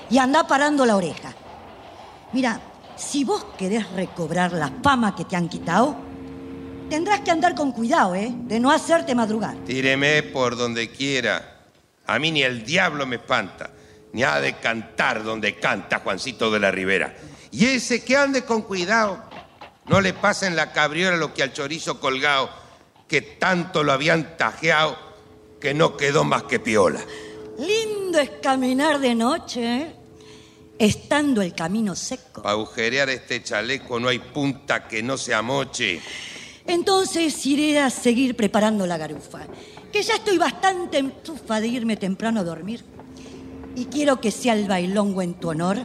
Y 0.10 0.18
anda 0.18 0.48
parando 0.48 0.86
la 0.86 0.96
oreja. 0.96 1.34
Mira, 2.32 2.62
si 2.96 3.24
vos 3.24 3.46
querés 3.58 3.90
recobrar 3.92 4.54
la 4.54 4.72
fama 4.82 5.16
que 5.16 5.26
te 5.26 5.36
han 5.36 5.50
quitado, 5.50 6.07
tendrás 6.89 7.21
que 7.21 7.32
andar 7.32 7.56
con 7.56 7.71
cuidado, 7.71 8.15
¿eh? 8.15 8.32
De 8.32 8.60
no 8.60 8.71
hacerte 8.71 9.15
madrugar. 9.15 9.56
Tíreme 9.65 10.23
por 10.23 10.58
donde 10.58 10.89
quiera. 10.89 11.58
A 12.06 12.19
mí 12.19 12.32
ni 12.32 12.43
el 12.43 12.63
diablo 12.63 13.06
me 13.06 13.17
espanta, 13.17 13.71
ni 14.13 14.23
ha 14.23 14.39
de 14.39 14.58
cantar 14.58 15.23
donde 15.23 15.56
canta 15.56 16.00
Juancito 16.00 16.50
de 16.52 16.60
la 16.60 16.71
Ribera. 16.71 17.15
Y 17.52 17.65
ese 17.65 18.04
que 18.04 18.15
ande 18.15 18.43
con 18.43 18.62
cuidado, 18.62 19.23
no 19.88 20.02
le 20.02 20.13
pasen 20.13 20.56
la 20.56 20.71
cabriola 20.71 21.17
lo 21.17 21.34
que 21.34 21.43
al 21.43 21.54
chorizo 21.54 22.00
colgado, 22.00 22.50
que 23.08 23.21
tanto 23.21 23.84
lo 23.84 23.91
habían 23.91 24.38
tajeado 24.38 24.97
que 25.60 25.73
no 25.73 25.97
quedó 25.97 26.23
más 26.23 26.43
que 26.43 26.60
piola. 26.60 27.02
Lindo 27.58 28.19
es 28.19 28.30
caminar 28.41 29.00
de 29.00 29.15
noche, 29.15 29.82
¿eh? 29.82 29.95
Estando 30.80 31.41
el 31.41 31.56
camino 31.56 31.95
seco. 31.95 32.43
Para 32.43 32.52
agujerear 32.52 33.10
este 33.10 33.41
chaleco 33.41 34.00
no 34.00 34.10
hay 34.10 34.19
punta 34.19 34.88
que 34.88 35.02
no 35.02 35.17
se 35.17 35.34
amoche. 35.34 36.02
Entonces 36.68 37.46
iré 37.46 37.80
a 37.80 37.90
seguir 37.90 38.36
preparando 38.36 38.86
la 38.86 38.98
garufa, 38.98 39.48
que 39.92 40.04
ya 40.04 40.16
estoy 40.16 40.38
bastante 40.38 40.98
entufa 40.98 41.62
de 41.62 41.68
irme 41.68 41.96
temprano 41.96 42.42
a 42.42 42.44
dormir. 42.44 42.84
Y 43.76 43.86
quiero 43.86 44.20
que 44.20 44.32
sea 44.32 44.54
el 44.54 44.68
bailongo 44.68 45.22
en 45.22 45.36
tu 45.36 45.50
honor 45.50 45.78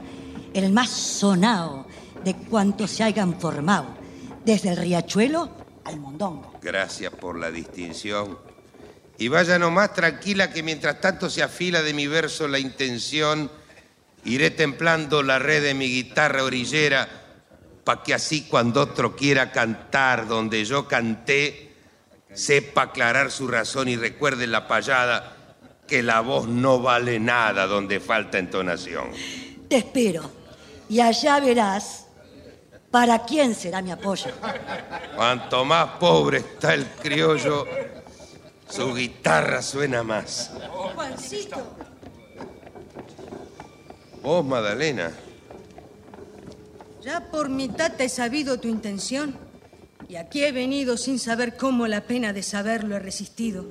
el 0.54 0.70
más 0.70 0.90
sonado 0.90 1.86
de 2.24 2.34
cuantos 2.34 2.90
se 2.90 3.04
hayan 3.04 3.38
formado, 3.38 3.86
desde 4.44 4.70
el 4.70 4.76
riachuelo 4.76 5.50
al 5.84 5.98
mondongo. 5.98 6.54
Gracias 6.62 7.12
por 7.12 7.38
la 7.38 7.50
distinción. 7.50 8.38
Y 9.18 9.28
vaya 9.28 9.58
nomás 9.58 9.92
tranquila 9.94 10.52
que 10.52 10.62
mientras 10.62 11.00
tanto 11.00 11.30
se 11.30 11.42
afila 11.42 11.82
de 11.82 11.94
mi 11.94 12.06
verso 12.06 12.48
la 12.48 12.58
intención, 12.58 13.50
iré 14.24 14.50
templando 14.50 15.22
la 15.22 15.38
red 15.38 15.62
de 15.62 15.74
mi 15.74 15.86
guitarra 15.88 16.44
orillera, 16.44 17.21
pa' 17.84 18.02
que 18.02 18.14
así 18.14 18.42
cuando 18.42 18.82
otro 18.82 19.16
quiera 19.16 19.50
cantar 19.50 20.26
donde 20.28 20.64
yo 20.64 20.86
canté, 20.86 21.74
sepa 22.32 22.82
aclarar 22.82 23.30
su 23.30 23.48
razón 23.48 23.88
y 23.88 23.96
recuerde 23.96 24.46
la 24.46 24.68
payada 24.68 25.36
que 25.86 26.02
la 26.02 26.20
voz 26.20 26.46
no 26.46 26.80
vale 26.80 27.18
nada 27.18 27.66
donde 27.66 28.00
falta 28.00 28.38
entonación. 28.38 29.10
Te 29.68 29.76
espero. 29.78 30.30
Y 30.88 31.00
allá 31.00 31.40
verás 31.40 32.06
para 32.90 33.24
quién 33.24 33.54
será 33.54 33.82
mi 33.82 33.90
apoyo. 33.90 34.30
Cuanto 35.16 35.64
más 35.64 35.96
pobre 35.98 36.38
está 36.38 36.74
el 36.74 36.86
criollo, 36.86 37.66
su 38.68 38.94
guitarra 38.94 39.62
suena 39.62 40.02
más. 40.02 40.50
Juancito, 40.94 41.56
Vos, 44.22 44.44
Madalena, 44.44 45.10
ya 47.02 47.30
por 47.30 47.48
mitad 47.48 47.92
te 47.96 48.04
he 48.04 48.08
sabido 48.08 48.58
tu 48.58 48.68
intención. 48.68 49.34
Y 50.08 50.16
aquí 50.16 50.44
he 50.44 50.52
venido 50.52 50.96
sin 50.96 51.18
saber 51.18 51.56
cómo 51.56 51.86
la 51.86 52.02
pena 52.06 52.32
de 52.32 52.42
saberlo 52.42 52.96
he 52.96 52.98
resistido. 52.98 53.64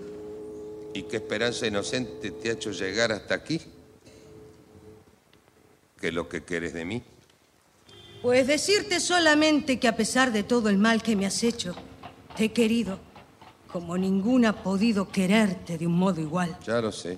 ¿y 0.94 1.04
qué 1.04 1.18
esperanza 1.18 1.68
inocente 1.68 2.32
te 2.32 2.50
ha 2.50 2.54
hecho 2.54 2.72
llegar 2.72 3.12
hasta 3.12 3.36
aquí? 3.36 3.62
¿Qué 6.00 6.08
es 6.08 6.14
lo 6.14 6.28
que 6.28 6.44
quieres 6.44 6.74
de 6.74 6.86
mí? 6.86 7.04
Pues 8.22 8.48
decirte 8.48 9.00
solamente 9.00 9.80
que 9.80 9.88
a 9.88 9.96
pesar 9.96 10.32
de 10.32 10.44
todo 10.44 10.70
el 10.70 10.78
mal 10.78 11.02
que 11.02 11.16
me 11.16 11.26
has 11.26 11.44
hecho, 11.44 11.76
te 12.36 12.46
he 12.46 12.52
querido, 12.52 13.00
como 13.72 13.98
ninguna 13.98 14.50
ha 14.50 14.64
podido 14.64 15.10
quererte 15.10 15.78
de 15.78 15.88
un 15.88 15.94
modo 15.94 16.22
igual. 16.22 16.58
Ya 16.66 16.82
lo 16.82 16.92
sé. 16.92 17.18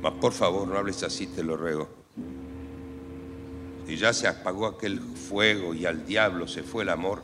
Mas 0.00 0.12
por 0.20 0.32
favor, 0.32 0.66
no 0.68 0.76
hables 0.76 1.02
así, 1.02 1.26
te 1.26 1.42
lo 1.42 1.56
ruego. 1.56 1.97
Si 3.88 3.96
ya 3.96 4.12
se 4.12 4.28
apagó 4.28 4.66
aquel 4.66 5.00
fuego 5.00 5.72
y 5.72 5.86
al 5.86 6.04
diablo 6.04 6.46
se 6.46 6.62
fue 6.62 6.82
el 6.82 6.90
amor, 6.90 7.22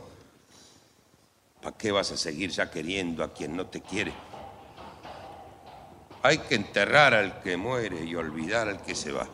¿para 1.61 1.77
qué 1.77 1.91
vas 1.91 2.11
a 2.11 2.17
seguir 2.17 2.49
ya 2.49 2.71
queriendo 2.71 3.23
a 3.23 3.31
quien 3.31 3.55
no 3.55 3.67
te 3.67 3.81
quiere? 3.81 4.11
Hay 6.23 6.39
que 6.39 6.55
enterrar 6.55 7.13
al 7.13 7.43
que 7.43 7.55
muere 7.55 8.03
y 8.03 8.15
olvidar 8.15 8.67
al 8.67 8.81
que 8.81 8.95
se 8.95 9.11
va. 9.11 9.27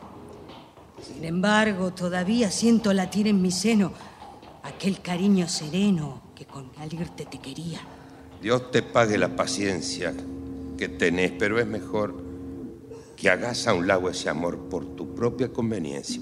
Sin 1.02 1.24
embargo, 1.24 1.94
todavía 1.94 2.50
siento 2.50 2.92
latir 2.92 3.26
en 3.26 3.40
mi 3.40 3.50
seno 3.50 3.94
aquel 4.62 5.00
cariño 5.00 5.48
sereno 5.48 6.34
que 6.34 6.44
con 6.44 6.70
irte 6.90 7.24
te 7.24 7.38
quería. 7.38 7.80
Dios 8.42 8.70
te 8.70 8.82
pague 8.82 9.16
la 9.16 9.34
paciencia 9.34 10.12
que 10.76 10.90
tenés, 10.90 11.32
pero 11.38 11.58
es 11.58 11.66
mejor 11.66 12.14
que 13.16 13.30
hagas 13.30 13.66
a 13.68 13.72
un 13.72 13.86
lado 13.86 14.10
ese 14.10 14.28
amor 14.28 14.68
por 14.68 14.84
tu 14.96 15.14
propia 15.14 15.50
conveniencia. 15.50 16.20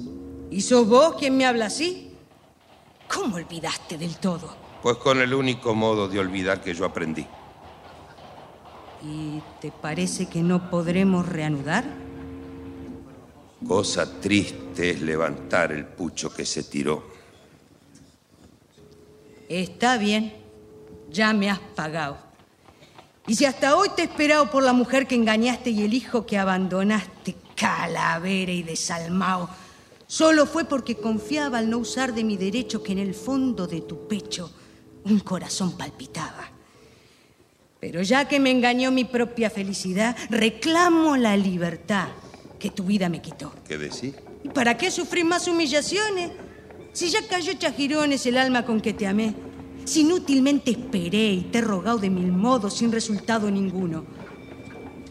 ¿Y 0.50 0.62
sos 0.62 0.88
vos 0.88 1.14
quien 1.16 1.36
me 1.36 1.46
habla 1.46 1.66
así? 1.66 2.10
¿Cómo 3.08 3.36
olvidaste 3.36 3.96
del 3.96 4.16
todo? 4.16 4.54
Pues 4.82 4.96
con 4.96 5.20
el 5.20 5.32
único 5.32 5.74
modo 5.74 6.08
de 6.08 6.18
olvidar 6.18 6.60
que 6.60 6.74
yo 6.74 6.84
aprendí. 6.84 7.26
¿Y 9.02 9.40
te 9.60 9.70
parece 9.70 10.26
que 10.26 10.42
no 10.42 10.68
podremos 10.68 11.28
reanudar? 11.28 11.84
Cosa 13.66 14.20
triste 14.20 14.90
es 14.90 15.02
levantar 15.02 15.72
el 15.72 15.86
pucho 15.86 16.32
que 16.32 16.44
se 16.44 16.64
tiró. 16.64 17.04
Está 19.48 19.98
bien, 19.98 20.32
ya 21.10 21.32
me 21.32 21.50
has 21.50 21.58
pagado. 21.58 22.18
Y 23.26 23.36
si 23.36 23.44
hasta 23.44 23.76
hoy 23.76 23.90
te 23.94 24.02
he 24.02 24.04
esperado 24.06 24.50
por 24.50 24.62
la 24.62 24.72
mujer 24.72 25.06
que 25.06 25.14
engañaste 25.14 25.70
y 25.70 25.82
el 25.82 25.94
hijo 25.94 26.26
que 26.26 26.38
abandonaste, 26.38 27.36
calavera 27.54 28.50
y 28.50 28.62
desalmado, 28.62 29.50
solo 30.10 30.44
fue 30.44 30.64
porque 30.64 30.96
confiaba 30.96 31.58
al 31.58 31.70
no 31.70 31.78
usar 31.78 32.12
de 32.12 32.24
mi 32.24 32.36
derecho 32.36 32.82
que 32.82 32.90
en 32.90 32.98
el 32.98 33.14
fondo 33.14 33.68
de 33.68 33.82
tu 33.82 34.08
pecho 34.08 34.50
un 35.04 35.20
corazón 35.20 35.78
palpitaba. 35.78 36.50
Pero 37.78 38.02
ya 38.02 38.26
que 38.26 38.40
me 38.40 38.50
engañó 38.50 38.90
mi 38.90 39.04
propia 39.04 39.50
felicidad, 39.50 40.16
reclamo 40.28 41.16
la 41.16 41.36
libertad 41.36 42.08
que 42.58 42.70
tu 42.70 42.82
vida 42.82 43.08
me 43.08 43.22
quitó. 43.22 43.52
¿Qué 43.68 43.78
decís? 43.78 44.16
¿Y 44.42 44.48
para 44.48 44.76
qué 44.76 44.90
sufrir 44.90 45.24
más 45.24 45.46
humillaciones? 45.46 46.32
Si 46.92 47.08
ya 47.08 47.24
cayó 47.28 47.52
chajirones 47.52 48.26
el 48.26 48.36
alma 48.36 48.66
con 48.66 48.80
que 48.80 48.92
te 48.92 49.06
amé, 49.06 49.36
si 49.84 50.00
inútilmente 50.00 50.72
esperé 50.72 51.34
y 51.34 51.42
te 51.52 51.58
he 51.58 51.62
rogado 51.62 51.98
de 51.98 52.10
mil 52.10 52.32
modos 52.32 52.78
sin 52.78 52.90
resultado 52.90 53.48
ninguno. 53.48 54.04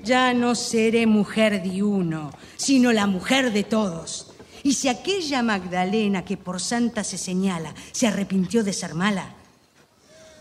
Ya 0.03 0.33
no 0.33 0.55
seré 0.55 1.07
mujer 1.07 1.63
de 1.63 1.83
uno, 1.83 2.31
sino 2.57 2.91
la 2.91 3.07
mujer 3.07 3.53
de 3.53 3.63
todos. 3.63 4.28
Y 4.63 4.73
si 4.73 4.89
aquella 4.89 5.41
Magdalena 5.41 6.25
que 6.25 6.37
por 6.37 6.59
santa 6.59 7.03
se 7.03 7.17
señala 7.17 7.73
se 7.91 8.07
arrepintió 8.07 8.63
de 8.63 8.73
ser 8.73 8.93
mala, 8.93 9.33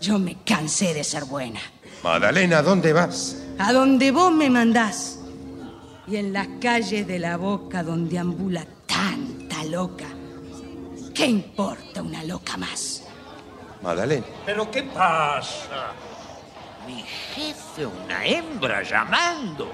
yo 0.00 0.18
me 0.18 0.36
cansé 0.44 0.94
de 0.94 1.04
ser 1.04 1.24
buena. 1.24 1.60
Madalena, 2.02 2.62
¿dónde 2.62 2.92
vas? 2.92 3.36
A 3.58 3.72
donde 3.72 4.10
vos 4.12 4.32
me 4.32 4.50
mandás. 4.50 5.18
Y 6.06 6.16
en 6.16 6.32
las 6.32 6.48
calles 6.60 7.06
de 7.06 7.18
la 7.18 7.36
boca 7.36 7.82
donde 7.82 8.18
ambula 8.18 8.64
tanta 8.86 9.64
loca. 9.64 10.06
¿Qué 11.14 11.26
importa 11.26 12.02
una 12.02 12.22
loca 12.22 12.56
más? 12.56 13.02
Madalena. 13.82 14.24
¿Pero 14.46 14.70
qué 14.70 14.84
pasa? 14.84 15.92
Mi 16.86 17.02
jefe, 17.34 17.84
una 17.84 18.24
hembra 18.24 18.82
llamando. 18.82 19.70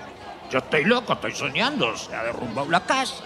Yo 0.50 0.58
estoy 0.58 0.84
loco, 0.84 1.12
estoy 1.12 1.34
soñando, 1.34 1.96
se 1.96 2.14
ha 2.14 2.24
derrumbado 2.24 2.70
la 2.70 2.84
casa. 2.84 3.22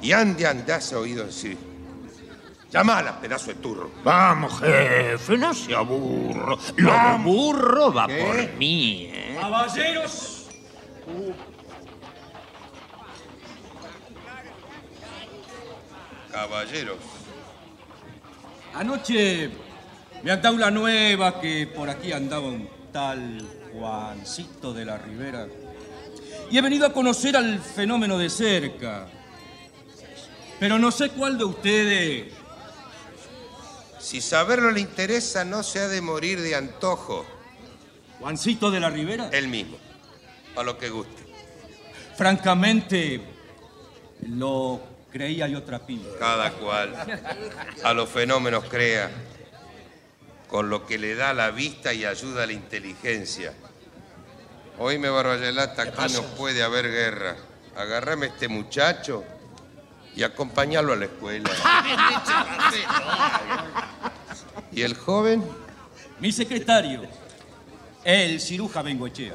Y 0.00 0.12
ande, 0.12 0.46
ande, 0.46 0.72
has 0.72 0.92
oído 0.92 1.24
decir. 1.26 1.56
Llamala, 2.70 3.18
pedazo 3.20 3.46
de 3.46 3.54
turro. 3.54 3.90
Vamos, 4.04 4.60
jefe, 4.60 5.36
no 5.38 5.54
sea 5.54 5.80
burro. 5.80 6.58
Lo 6.76 6.92
de 6.92 7.18
burro 7.24 7.92
va 7.92 8.06
¿Qué? 8.06 8.18
por 8.18 8.52
mí, 8.58 9.10
¿eh? 9.12 9.36
Caballeros, 9.40 10.48
Caballeros. 16.30 16.98
anoche 18.74 19.50
me 20.22 20.30
han 20.30 20.42
dado 20.42 20.58
la 20.58 20.70
nueva 20.70 21.40
que 21.40 21.66
por 21.66 21.88
aquí 21.88 22.12
andaba 22.12 22.46
un 22.48 22.68
tal 22.92 23.46
Juancito 23.72 24.72
de 24.72 24.84
la 24.84 24.98
Ribera. 24.98 25.46
Y 26.50 26.58
he 26.58 26.60
venido 26.62 26.86
a 26.86 26.92
conocer 26.92 27.36
al 27.36 27.58
fenómeno 27.60 28.18
de 28.18 28.30
cerca. 28.30 29.06
Pero 30.58 30.78
no 30.78 30.90
sé 30.90 31.10
cuál 31.10 31.38
de 31.38 31.44
ustedes. 31.44 32.32
Si 33.98 34.20
saberlo 34.20 34.70
le 34.70 34.80
interesa, 34.80 35.44
no 35.44 35.62
se 35.62 35.80
ha 35.80 35.88
de 35.88 36.00
morir 36.00 36.40
de 36.40 36.54
antojo. 36.54 37.26
¿Juancito 38.18 38.70
de 38.70 38.80
la 38.80 38.90
Ribera? 38.90 39.28
Él 39.32 39.48
mismo. 39.48 39.76
A 40.56 40.62
lo 40.62 40.78
que 40.78 40.88
guste. 40.88 41.24
Francamente, 42.16 43.20
lo 44.28 44.80
creía 45.12 45.46
yo 45.46 45.62
trapillo. 45.62 46.18
Cada 46.18 46.50
cual 46.52 46.94
a 47.84 47.92
los 47.92 48.08
fenómenos 48.08 48.64
crea 48.64 49.10
con 50.48 50.70
lo 50.70 50.86
que 50.86 50.98
le 50.98 51.14
da 51.14 51.32
la 51.32 51.50
vista 51.50 51.92
y 51.92 52.04
ayuda 52.04 52.44
a 52.44 52.46
la 52.46 52.52
inteligencia. 52.52 53.52
Oíme, 54.78 55.08
Barbayelata, 55.08 55.82
aquí 55.82 56.12
no 56.14 56.22
puede 56.36 56.62
haber 56.62 56.90
guerra. 56.90 57.36
Agarrame 57.76 58.26
a 58.26 58.28
este 58.30 58.48
muchacho 58.48 59.24
y 60.18 60.24
acompañarlo 60.24 60.92
a 60.92 60.96
la 60.96 61.04
escuela. 61.04 61.48
¿Y 64.72 64.82
el 64.82 64.96
joven? 64.96 65.44
Mi 66.18 66.32
secretario, 66.32 67.02
el 68.02 68.40
ciruja 68.40 68.82
Bengoechea. 68.82 69.34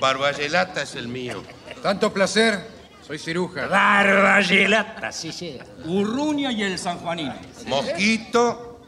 Barbayelata 0.00 0.82
es 0.82 0.94
el 0.94 1.08
mío. 1.08 1.42
Tanto 1.82 2.12
placer, 2.12 2.68
soy 3.04 3.18
ciruja. 3.18 3.66
Barbayelata, 3.66 5.10
sí, 5.10 5.32
sí. 5.32 5.58
Urruña 5.84 6.52
y 6.52 6.62
el 6.62 6.78
sanjuanino. 6.78 7.34
Mosquito 7.66 8.80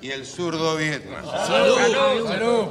y 0.00 0.10
el 0.10 0.24
zurdo 0.24 0.78
Vietnam. 0.78 1.22
Salud. 1.46 2.68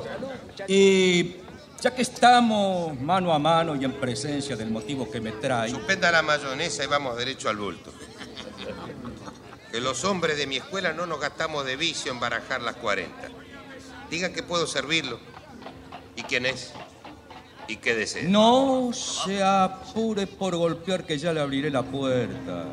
Y 0.67 1.35
ya 1.81 1.95
que 1.95 2.03
estamos 2.03 2.99
mano 3.01 3.33
a 3.33 3.39
mano 3.39 3.75
y 3.75 3.83
en 3.83 3.93
presencia 3.93 4.55
del 4.55 4.69
motivo 4.69 5.09
que 5.09 5.19
me 5.19 5.31
trae, 5.31 5.71
Suspenda 5.71 6.11
la 6.11 6.21
mayonesa 6.21 6.83
y 6.83 6.87
vamos 6.87 7.17
derecho 7.17 7.49
al 7.49 7.57
bulto. 7.57 7.91
Que 9.71 9.81
los 9.81 10.03
hombres 10.03 10.37
de 10.37 10.45
mi 10.45 10.57
escuela 10.57 10.93
no 10.93 11.07
nos 11.07 11.19
gastamos 11.19 11.65
de 11.65 11.75
vicio 11.75 12.11
en 12.11 12.19
barajar 12.19 12.61
las 12.61 12.75
40. 12.75 13.13
Diga 14.11 14.31
que 14.31 14.43
puedo 14.43 14.67
servirlo. 14.67 15.19
¿Y 16.15 16.23
quién 16.23 16.45
es? 16.45 16.71
¿Y 17.67 17.77
qué 17.77 17.95
desea? 17.95 18.23
no 18.27 18.91
se 18.93 19.41
apure 19.41 20.27
por 20.27 20.55
golpear 20.57 21.05
que 21.05 21.17
ya 21.17 21.33
le 21.33 21.39
abriré 21.39 21.71
la 21.71 21.83
puerta. 21.83 22.65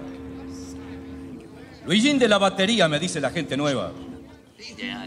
Luisín 1.86 2.18
de 2.18 2.28
la 2.28 2.36
batería, 2.36 2.88
me 2.88 2.98
dice 2.98 3.20
la 3.20 3.30
gente 3.30 3.56
nueva. 3.56 3.92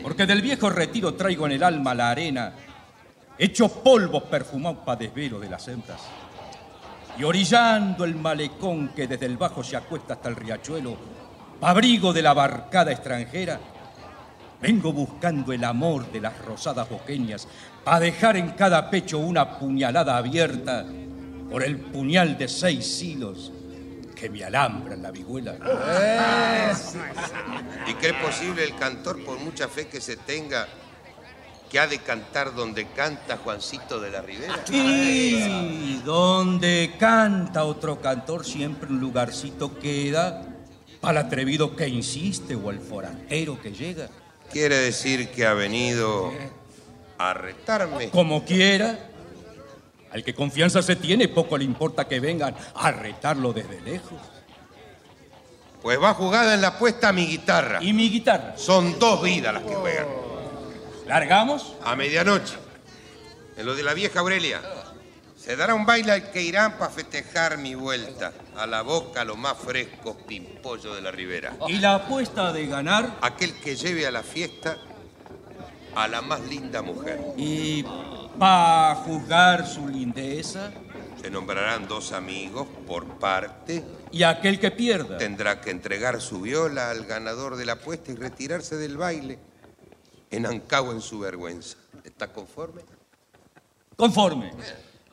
Porque 0.01 0.25
del 0.25 0.41
viejo 0.41 0.69
retiro 0.69 1.13
traigo 1.13 1.45
en 1.45 1.51
el 1.51 1.63
alma 1.63 1.93
la 1.93 2.09
arena, 2.09 2.53
hecho 3.43 3.69
polvo 3.69 4.21
perfumado 4.21 4.85
pa' 4.85 4.95
desvelo 4.95 5.39
de 5.39 5.49
las 5.49 5.67
hembras. 5.67 6.01
Y 7.17 7.23
orillando 7.23 8.05
el 8.05 8.15
malecón 8.15 8.89
que 8.89 9.07
desde 9.07 9.25
el 9.25 9.35
bajo 9.35 9.63
se 9.63 9.75
acuesta 9.75 10.13
hasta 10.13 10.29
el 10.29 10.35
riachuelo, 10.35 10.95
abrigo 11.59 12.13
de 12.13 12.21
la 12.21 12.35
barcada 12.35 12.91
extranjera, 12.91 13.59
vengo 14.61 14.93
buscando 14.93 15.51
el 15.53 15.63
amor 15.63 16.11
de 16.11 16.21
las 16.21 16.37
rosadas 16.37 16.87
boqueñas, 16.87 17.47
a 17.83 17.99
dejar 17.99 18.37
en 18.37 18.51
cada 18.51 18.91
pecho 18.91 19.17
una 19.17 19.57
puñalada 19.57 20.17
abierta 20.17 20.85
por 21.49 21.63
el 21.63 21.79
puñal 21.79 22.37
de 22.37 22.47
seis 22.47 23.01
hilos 23.01 23.51
que 24.15 24.29
me 24.29 24.43
alambran 24.43 25.01
la 25.01 25.09
vihuela. 25.09 25.55
¿Y 27.87 27.93
cree 27.95 28.13
posible 28.21 28.63
el 28.63 28.75
cantor, 28.75 29.25
por 29.25 29.39
mucha 29.39 29.67
fe 29.67 29.87
que 29.87 29.99
se 29.99 30.17
tenga, 30.17 30.67
que 31.71 31.79
ha 31.79 31.87
de 31.87 31.99
cantar 31.99 32.53
donde 32.53 32.87
canta 32.87 33.37
Juancito 33.37 34.01
de 34.01 34.11
la 34.11 34.21
Ribera? 34.21 34.61
Y 34.69 36.01
donde 36.03 36.95
canta 36.99 37.63
otro 37.63 38.01
cantor 38.01 38.45
siempre 38.45 38.89
un 38.89 38.99
lugarcito 38.99 39.79
queda 39.79 40.45
el 41.09 41.17
atrevido 41.17 41.75
que 41.75 41.87
insiste 41.87 42.55
o 42.55 42.69
el 42.69 42.79
forastero 42.79 43.59
que 43.59 43.71
llega. 43.71 44.09
Quiere 44.51 44.75
decir 44.75 45.29
que 45.29 45.45
ha 45.45 45.53
venido 45.53 46.31
a 47.17 47.33
retarme. 47.33 48.09
Como 48.09 48.43
quiera. 48.43 49.07
Al 50.11 50.25
que 50.25 50.35
confianza 50.35 50.81
se 50.81 50.97
tiene, 50.97 51.29
poco 51.29 51.57
le 51.57 51.63
importa 51.63 52.05
que 52.05 52.19
vengan 52.19 52.53
a 52.75 52.91
retarlo 52.91 53.53
desde 53.53 53.79
lejos. 53.79 54.19
Pues 55.81 55.99
va 56.01 56.13
jugada 56.13 56.53
en 56.53 56.61
la 56.61 56.67
apuesta 56.67 57.13
mi 57.13 57.25
guitarra. 57.25 57.81
¿Y 57.81 57.93
mi 57.93 58.09
guitarra? 58.09 58.57
Son 58.57 58.99
dos 58.99 59.23
vidas 59.23 59.53
las 59.53 59.63
que 59.63 59.73
juegan. 59.73 60.30
¿Largamos? 61.07 61.75
A 61.83 61.95
medianoche. 61.95 62.55
En 63.57 63.65
lo 63.65 63.75
de 63.75 63.83
la 63.83 63.93
vieja 63.93 64.19
Aurelia. 64.19 64.61
Se 65.35 65.55
dará 65.55 65.73
un 65.73 65.85
baile 65.85 66.11
al 66.11 66.31
que 66.31 66.43
irán 66.43 66.77
para 66.77 66.91
festejar 66.91 67.57
mi 67.57 67.73
vuelta. 67.73 68.31
A 68.55 68.67
la 68.67 68.83
boca 68.83 69.25
los 69.25 69.37
más 69.37 69.57
frescos 69.57 70.15
pimpollos 70.27 70.95
de 70.95 71.01
la 71.01 71.11
ribera. 71.11 71.53
¿Y 71.67 71.79
la 71.79 71.95
apuesta 71.95 72.53
de 72.53 72.67
ganar? 72.67 73.17
Aquel 73.21 73.53
que 73.59 73.75
lleve 73.75 74.05
a 74.05 74.11
la 74.11 74.23
fiesta 74.23 74.77
a 75.95 76.07
la 76.07 76.21
más 76.21 76.41
linda 76.41 76.81
mujer. 76.81 77.19
¿Y 77.37 77.83
para 78.37 78.95
juzgar 78.95 79.67
su 79.67 79.87
lindeza? 79.87 80.71
Se 81.21 81.29
nombrarán 81.29 81.87
dos 81.87 82.11
amigos 82.11 82.67
por 82.87 83.05
parte. 83.19 83.83
¿Y 84.11 84.23
aquel 84.23 84.59
que 84.59 84.71
pierda? 84.71 85.17
Tendrá 85.17 85.61
que 85.61 85.71
entregar 85.71 86.21
su 86.21 86.41
viola 86.41 86.89
al 86.89 87.05
ganador 87.05 87.55
de 87.55 87.65
la 87.65 87.73
apuesta 87.73 88.11
y 88.11 88.15
retirarse 88.15 88.75
del 88.77 88.97
baile. 88.97 89.39
Enancado 90.31 90.91
en 90.91 91.01
su 91.01 91.19
vergüenza. 91.19 91.77
¿Está 92.03 92.31
conforme? 92.31 92.81
Conforme. 93.95 94.51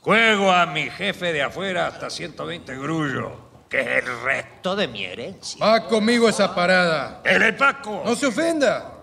Juego 0.00 0.50
a 0.50 0.64
mi 0.66 0.88
jefe 0.88 1.32
de 1.32 1.42
afuera 1.42 1.88
hasta 1.88 2.08
120 2.08 2.76
grullos, 2.76 3.32
que 3.68 3.80
es 3.80 4.04
el 4.04 4.22
resto 4.22 4.76
de 4.76 4.88
mi 4.88 5.04
herencia. 5.04 5.64
Va 5.64 5.86
conmigo 5.86 6.28
esa 6.28 6.54
parada. 6.54 7.20
¡El 7.24 7.54
Paco! 7.56 8.02
No 8.04 8.14
se 8.14 8.26
ofenda. 8.26 8.94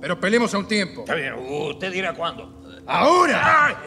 Pero 0.00 0.20
peleemos 0.20 0.52
a 0.52 0.58
un 0.58 0.68
tiempo. 0.68 1.00
Está 1.02 1.14
bien, 1.14 1.34
usted 1.34 1.90
dirá 1.90 2.12
cuándo. 2.12 2.62
¡Ahora! 2.86 3.80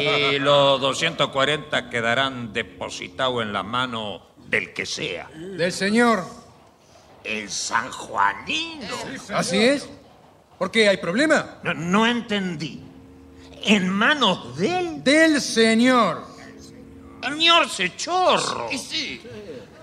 Y 0.00 0.38
los 0.38 0.80
240 0.80 1.90
quedarán 1.90 2.52
depositados 2.52 3.42
en 3.42 3.52
la 3.52 3.64
mano 3.64 4.28
del 4.36 4.72
que 4.72 4.86
sea. 4.86 5.28
Del 5.34 5.72
señor. 5.72 6.24
El 7.24 7.50
sanjuanino. 7.50 8.94
¿Así 9.34 9.60
es? 9.64 9.88
¿Por 10.62 10.70
qué? 10.70 10.88
¿Hay 10.88 10.98
problema? 10.98 11.58
No, 11.64 11.74
no 11.74 12.06
entendí. 12.06 12.80
¿En 13.64 13.88
manos 13.88 14.56
de 14.56 14.78
él? 14.78 15.02
Del 15.02 15.40
señor. 15.40 16.24
Señor 17.20 17.68
Sechorro. 17.68 18.68
Y 18.70 18.78
sí. 18.78 19.20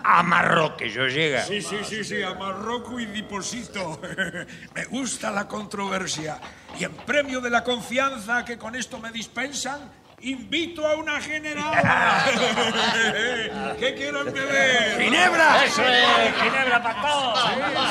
Amarró 0.01 0.77
que 0.77 0.89
yo 0.89 1.05
llega. 1.07 1.43
Sí, 1.43 1.61
sí, 1.61 1.79
sí, 1.83 2.05
sí, 2.05 2.23
a 2.23 2.33
Marroco 2.33 2.97
y 2.97 3.07
Diposito. 3.07 3.99
me 4.73 4.85
gusta 4.85 5.31
la 5.31 5.49
controversia. 5.49 6.39
Y 6.79 6.85
en 6.85 6.93
premio 6.93 7.41
de 7.41 7.49
la 7.49 7.61
confianza 7.61 8.45
que 8.45 8.57
con 8.57 8.73
esto 8.73 8.99
me 8.99 9.11
dispensan, 9.11 9.81
invito 10.21 10.85
a 10.85 10.95
una 10.95 11.21
general. 11.21 11.73
¿Qué 13.79 13.95
quieren 13.95 14.33
beber? 14.33 15.01
¡Ginebra! 15.01 15.63
¡Eso 15.65 15.81
es! 15.83 16.35
¡Ginebra 16.35 16.83
para 16.83 17.01
todos! 17.01 17.39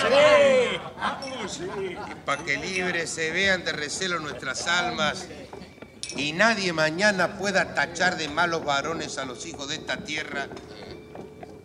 Sí, 0.02 0.78
vamos, 0.96 1.52
sí. 1.52 1.66
Y 2.10 2.14
para 2.24 2.44
que 2.44 2.56
libres 2.58 3.10
se 3.10 3.30
vean 3.30 3.64
de 3.64 3.72
recelo 3.72 4.18
nuestras 4.20 4.66
almas 4.66 5.28
y 6.16 6.32
nadie 6.32 6.72
mañana 6.72 7.38
pueda 7.38 7.74
tachar 7.74 8.16
de 8.16 8.28
malos 8.28 8.64
varones 8.64 9.18
a 9.18 9.24
los 9.24 9.44
hijos 9.46 9.68
de 9.68 9.76
esta 9.76 9.98
tierra, 9.98 10.48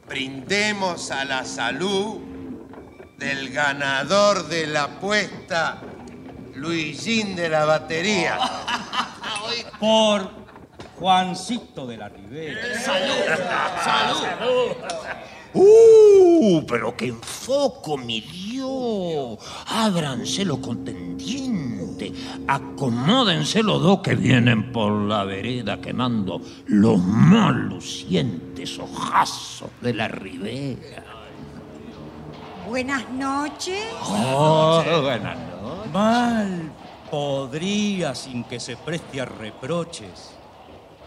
brindemos 0.08 1.12
a 1.12 1.26
la 1.26 1.46
salud 1.46 2.22
del 3.18 3.52
ganador 3.52 4.48
de 4.48 4.68
la 4.68 4.84
apuesta, 4.84 5.82
Luisín 6.56 7.36
de 7.36 7.50
la 7.50 7.66
batería. 7.66 8.38
Por 9.80 10.43
Juancito 11.04 11.86
de 11.86 11.98
la 11.98 12.08
Ribera. 12.08 12.80
Salud. 12.80 14.72
¡Uh! 15.54 16.66
Pero 16.66 16.96
qué 16.96 17.08
enfoco, 17.08 17.98
mi 17.98 18.22
Dios. 18.22 19.38
Ábranse 19.68 20.46
los 20.46 20.60
contendientes. 20.60 22.14
Acomódense 22.48 23.62
los 23.64 23.84
dos 23.84 24.00
que 24.00 24.16
vienen 24.16 24.72
por 24.72 24.94
la 24.94 25.26
vereda 25.26 25.82
quemando 25.82 26.40
los 26.68 27.00
más 27.00 27.54
lucientes 27.54 28.80
ojazos 28.80 29.72
de 29.82 29.94
la 29.94 30.08
ribera. 30.08 31.04
Buenas 32.66 33.10
noches. 33.10 33.84
Oh, 34.08 34.82
buenas 35.02 35.38
noches. 35.38 35.92
Mal 35.92 36.72
podría, 37.12 38.16
sin 38.16 38.46
que 38.46 38.58
se 38.58 38.78
preste 38.78 39.20
a 39.20 39.26
reproches, 39.26 40.33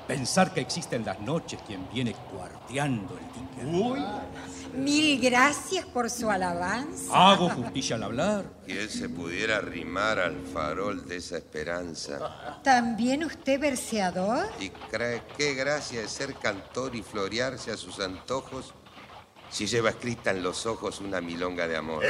pensar 0.07 0.53
que 0.53 0.61
existen 0.61 1.05
las 1.05 1.21
noches 1.21 1.61
quien 1.67 1.89
viene 1.93 2.15
cuarteando 2.15 3.17
el 3.19 3.67
dique. 3.67 3.77
Uy. 3.77 4.05
Mil 4.75 5.21
gracias 5.21 5.87
por 5.87 6.11
su 6.11 6.31
alabanza. 6.31 7.31
Hago 7.31 7.49
justicia 7.49 7.97
al 7.97 8.03
hablar. 8.03 8.45
Que 8.67 8.83
él 8.83 8.91
se 8.91 9.09
pudiera 9.09 9.57
arrimar 9.57 10.19
al 10.19 10.37
farol 10.53 11.07
de 11.07 11.17
esa 11.17 11.39
esperanza. 11.39 12.61
¿También 12.63 13.25
usted 13.25 13.59
verseador? 13.59 14.47
Y 14.61 14.69
cree 14.69 15.23
qué 15.37 15.55
gracia 15.55 16.03
es 16.03 16.11
ser 16.11 16.35
cantor 16.35 16.95
y 16.95 17.03
florearse 17.03 17.71
a 17.71 17.77
sus 17.77 18.01
antojos 18.01 18.75
si 19.51 19.67
lleva 19.67 19.91
escrita 19.91 20.31
en 20.31 20.43
los 20.43 20.67
ojos 20.67 21.01
una 21.01 21.21
milonga 21.21 21.67
de 21.67 21.77
amor. 21.77 22.05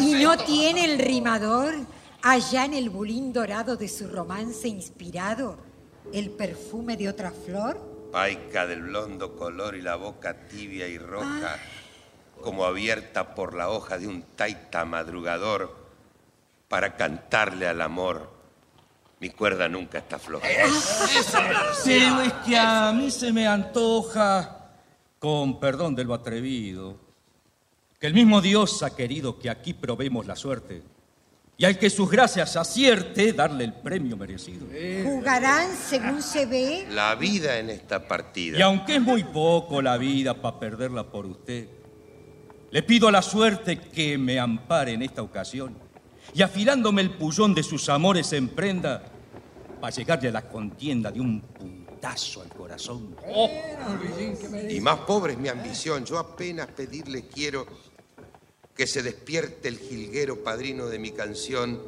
¿Y 0.00 0.14
no 0.14 0.36
tiene 0.38 0.84
el 0.86 0.98
rimador, 0.98 1.74
allá 2.22 2.64
en 2.64 2.74
el 2.74 2.90
bulín 2.90 3.32
dorado 3.32 3.76
de 3.76 3.88
su 3.88 4.08
romance 4.08 4.66
inspirado, 4.66 5.71
el 6.12 6.30
perfume 6.30 6.96
de 6.96 7.08
otra 7.08 7.30
flor? 7.30 8.10
Paica 8.12 8.66
del 8.66 8.82
blondo 8.82 9.36
color 9.36 9.74
y 9.74 9.82
la 9.82 9.96
boca 9.96 10.46
tibia 10.48 10.86
y 10.86 10.98
roja, 10.98 11.56
como 12.40 12.64
abierta 12.64 13.34
por 13.34 13.54
la 13.54 13.70
hoja 13.70 13.98
de 13.98 14.06
un 14.06 14.22
taita 14.36 14.84
madrugador, 14.84 15.74
para 16.68 16.96
cantarle 16.96 17.66
al 17.66 17.80
amor. 17.80 18.30
Mi 19.20 19.30
cuerda 19.30 19.68
nunca 19.68 19.98
está 19.98 20.18
floja. 20.18 20.46
Pero 21.84 22.20
es 22.20 22.32
que 22.44 22.58
a 22.58 22.92
mí 22.92 23.10
se 23.10 23.32
me 23.32 23.46
antoja, 23.46 24.72
con 25.18 25.60
perdón 25.60 25.94
de 25.94 26.04
lo 26.04 26.12
atrevido, 26.12 26.96
que 27.98 28.08
el 28.08 28.14
mismo 28.14 28.40
Dios 28.40 28.82
ha 28.82 28.94
querido 28.96 29.38
que 29.38 29.48
aquí 29.48 29.74
probemos 29.74 30.26
la 30.26 30.34
suerte 30.34 30.82
y 31.62 31.64
al 31.64 31.78
que 31.78 31.88
sus 31.90 32.10
gracias 32.10 32.56
acierte, 32.56 33.32
darle 33.32 33.62
el 33.62 33.72
premio 33.72 34.16
merecido. 34.16 34.66
¿Jugarán 35.04 35.70
según 35.76 36.20
se 36.20 36.44
ve? 36.44 36.88
La 36.90 37.14
vida 37.14 37.56
en 37.56 37.70
esta 37.70 38.08
partida. 38.08 38.58
Y 38.58 38.62
aunque 38.62 38.96
es 38.96 39.00
muy 39.00 39.22
poco 39.22 39.80
la 39.80 39.96
vida 39.96 40.34
para 40.34 40.58
perderla 40.58 41.08
por 41.08 41.24
usted, 41.24 41.68
le 42.68 42.82
pido 42.82 43.06
a 43.06 43.12
la 43.12 43.22
suerte 43.22 43.78
que 43.78 44.18
me 44.18 44.40
ampare 44.40 44.94
en 44.94 45.02
esta 45.02 45.22
ocasión 45.22 45.76
y 46.34 46.42
afilándome 46.42 47.00
el 47.00 47.10
pullón 47.12 47.54
de 47.54 47.62
sus 47.62 47.88
amores 47.88 48.32
en 48.32 48.48
prenda 48.48 49.04
para 49.80 49.94
llegarle 49.94 50.30
a 50.30 50.32
la 50.32 50.48
contienda 50.48 51.12
de 51.12 51.20
un 51.20 51.42
puntazo 51.42 52.42
al 52.42 52.48
corazón. 52.48 53.14
Y 54.68 54.80
más 54.80 54.98
pobre 55.06 55.34
es 55.34 55.38
mi 55.38 55.48
ambición. 55.48 56.04
Yo 56.04 56.18
apenas 56.18 56.66
pedirle 56.66 57.28
quiero 57.28 57.68
que 58.76 58.86
se 58.86 59.02
despierte 59.02 59.68
el 59.68 59.78
jilguero 59.78 60.42
padrino 60.42 60.86
de 60.86 60.98
mi 60.98 61.12
canción 61.12 61.80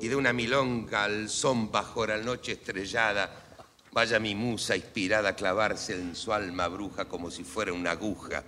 y 0.00 0.08
de 0.08 0.16
una 0.16 0.32
milonga 0.32 1.04
al 1.04 1.28
son 1.28 1.70
bajo 1.70 2.06
la 2.06 2.16
noche 2.16 2.52
estrellada 2.52 3.50
vaya 3.92 4.18
mi 4.18 4.34
musa 4.34 4.76
inspirada 4.76 5.30
a 5.30 5.36
clavarse 5.36 5.94
en 5.94 6.14
su 6.14 6.32
alma 6.32 6.68
bruja 6.68 7.06
como 7.06 7.30
si 7.30 7.44
fuera 7.44 7.72
una 7.72 7.92
aguja 7.92 8.44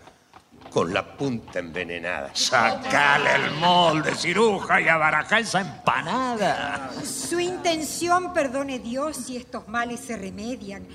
con 0.71 0.95
la 0.95 1.17
punta 1.17 1.59
envenenada. 1.59 2.31
Sacale 2.35 3.35
el 3.35 3.51
molde, 3.53 4.15
ciruja, 4.15 4.81
y 4.81 4.89
abaraja 4.89 5.41
esa 5.41 5.61
empanada. 5.61 6.91
Su 7.05 7.41
intención, 7.41 8.33
perdone 8.33 8.79
Dios, 8.79 9.17
si 9.17 9.37
estos 9.37 9.67
males 9.69 10.01
se 10.01 10.17
remedian. 10.17 10.87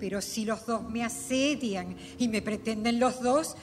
Pero 0.00 0.20
si 0.20 0.44
los 0.44 0.64
dos 0.64 0.88
me 0.88 1.04
asedian 1.04 1.96
y 2.18 2.28
me 2.28 2.40
pretenden 2.40 2.98
los 2.98 3.20
dos, 3.20 3.56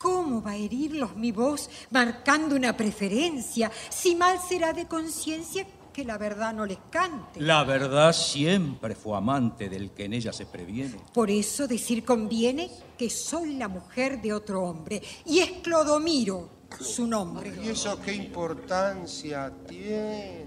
¿cómo 0.00 0.40
va 0.40 0.52
a 0.52 0.56
herirlos 0.56 1.14
mi 1.14 1.30
voz 1.30 1.68
marcando 1.90 2.56
una 2.56 2.74
preferencia? 2.74 3.70
Si 3.90 4.16
mal 4.16 4.38
será 4.40 4.72
de 4.72 4.86
conciencia 4.86 5.66
que 5.92 6.04
la 6.04 6.16
verdad 6.16 6.54
no 6.54 6.64
les 6.64 6.78
cante. 6.90 7.38
La 7.40 7.64
verdad 7.64 8.14
siempre 8.14 8.94
fue 8.94 9.18
amante 9.18 9.68
del 9.68 9.90
que 9.90 10.04
en 10.04 10.14
ella 10.14 10.32
se 10.32 10.46
previene. 10.46 10.96
Por 11.12 11.30
eso 11.30 11.68
decir 11.68 12.02
conviene 12.04 12.70
que 12.96 13.10
soy 13.10 13.56
la 13.56 13.68
mujer 13.68 14.22
de 14.22 14.32
otro 14.32 14.62
hombre 14.62 15.02
y 15.26 15.40
es 15.40 15.50
Clodomiro 15.62 16.48
su 16.80 17.06
nombre. 17.06 17.52
¿Y 17.62 17.68
eso 17.68 18.00
qué 18.00 18.14
importancia 18.14 19.52
tiene? 19.68 20.46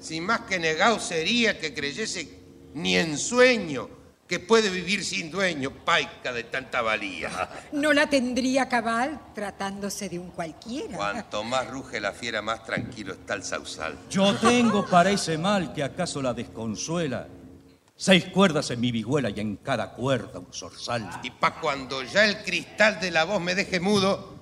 Si 0.00 0.20
más 0.20 0.40
que 0.40 0.58
negado 0.58 0.98
sería 0.98 1.58
que 1.58 1.72
creyese 1.72 2.40
ni 2.74 2.96
en 2.96 3.16
sueño 3.16 4.03
que 4.34 4.40
puede 4.40 4.68
vivir 4.68 5.04
sin 5.04 5.30
dueño, 5.30 5.70
paica 5.70 6.32
de 6.32 6.42
tanta 6.42 6.82
valía. 6.82 7.30
No 7.70 7.92
la 7.92 8.08
tendría 8.08 8.68
cabal 8.68 9.20
tratándose 9.32 10.08
de 10.08 10.18
un 10.18 10.30
cualquiera. 10.30 10.96
Cuanto 10.96 11.44
más 11.44 11.68
ruge 11.68 12.00
la 12.00 12.12
fiera, 12.12 12.42
más 12.42 12.64
tranquilo 12.64 13.12
está 13.12 13.34
el 13.34 13.44
sausal. 13.44 13.96
Yo 14.10 14.34
tengo 14.38 14.86
para 14.86 15.12
ese 15.12 15.38
mal 15.38 15.72
que 15.72 15.84
acaso 15.84 16.20
la 16.20 16.34
desconsuela. 16.34 17.28
Seis 17.94 18.24
cuerdas 18.24 18.72
en 18.72 18.80
mi 18.80 18.90
vihuela 18.90 19.30
y 19.30 19.38
en 19.38 19.58
cada 19.58 19.92
cuerda 19.92 20.40
un 20.40 20.52
zorzal. 20.52 21.08
Y 21.22 21.30
pa' 21.30 21.60
cuando 21.60 22.02
ya 22.02 22.24
el 22.24 22.42
cristal 22.42 22.98
de 22.98 23.12
la 23.12 23.22
voz 23.22 23.40
me 23.40 23.54
deje 23.54 23.78
mudo, 23.78 24.33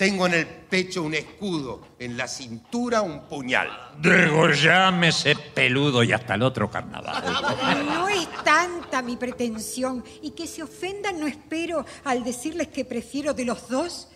tengo 0.00 0.24
en 0.24 0.32
el 0.32 0.46
pecho 0.46 1.02
un 1.02 1.12
escudo, 1.12 1.88
en 1.98 2.16
la 2.16 2.26
cintura 2.26 3.02
un 3.02 3.28
puñal. 3.28 3.68
Degollame 3.98 5.08
ese 5.08 5.36
peludo 5.36 6.02
y 6.02 6.10
hasta 6.10 6.36
el 6.36 6.42
otro 6.42 6.70
carnaval. 6.70 7.22
No 7.84 8.08
es 8.08 8.26
tanta 8.42 9.02
mi 9.02 9.18
pretensión 9.18 10.02
y 10.22 10.30
que 10.30 10.46
se 10.46 10.62
ofendan 10.62 11.20
no 11.20 11.26
espero 11.26 11.84
al 12.04 12.24
decirles 12.24 12.68
que 12.68 12.86
prefiero 12.86 13.34
de 13.34 13.44
los 13.44 13.68
dos 13.68 14.08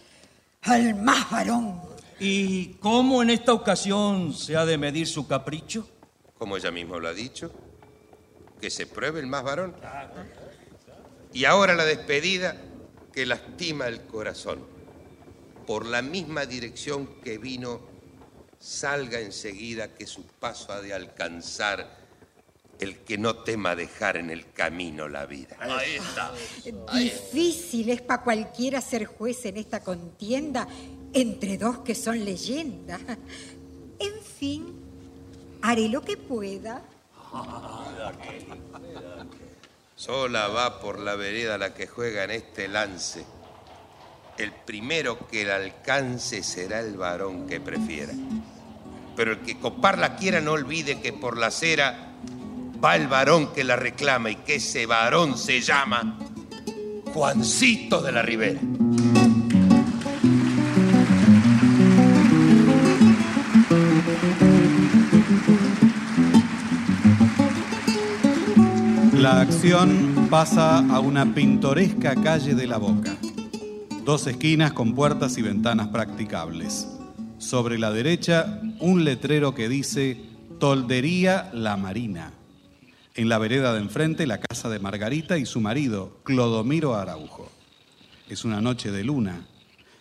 al 0.62 0.94
más 0.94 1.30
varón. 1.30 1.82
¿Y 2.18 2.76
cómo 2.80 3.22
en 3.22 3.28
esta 3.28 3.52
ocasión 3.52 4.32
se 4.32 4.56
ha 4.56 4.64
de 4.64 4.78
medir 4.78 5.06
su 5.06 5.28
capricho? 5.28 5.86
Como 6.38 6.56
ella 6.56 6.70
mismo 6.70 6.98
lo 6.98 7.08
ha 7.08 7.12
dicho, 7.12 7.52
que 8.58 8.70
se 8.70 8.86
pruebe 8.86 9.20
el 9.20 9.26
más 9.26 9.44
varón. 9.44 9.76
Y 11.34 11.44
ahora 11.44 11.74
la 11.74 11.84
despedida 11.84 12.56
que 13.12 13.26
lastima 13.26 13.86
el 13.86 14.00
corazón. 14.06 14.72
Por 15.66 15.86
la 15.86 16.02
misma 16.02 16.46
dirección 16.46 17.20
que 17.22 17.38
vino, 17.38 17.80
salga 18.58 19.20
enseguida 19.20 19.94
que 19.94 20.06
su 20.06 20.24
paso 20.24 20.72
ha 20.72 20.80
de 20.80 20.94
alcanzar 20.94 22.04
el 22.78 22.98
que 22.98 23.18
no 23.18 23.36
tema 23.36 23.76
dejar 23.76 24.16
en 24.16 24.30
el 24.30 24.52
camino 24.52 25.08
la 25.08 25.26
vida. 25.26 25.56
Ahí 25.60 25.96
está. 25.96 26.32
Difícil 26.92 27.90
es 27.90 28.02
para 28.02 28.22
cualquiera 28.22 28.80
ser 28.80 29.06
juez 29.06 29.44
en 29.46 29.56
esta 29.56 29.80
contienda 29.80 30.66
entre 31.12 31.58
dos 31.58 31.78
que 31.78 31.94
son 31.94 32.24
leyenda. 32.24 32.98
En 33.98 34.22
fin, 34.22 34.74
haré 35.62 35.88
lo 35.88 36.02
que 36.02 36.16
pueda. 36.16 36.82
Sola 39.96 40.48
va 40.48 40.80
por 40.80 40.98
la 40.98 41.14
vereda 41.14 41.56
la 41.56 41.72
que 41.72 41.86
juega 41.86 42.24
en 42.24 42.32
este 42.32 42.68
lance. 42.68 43.24
El 44.36 44.52
primero 44.52 45.28
que 45.28 45.44
la 45.44 45.56
alcance 45.56 46.42
será 46.42 46.80
el 46.80 46.96
varón 46.96 47.46
que 47.46 47.60
prefiera. 47.60 48.12
Pero 49.14 49.32
el 49.32 49.38
que 49.40 49.58
coparla 49.58 50.16
quiera 50.16 50.40
no 50.40 50.52
olvide 50.52 51.00
que 51.00 51.12
por 51.12 51.38
la 51.38 51.46
acera 51.46 52.12
va 52.84 52.96
el 52.96 53.06
varón 53.06 53.52
que 53.52 53.62
la 53.62 53.76
reclama 53.76 54.30
y 54.30 54.36
que 54.36 54.56
ese 54.56 54.86
varón 54.86 55.38
se 55.38 55.60
llama 55.60 56.18
Juancito 57.12 58.02
de 58.02 58.12
la 58.12 58.22
Ribera. 58.22 58.60
La 69.12 69.40
acción 69.40 70.26
pasa 70.28 70.78
a 70.78 70.98
una 70.98 71.24
pintoresca 71.32 72.14
calle 72.16 72.54
de 72.54 72.66
la 72.66 72.78
Boca. 72.78 73.16
Dos 74.04 74.26
esquinas 74.26 74.74
con 74.74 74.94
puertas 74.94 75.38
y 75.38 75.42
ventanas 75.42 75.88
practicables. 75.88 76.86
Sobre 77.38 77.78
la 77.78 77.90
derecha, 77.90 78.60
un 78.78 79.02
letrero 79.02 79.54
que 79.54 79.66
dice 79.66 80.20
Toldería 80.60 81.48
La 81.54 81.78
Marina. 81.78 82.34
En 83.14 83.30
la 83.30 83.38
vereda 83.38 83.72
de 83.72 83.80
enfrente, 83.80 84.26
la 84.26 84.40
casa 84.40 84.68
de 84.68 84.78
Margarita 84.78 85.38
y 85.38 85.46
su 85.46 85.62
marido, 85.62 86.20
Clodomiro 86.22 86.94
Araujo. 86.94 87.50
Es 88.28 88.44
una 88.44 88.60
noche 88.60 88.90
de 88.90 89.04
luna. 89.04 89.46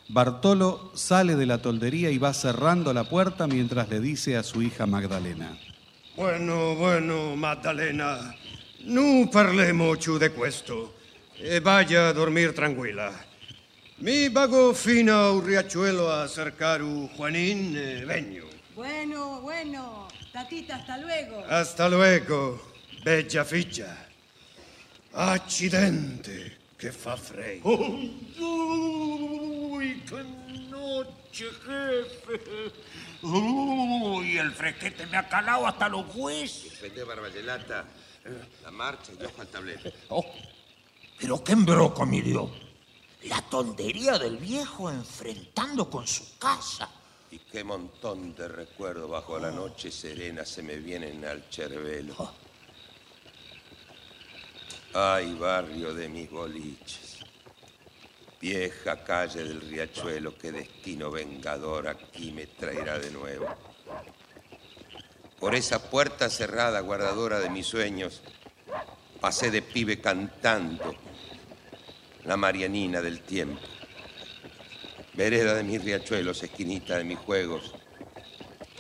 Bartolo 0.10 0.92
sale 0.96 1.38
de 1.38 1.46
la 1.46 1.62
toldería 1.62 2.12
y 2.12 2.18
va 2.18 2.34
cerrando 2.34 2.94
la 2.94 3.06
puerta 3.06 3.48
mientras 3.48 3.88
le 3.88 4.02
dice 4.02 4.36
a 4.36 4.44
su 4.44 4.62
hija 4.62 4.86
Magdalena. 4.86 5.58
Bueno, 6.18 6.76
bueno, 6.76 7.38
Maddalena, 7.38 8.36
non 8.84 9.30
parlemo 9.30 9.96
più 9.96 10.18
di 10.18 10.28
questo. 10.28 10.94
E 11.38 11.62
vaya 11.62 12.10
a 12.10 12.14
dormir 12.14 12.54
tranquilla. 12.54 13.32
Mi 14.04 14.28
vago 14.28 14.74
fino 14.74 15.32
un 15.32 15.46
riachuelo 15.46 16.12
a 16.12 16.28
cercar 16.28 16.82
un 16.82 17.08
Juanín 17.08 17.74
e 17.78 18.04
vegno. 18.04 18.44
Bueno, 18.76 19.40
bueno. 19.40 20.10
Tatita, 20.30 20.76
hasta 20.76 20.98
luego. 20.98 21.42
Hasta 21.48 21.88
luego, 21.88 22.74
bella 23.02 23.46
ficha. 23.46 23.96
Accidente, 25.14 26.58
che 26.78 26.92
fa 26.92 27.16
freddo. 27.16 27.70
Uy, 29.70 30.04
qué 30.06 30.22
noche, 30.68 31.46
jefe. 31.66 32.42
Uy, 33.22 34.38
el 34.38 34.52
fresquete 34.52 35.06
me 35.06 35.16
ha 35.16 35.30
calado 35.30 35.66
hasta 35.66 35.88
los 35.88 36.14
huesos. 36.14 36.72
Defende 36.72 37.06
Barbayelata. 37.06 37.86
La 38.64 38.72
marcha 38.72 39.14
y 39.18 39.24
ojo 39.24 39.42
al 39.42 39.48
tablero. 39.48 39.90
Oh, 40.10 40.26
pero 41.18 41.42
qué 41.42 41.54
embroco, 41.54 42.06
mi 42.06 42.20
Dios. 42.20 42.50
La 43.26 43.42
tontería 43.42 44.18
del 44.20 44.38
viejo 44.38 44.90
enfrentando 44.90 45.90
con 45.90 46.06
su 46.06 46.38
casa. 46.38 46.90
Y 47.32 47.40
qué 47.40 47.64
montón 47.64 48.36
de 48.36 48.48
recuerdos 48.48 49.10
bajo 49.10 49.40
la 49.40 49.50
noche 49.50 49.92
serena 49.92 50.46
se 50.46 50.62
me 50.62 50.76
vienen 50.76 51.24
al 51.24 51.44
cervelo. 51.50 52.32
Ay, 54.94 55.34
barrio 55.36 55.94
de 55.94 56.10
mis 56.10 56.30
boliches. 56.30 57.20
Vieja 58.42 59.04
calle 59.06 59.44
del 59.46 59.62
riachuelo, 59.62 60.38
qué 60.38 60.52
destino 60.52 61.10
vengador 61.10 61.88
aquí 61.88 62.32
me 62.32 62.46
traerá 62.48 63.00
de 63.00 63.10
nuevo. 63.10 63.48
Por 65.40 65.56
esa 65.56 65.90
puerta 65.90 66.30
cerrada, 66.30 66.82
guardadora 66.82 67.40
de 67.40 67.50
mis 67.50 67.68
sueños, 67.68 68.22
pasé 69.22 69.50
de 69.50 69.62
pibe 69.62 70.02
cantando 70.02 70.94
la 72.26 72.38
Marianina 72.38 73.02
del 73.02 73.22
tiempo. 73.22 73.62
Vereda 75.14 75.56
de 75.56 75.64
mis 75.64 75.84
riachuelos, 75.84 76.42
esquinita 76.44 76.98
de 76.98 77.04
mis 77.04 77.20
juegos, 77.20 77.74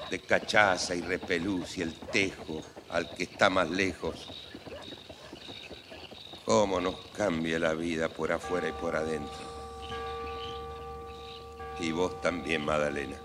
de 0.10 0.20
cachaza 0.20 0.96
y 0.96 1.02
repelús 1.02 1.78
y 1.78 1.82
el 1.82 1.94
tejo 1.94 2.62
al 2.90 3.10
que 3.16 3.24
está 3.24 3.50
más 3.50 3.70
lejos. 3.70 4.28
Cómo 6.46 6.82
nos 6.82 6.96
cambia 7.16 7.60
la 7.60 7.74
vida 7.74 8.10
por 8.10 8.32
afuera 8.32 8.70
y 8.70 8.74
por 8.74 8.96
adentro. 8.96 9.54
Y 11.80 11.92
vos 11.92 12.22
también, 12.22 12.64
Madalena. 12.66 13.18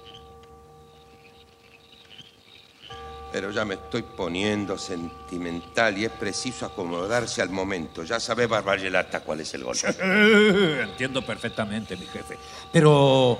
Pero 3.30 3.50
ya 3.50 3.64
me 3.64 3.74
estoy 3.74 4.02
poniendo 4.02 4.78
sentimental 4.78 5.98
y 5.98 6.06
es 6.06 6.12
preciso 6.12 6.64
acomodarse 6.66 7.42
al 7.42 7.50
momento. 7.50 8.02
Ya 8.02 8.18
sabe 8.18 8.46
Barbayelata 8.46 9.20
cuál 9.20 9.40
es 9.40 9.52
el 9.54 9.64
golpe. 9.64 9.88
Entiendo 10.82 11.24
perfectamente, 11.24 11.96
mi 11.96 12.06
jefe. 12.06 12.38
Pero 12.72 13.38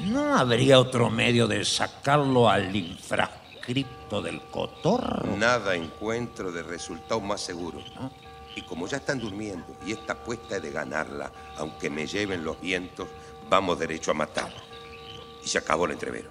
¿no 0.00 0.36
habría 0.36 0.80
otro 0.80 1.10
medio 1.10 1.46
de 1.46 1.64
sacarlo 1.64 2.48
al 2.48 2.74
infrascripto 2.74 4.20
del 4.20 4.40
cotorro? 4.50 5.36
Nada 5.36 5.76
encuentro 5.76 6.50
de 6.50 6.64
resultado 6.64 7.20
más 7.20 7.40
seguro. 7.40 7.80
Y 8.56 8.62
como 8.62 8.88
ya 8.88 8.96
están 8.96 9.20
durmiendo 9.20 9.76
y 9.86 9.92
esta 9.92 10.14
apuesta 10.14 10.56
es 10.56 10.62
de 10.62 10.72
ganarla, 10.72 11.30
aunque 11.56 11.88
me 11.88 12.06
lleven 12.06 12.42
los 12.44 12.60
vientos, 12.60 13.06
vamos 13.48 13.78
derecho 13.78 14.10
a 14.10 14.14
matar. 14.14 14.52
Y 15.44 15.48
se 15.48 15.58
acabó 15.58 15.86
el 15.86 15.92
entrevero. 15.92 16.30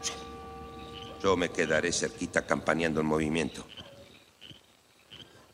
Yo 1.22 1.36
me 1.36 1.50
quedaré 1.50 1.92
cerquita 1.92 2.46
campaneando 2.46 3.02
el 3.02 3.06
movimiento. 3.06 3.66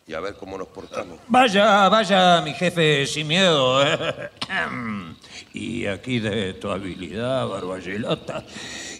Y 0.07 0.13
a 0.13 0.19
ver 0.19 0.35
cómo 0.35 0.55
nos 0.57 0.67
portamos. 0.67 1.19
Vaya, 1.27 1.89
vaya, 1.89 2.39
mi 2.41 2.53
jefe, 2.53 3.07
sin 3.07 3.27
miedo. 3.27 3.83
y 5.53 5.87
aquí 5.87 6.19
de 6.19 6.53
tu 6.53 6.69
habilidad, 6.69 7.47
Barbayelata, 7.47 8.45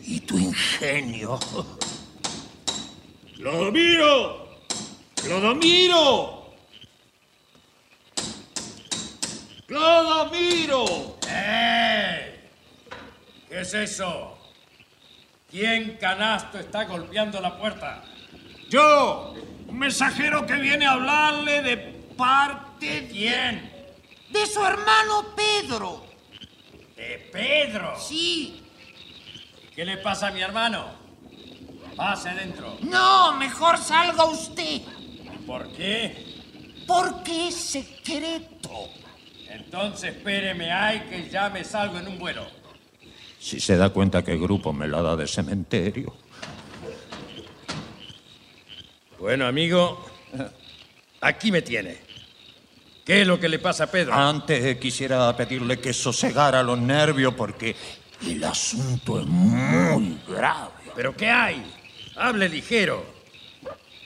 y 0.01 0.21
tu 0.21 0.37
ingenio. 0.39 1.37
¡Clodomiro! 3.35 4.49
¡Clodomiro! 5.15 6.55
¡Clodomiro! 9.67 11.17
¡Eh! 11.27 12.49
¿Qué 13.47 13.61
es 13.61 13.73
eso? 13.75 14.34
¿Quién 15.55 15.95
canasto 15.95 16.59
está 16.59 16.83
golpeando 16.83 17.39
la 17.39 17.57
puerta? 17.57 18.03
Yo, 18.69 19.33
un 19.67 19.79
mensajero 19.79 20.45
que 20.45 20.55
viene 20.55 20.85
a 20.85 20.91
hablarle 20.91 21.61
de 21.61 21.77
parte 22.17 22.85
de 22.85 23.07
quién. 23.07 23.71
De 24.31 24.45
su 24.47 24.61
hermano 24.65 25.33
Pedro. 25.33 26.05
¿De 26.97 27.29
Pedro? 27.31 27.97
Sí. 27.97 28.65
¿Y 29.63 29.73
qué 29.73 29.85
le 29.85 29.95
pasa 29.95 30.27
a 30.27 30.31
mi 30.31 30.41
hermano? 30.41 30.87
Pase 31.95 32.31
dentro. 32.31 32.77
No, 32.81 33.37
mejor 33.37 33.77
salga 33.77 34.25
usted. 34.25 34.81
¿Por 35.47 35.71
qué? 35.71 36.35
Porque 36.85 37.47
es 37.47 37.55
secreto. 37.55 38.89
Entonces 39.47 40.17
espéreme, 40.17 40.73
hay 40.73 40.99
que 41.03 41.29
ya 41.29 41.49
me 41.49 41.63
salgo 41.63 41.97
en 41.97 42.09
un 42.09 42.19
vuelo. 42.19 42.45
Si 43.45 43.59
se 43.59 43.77
da 43.77 43.89
cuenta 43.89 44.23
que 44.23 44.31
el 44.31 44.39
grupo 44.39 44.73
me 44.73 44.87
la 44.87 45.03
da 45.03 45.15
de 45.15 45.27
cementerio. 45.27 46.15
Bueno, 49.19 49.45
amigo, 49.45 50.03
aquí 51.21 51.51
me 51.51 51.61
tiene. 51.61 51.95
¿Qué 53.05 53.21
es 53.21 53.27
lo 53.27 53.39
que 53.39 53.47
le 53.47 53.59
pasa 53.59 53.83
a 53.83 53.91
Pedro? 53.91 54.15
Antes 54.15 54.79
quisiera 54.79 55.37
pedirle 55.37 55.79
que 55.79 55.93
sosegara 55.93 56.63
los 56.63 56.79
nervios 56.79 57.35
porque 57.35 57.75
el 58.25 58.43
asunto 58.43 59.19
es 59.19 59.27
muy 59.27 60.17
grave. 60.27 60.71
¿Pero 60.95 61.15
qué 61.15 61.29
hay? 61.29 61.71
Hable 62.15 62.49
ligero. 62.49 63.05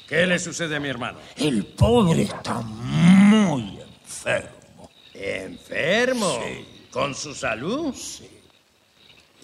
¿Qué 0.06 0.28
le 0.28 0.38
sucede 0.38 0.76
a 0.76 0.82
mi 0.82 0.90
hermano? 0.90 1.18
El 1.38 1.66
pobre 1.66 2.24
está 2.24 2.56
muy 2.60 3.80
enfermo. 4.04 4.90
¿Enfermo? 5.14 6.42
Sí. 6.46 6.66
¿Con 6.92 7.16
su 7.16 7.34
salud? 7.34 7.96
Sí. 7.96 8.39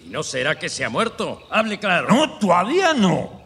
¿Y 0.06 0.10
no 0.10 0.22
será 0.22 0.56
que 0.56 0.68
se 0.68 0.84
ha 0.84 0.88
muerto? 0.88 1.48
Hable 1.50 1.80
claro. 1.80 2.06
No, 2.08 2.38
todavía 2.38 2.94
no. 2.94 3.42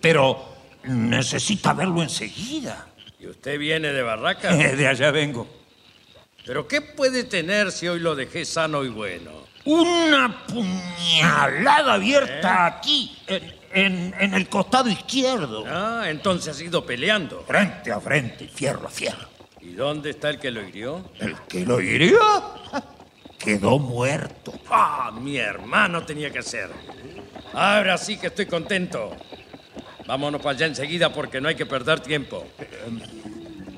Pero 0.00 0.54
necesita 0.84 1.72
verlo 1.72 2.02
enseguida. 2.02 2.86
¿Y 3.18 3.26
usted 3.26 3.58
viene 3.58 3.92
de 3.92 4.02
Barraca? 4.02 4.54
de 4.54 4.86
allá 4.86 5.10
vengo. 5.10 5.48
¿Pero 6.46 6.68
qué 6.68 6.82
puede 6.82 7.24
tener 7.24 7.72
si 7.72 7.88
hoy 7.88 7.98
lo 7.98 8.14
dejé 8.14 8.44
sano 8.44 8.84
y 8.84 8.90
bueno? 8.90 9.48
Una 9.64 10.46
puñalada 10.46 11.94
abierta 11.94 12.48
¿Eh? 12.48 12.72
aquí, 12.72 13.18
en, 13.26 13.54
en, 13.72 14.14
en, 14.20 14.34
el 14.34 14.48
costado 14.48 14.88
izquierdo. 14.88 15.64
Ah, 15.66 16.04
entonces 16.06 16.60
ha 16.60 16.64
ido 16.64 16.86
peleando. 16.86 17.42
Frente 17.42 17.90
a 17.90 17.98
frente, 18.00 18.46
fierro 18.46 18.86
a 18.86 18.90
fierro. 18.90 19.28
¿Y 19.60 19.72
dónde 19.72 20.10
está 20.10 20.30
el 20.30 20.38
que 20.38 20.52
lo 20.52 20.62
hirió? 20.62 21.10
¿El 21.18 21.34
que 21.48 21.66
lo 21.66 21.80
hirió? 21.80 22.20
Quedó 23.48 23.78
muerto. 23.78 24.52
Ah, 24.70 25.10
mi 25.10 25.38
hermano 25.38 26.02
tenía 26.02 26.30
que 26.30 26.42
ser. 26.42 26.68
Ahora 27.54 27.96
sí 27.96 28.18
que 28.18 28.26
estoy 28.26 28.44
contento. 28.44 29.16
Vámonos 30.06 30.42
para 30.42 30.54
allá 30.54 30.66
enseguida 30.66 31.10
porque 31.10 31.40
no 31.40 31.48
hay 31.48 31.54
que 31.54 31.64
perder 31.64 32.00
tiempo. 32.00 32.46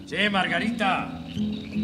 Che, 0.08 0.28
Margarita, 0.28 1.22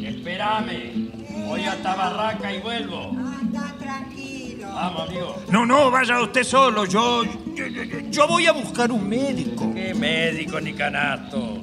espérame. 0.03 1.13
Voy 1.47 1.65
a 1.65 1.81
Tabarraca 1.81 2.53
y 2.53 2.59
vuelvo. 2.59 3.11
Anda 3.11 3.73
tranquilo. 3.79 4.67
Vamos, 4.67 5.09
amigo. 5.09 5.43
No, 5.53 5.65
no, 5.65 5.89
vaya 5.89 6.21
usted 6.23 6.43
solo. 6.43 6.87
Yo, 6.87 7.23
yo, 7.55 7.69
yo, 7.69 8.01
yo 8.11 8.27
voy 8.27 8.47
a 8.47 8.53
buscar 8.53 8.91
un 8.91 9.09
médico. 9.09 9.73
¿Qué 9.73 9.95
médico 9.95 10.61
ni 10.61 10.73
canastos? 10.73 11.61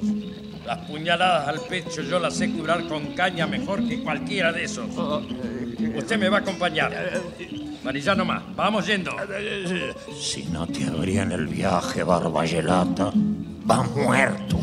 Las 0.66 0.78
puñaladas 0.88 1.48
al 1.48 1.60
pecho 1.60 2.02
yo 2.02 2.18
las 2.18 2.36
sé 2.36 2.50
curar 2.50 2.86
con 2.88 3.14
caña 3.14 3.46
mejor 3.46 3.86
que 3.86 4.02
cualquiera 4.02 4.52
de 4.52 4.64
esos. 4.64 4.86
Usted 5.96 6.18
me 6.18 6.28
va 6.28 6.38
a 6.38 6.40
acompañar. 6.40 7.20
Manilla 7.82 8.14
nomás, 8.14 8.42
vamos 8.56 8.86
yendo. 8.86 9.14
Si 10.18 10.44
no 10.44 10.66
te 10.66 10.84
abrían 10.84 11.32
el 11.32 11.46
viaje, 11.46 12.02
Barbayelata, 12.02 13.12
va 13.70 13.82
muerto. 13.82 14.58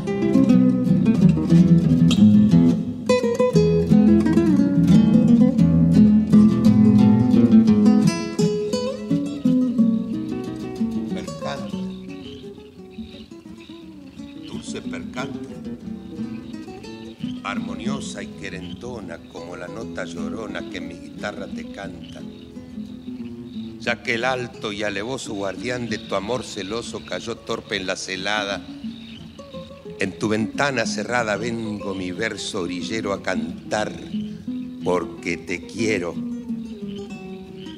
Y 18.20 18.28
querendona 18.40 19.18
como 19.32 19.56
la 19.56 19.68
nota 19.68 20.04
llorona 20.04 20.70
que 20.70 20.82
mi 20.82 20.96
guitarra 20.96 21.48
te 21.48 21.72
canta. 21.72 22.22
Ya 23.80 24.04
que 24.04 24.16
el 24.16 24.26
alto 24.26 24.72
y 24.72 24.84
alevoso 24.84 25.34
guardián 25.34 25.88
de 25.88 25.98
tu 25.98 26.16
amor 26.16 26.44
celoso 26.44 27.04
cayó 27.06 27.38
torpe 27.38 27.78
en 27.78 27.88
la 27.88 27.96
celada, 27.96 28.62
en 30.00 30.20
tu 30.20 30.28
ventana 30.28 30.86
cerrada 30.86 31.38
vengo 31.38 31.96
mi 31.96 32.12
verso 32.12 32.62
orillero 32.62 33.14
a 33.14 33.24
cantar 33.24 33.92
porque 34.84 35.38
te 35.38 35.66
quiero. 35.66 36.14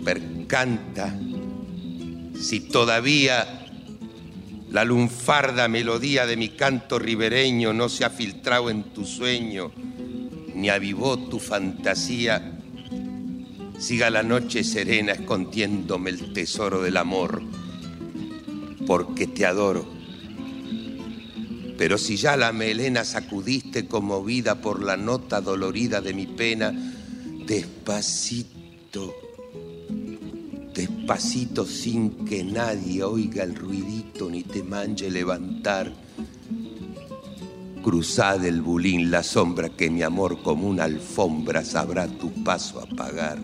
Percanta, 0.04 1.16
si 2.38 2.60
todavía 2.60 3.60
La 4.74 4.84
lunfarda 4.84 5.68
melodía 5.68 6.26
de 6.26 6.36
mi 6.36 6.50
canto 6.50 6.98
ribereño 6.98 7.74
no 7.74 7.90
se 7.90 8.06
ha 8.06 8.10
filtrado 8.10 8.72
en 8.72 8.82
tu 8.86 9.06
sueño, 9.06 9.72
ni 10.64 10.70
avivó 10.70 11.20
tu 11.20 11.40
fantasía. 11.40 12.58
Siga 13.78 14.10
la 14.10 14.24
noche 14.24 14.64
serena 14.64 15.12
escondiéndome 15.12 16.10
el 16.10 16.32
tesoro 16.32 16.82
del 16.82 16.96
amor, 16.96 17.44
porque 18.88 19.28
te 19.28 19.46
adoro. 19.46 19.86
Pero 21.78 21.98
si 21.98 22.16
ya 22.16 22.38
la 22.38 22.54
melena 22.54 23.04
sacudiste 23.04 23.90
conmovida 23.90 24.62
por 24.62 24.82
la 24.82 24.96
nota 24.96 25.42
dolorida 25.42 26.00
de 26.00 26.14
mi 26.14 26.28
pena, 26.28 26.72
despacito 27.46 29.14
despacito 30.74 31.66
sin 31.66 32.26
que 32.26 32.46
nadie 32.46 33.04
oiga 33.04 33.44
el 33.44 33.56
ruidito 33.56 34.30
ni 34.30 34.44
te 34.44 34.64
manje 34.64 35.12
levantar. 35.12 36.03
Cruzad 37.84 38.46
el 38.46 38.62
bulín 38.62 39.12
la 39.12 39.24
sombra 39.24 39.68
que 39.68 39.90
mi 39.90 40.04
amor 40.04 40.42
como 40.42 40.70
una 40.70 40.86
alfombra 40.86 41.66
sabrá 41.66 42.08
tu 42.08 42.32
paso 42.44 42.80
apagar. 42.80 43.38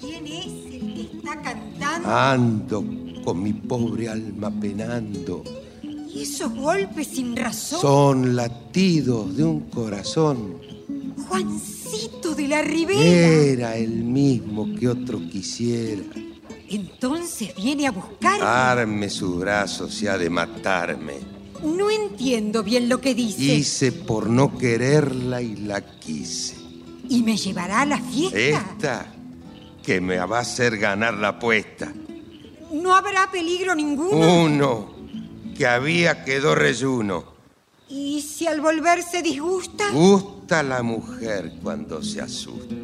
¿Quién 0.00 0.26
es 0.26 0.46
el 0.46 0.92
que 0.92 1.02
está 1.16 1.40
cantando? 1.40 2.08
Ando 2.08 2.84
con 3.24 3.42
mi 3.44 3.52
pobre 3.52 4.08
alma 4.08 4.50
penando. 4.50 5.44
¿Y 5.82 6.22
esos 6.22 6.52
golpes 6.52 7.06
sin 7.06 7.36
razón? 7.36 7.80
Son 7.80 8.36
latidos 8.36 9.36
de 9.36 9.44
un 9.44 9.60
corazón. 9.70 10.58
Juancito 11.28 12.34
de 12.34 12.48
la 12.48 12.62
Ribera. 12.62 13.00
Era 13.00 13.76
el 13.76 14.02
mismo 14.02 14.74
que 14.74 14.88
otro 14.88 15.20
quisiera. 15.30 16.02
Entonces 16.68 17.54
viene 17.54 17.86
a 17.86 17.92
buscarme. 17.92 18.44
Arme 18.44 19.08
su 19.10 19.36
brazo 19.36 19.88
si 19.88 20.08
ha 20.08 20.18
de 20.18 20.28
matarme. 20.28 21.36
No 21.62 21.88
entiendo 21.90 22.05
bien 22.16 22.88
lo 22.88 23.00
que 23.00 23.14
dice. 23.14 23.42
Hice 23.42 23.92
por 23.92 24.28
no 24.28 24.56
quererla 24.56 25.42
y 25.42 25.56
la 25.56 25.80
quise. 25.80 26.56
¿Y 27.08 27.22
me 27.22 27.36
llevará 27.36 27.82
a 27.82 27.86
la 27.86 28.00
fiesta? 28.00 28.38
Esta 28.38 29.12
que 29.82 30.00
me 30.00 30.18
va 30.18 30.38
a 30.38 30.40
hacer 30.40 30.78
ganar 30.78 31.14
la 31.14 31.28
apuesta. 31.28 31.92
No 32.72 32.94
habrá 32.94 33.30
peligro 33.30 33.74
ninguno. 33.74 34.44
Uno 34.44 34.96
que 35.56 35.66
había 35.66 36.24
quedó 36.24 36.54
reyuno. 36.54 37.36
¿Y 37.88 38.20
si 38.20 38.46
al 38.46 38.60
volver 38.60 39.02
se 39.02 39.22
disgusta? 39.22 39.90
Gusta 39.92 40.62
la 40.62 40.82
mujer 40.82 41.52
cuando 41.62 42.02
se 42.02 42.20
asusta. 42.20 42.74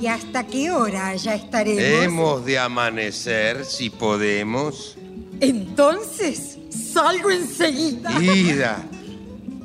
¿Y 0.00 0.06
hasta 0.06 0.46
qué 0.46 0.70
hora 0.70 1.14
ya 1.16 1.34
estaremos? 1.34 2.04
Hemos 2.04 2.44
de 2.44 2.58
amanecer 2.58 3.64
si 3.64 3.90
podemos. 3.90 4.96
Entonces, 5.40 6.58
salgo 6.68 7.30
enseguida. 7.30 8.22
Ida, 8.22 8.84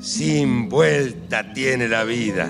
sin 0.01 0.69
vuelta 0.69 1.51
tiene 1.53 1.89
la 1.89 2.05
vida. 2.05 2.49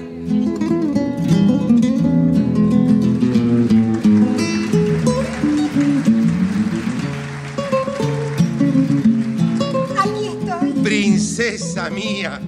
Aquí 9.97 10.27
estoy. 10.27 10.71
Princesa 10.83 11.89
mía, 11.89 12.39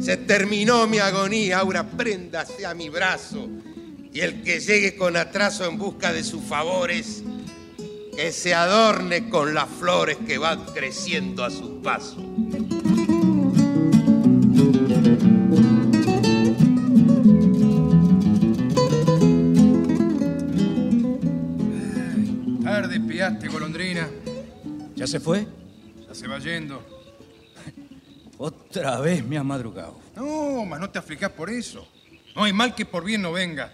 se 0.00 0.16
terminó 0.16 0.88
mi 0.88 0.98
agonía, 0.98 1.60
ahora 1.60 1.88
préndase 1.88 2.66
a 2.66 2.74
mi 2.74 2.88
brazo. 2.88 3.48
Y 4.12 4.20
el 4.20 4.42
que 4.42 4.58
llegue 4.58 4.96
con 4.96 5.16
atraso 5.16 5.64
en 5.66 5.78
busca 5.78 6.12
de 6.12 6.24
sus 6.24 6.42
favores, 6.42 7.22
que 8.14 8.32
se 8.32 8.54
adorne 8.54 9.28
con 9.28 9.54
las 9.54 9.68
flores 9.68 10.18
que 10.26 10.38
van 10.38 10.64
creciendo 10.66 11.44
a 11.44 11.50
su 11.50 11.80
paso. 11.82 12.16
Tarde 22.62 23.00
piaste, 23.00 23.48
golondrina. 23.48 24.08
¿Ya 24.94 25.06
se 25.06 25.20
fue? 25.20 25.46
Ya 26.06 26.14
se 26.14 26.28
va 26.28 26.38
yendo. 26.38 26.84
Otra 28.38 29.00
vez 29.00 29.24
me 29.24 29.36
ha 29.36 29.42
madrugado. 29.42 29.98
No, 30.16 30.64
mas 30.64 30.80
no 30.80 30.90
te 30.90 30.98
aflijas 30.98 31.30
por 31.30 31.50
eso. 31.50 31.86
No 32.34 32.44
hay 32.44 32.52
mal 32.52 32.74
que 32.74 32.86
por 32.86 33.04
bien 33.04 33.22
no 33.22 33.32
venga. 33.32 33.72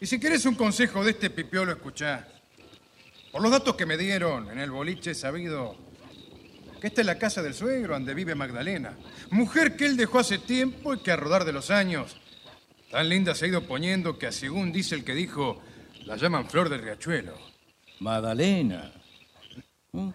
Y 0.00 0.06
si 0.06 0.18
quieres 0.20 0.44
un 0.44 0.54
consejo 0.54 1.04
de 1.04 1.12
este 1.12 1.30
pipiolo, 1.30 1.72
escuchá. 1.72 2.28
Por 3.34 3.42
los 3.42 3.50
datos 3.50 3.74
que 3.74 3.84
me 3.84 3.96
dieron 3.96 4.48
en 4.48 4.60
el 4.60 4.70
boliche 4.70 5.10
he 5.10 5.14
sabido 5.16 5.74
que 6.80 6.86
esta 6.86 7.00
es 7.00 7.06
la 7.08 7.18
casa 7.18 7.42
del 7.42 7.52
suegro 7.52 7.94
donde 7.94 8.14
vive 8.14 8.36
Magdalena. 8.36 8.96
Mujer 9.30 9.74
que 9.74 9.86
él 9.86 9.96
dejó 9.96 10.20
hace 10.20 10.38
tiempo 10.38 10.94
y 10.94 10.98
que 10.98 11.10
a 11.10 11.16
rodar 11.16 11.44
de 11.44 11.52
los 11.52 11.72
años. 11.72 12.16
Tan 12.92 13.08
linda 13.08 13.34
se 13.34 13.46
ha 13.46 13.48
ido 13.48 13.66
poniendo 13.66 14.20
que, 14.20 14.30
según 14.30 14.70
dice 14.70 14.94
el 14.94 15.02
que 15.02 15.16
dijo, 15.16 15.60
la 16.04 16.14
llaman 16.14 16.48
Flor 16.48 16.68
del 16.68 16.82
Riachuelo. 16.82 17.36
Magdalena. 17.98 18.92
Mm, 19.90 20.10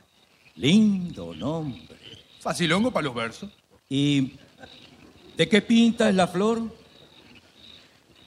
Lindo 0.56 1.36
nombre. 1.36 1.98
Facilongo 2.40 2.90
para 2.90 3.04
los 3.04 3.16
versos. 3.16 3.52
¿Y 3.90 4.40
de 5.36 5.50
qué 5.50 5.62
pinta 5.62 6.08
es 6.08 6.16
la 6.16 6.28
flor? 6.28 6.74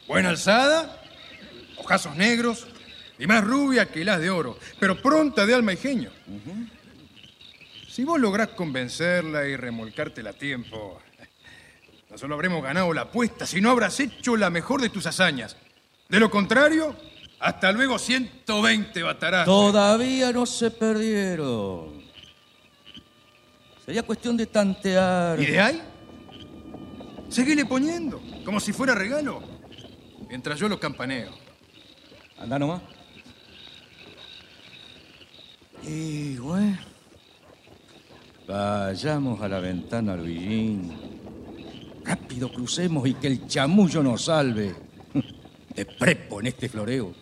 Buena 0.07 0.29
alzada, 0.29 1.03
ojazos 1.79 2.15
negros 2.15 2.67
y 3.23 3.27
más 3.29 3.45
rubia 3.45 3.87
que 3.87 4.05
las 4.05 4.21
de 4.21 4.31
oro, 4.31 4.59
pero 4.81 5.01
pronta 5.01 5.47
de 5.47 5.55
alma 5.55 5.73
y 5.73 5.77
genio. 5.77 6.11
Si 7.89 8.03
vos 8.03 8.19
lográs 8.19 8.49
convencerla 8.49 9.47
y 9.47 9.55
remolcártela 9.55 10.31
a 10.31 10.33
tiempo, 10.33 11.01
no 12.11 12.19
solo 12.19 12.35
habremos 12.35 12.65
ganado 12.65 12.93
la 12.93 13.03
apuesta, 13.03 13.47
sino 13.47 13.71
habrás 13.71 14.01
hecho 14.01 14.37
la 14.37 14.51
mejor 14.51 14.81
de 14.81 14.89
tus 14.89 15.07
hazañas. 15.07 15.57
De 16.09 16.19
lo 16.19 16.33
contrario, 16.33 16.97
hasta 17.39 17.71
luego 17.71 17.97
120 17.97 19.01
batarás. 19.05 19.45
Todavía 19.45 20.33
no 20.33 20.45
se 20.45 20.73
perdieron. 20.73 22.03
Sería 23.87 24.03
cuestión 24.03 24.37
de 24.37 24.47
tantear. 24.47 25.41
¿Y 25.41 25.47
de 25.47 25.61
ahí? 25.61 25.83
Seguile 27.29 27.67
poniendo, 27.67 28.21
como 28.45 28.59
si 28.59 28.73
fuera 28.73 28.97
regalo, 28.97 29.45
mientras 30.29 30.59
yo 30.59 30.69
lo 30.69 30.81
campaneo. 30.81 31.31
Anda 32.37 32.59
nomás. 32.59 32.83
Y 35.85 36.37
bueno. 36.37 36.79
Vayamos 38.47 39.41
a 39.41 39.49
la 39.49 39.61
ventana, 39.61 40.17
Luigín. 40.17 40.93
Rápido 42.05 42.53
crucemos 42.53 43.07
y 43.09 43.15
que 43.15 43.29
el 43.29 43.47
chamullo 43.47 44.03
nos 44.03 44.25
salve. 44.25 44.75
De 45.75 45.87
prepo 45.87 46.41
en 46.41 46.49
este 46.49 46.69
floreo. 46.69 47.15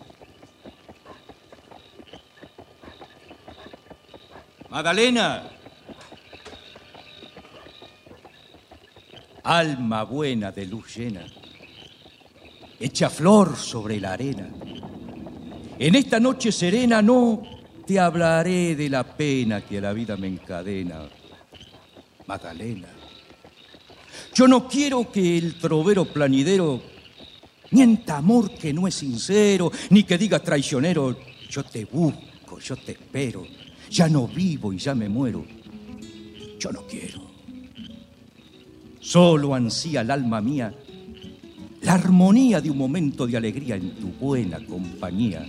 Magdalena. 4.69 5.49
Alma 9.43 10.03
buena 10.03 10.51
de 10.51 10.65
luz 10.65 10.95
llena. 10.97 11.25
Echa 12.79 13.09
flor 13.09 13.55
sobre 13.55 13.99
la 13.99 14.13
arena. 14.13 14.49
En 15.79 15.95
esta 15.95 16.19
noche 16.19 16.51
serena 16.51 17.01
no 17.01 17.60
te 17.85 17.99
hablaré 17.99 18.75
de 18.75 18.89
la 18.89 19.03
pena 19.03 19.61
que 19.61 19.77
a 19.77 19.81
la 19.81 19.93
vida 19.93 20.17
me 20.17 20.27
encadena. 20.27 21.09
Magdalena. 22.27 22.87
Yo 24.33 24.47
no 24.47 24.67
quiero 24.67 25.11
que 25.11 25.37
el 25.37 25.55
trovero 25.55 26.05
planidero 26.05 26.81
mienta 27.71 28.17
amor 28.17 28.53
que 28.53 28.73
no 28.73 28.87
es 28.87 28.95
sincero, 28.95 29.71
ni 29.89 30.03
que 30.03 30.17
diga 30.17 30.39
traicionero, 30.39 31.17
yo 31.49 31.63
te 31.63 31.85
busco, 31.85 32.59
yo 32.59 32.75
te 32.77 32.93
espero, 32.93 33.45
ya 33.89 34.07
no 34.07 34.27
vivo 34.27 34.71
y 34.71 34.77
ya 34.77 34.95
me 34.95 35.09
muero. 35.09 35.45
Yo 36.59 36.71
no 36.71 36.85
quiero. 36.87 37.31
Solo 38.99 39.55
ansía 39.55 40.01
el 40.01 40.11
alma 40.11 40.41
mía 40.41 40.73
la 41.81 41.93
armonía 41.93 42.61
de 42.61 42.69
un 42.69 42.77
momento 42.77 43.25
de 43.25 43.37
alegría 43.37 43.75
en 43.75 43.95
tu 43.95 44.09
buena 44.09 44.63
compañía, 44.65 45.43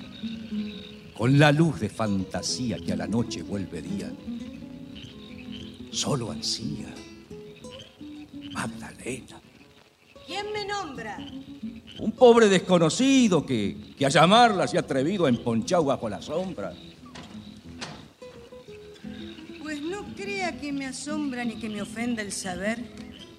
con 1.16 1.38
la 1.38 1.52
luz 1.52 1.80
de 1.80 1.88
fantasía 1.88 2.78
que 2.78 2.92
a 2.92 2.96
la 2.96 3.06
noche 3.06 3.42
vuelve 3.42 3.82
día. 3.82 4.10
Solo 5.90 6.30
ansía, 6.30 6.92
Magdalena, 8.52 9.40
¿Quién 10.26 10.46
me 10.52 10.64
nombra? 10.64 11.18
un 11.98 12.12
pobre 12.12 12.48
desconocido 12.48 13.44
que, 13.44 13.76
que 13.96 14.06
a 14.06 14.08
llamarla 14.08 14.66
se 14.66 14.78
ha 14.78 14.80
atrevido 14.80 15.26
a 15.26 15.28
emponchar 15.28 15.84
bajo 15.84 16.08
la 16.08 16.22
sombra. 16.22 16.72
Pues 19.62 19.80
no 19.82 20.04
crea 20.16 20.58
que 20.58 20.72
me 20.72 20.86
asombra 20.86 21.44
ni 21.44 21.56
que 21.56 21.68
me 21.68 21.82
ofenda 21.82 22.22
el 22.22 22.32
saber 22.32 22.78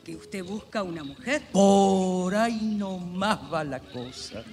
que 0.04 0.16
usted 0.16 0.44
busca 0.46 0.84
una 0.84 1.04
mujer. 1.04 1.42
Por 1.52 2.36
ahí 2.36 2.76
nomás 2.78 3.40
va 3.52 3.64
la 3.64 3.80
cosa. 3.80 4.44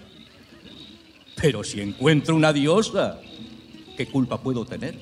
Pero 1.41 1.65
si 1.65 1.81
encuentro 1.81 2.35
una 2.35 2.53
diosa, 2.53 3.21
¿qué 3.97 4.07
culpa 4.07 4.41
puedo 4.41 4.65
tener? 4.65 4.99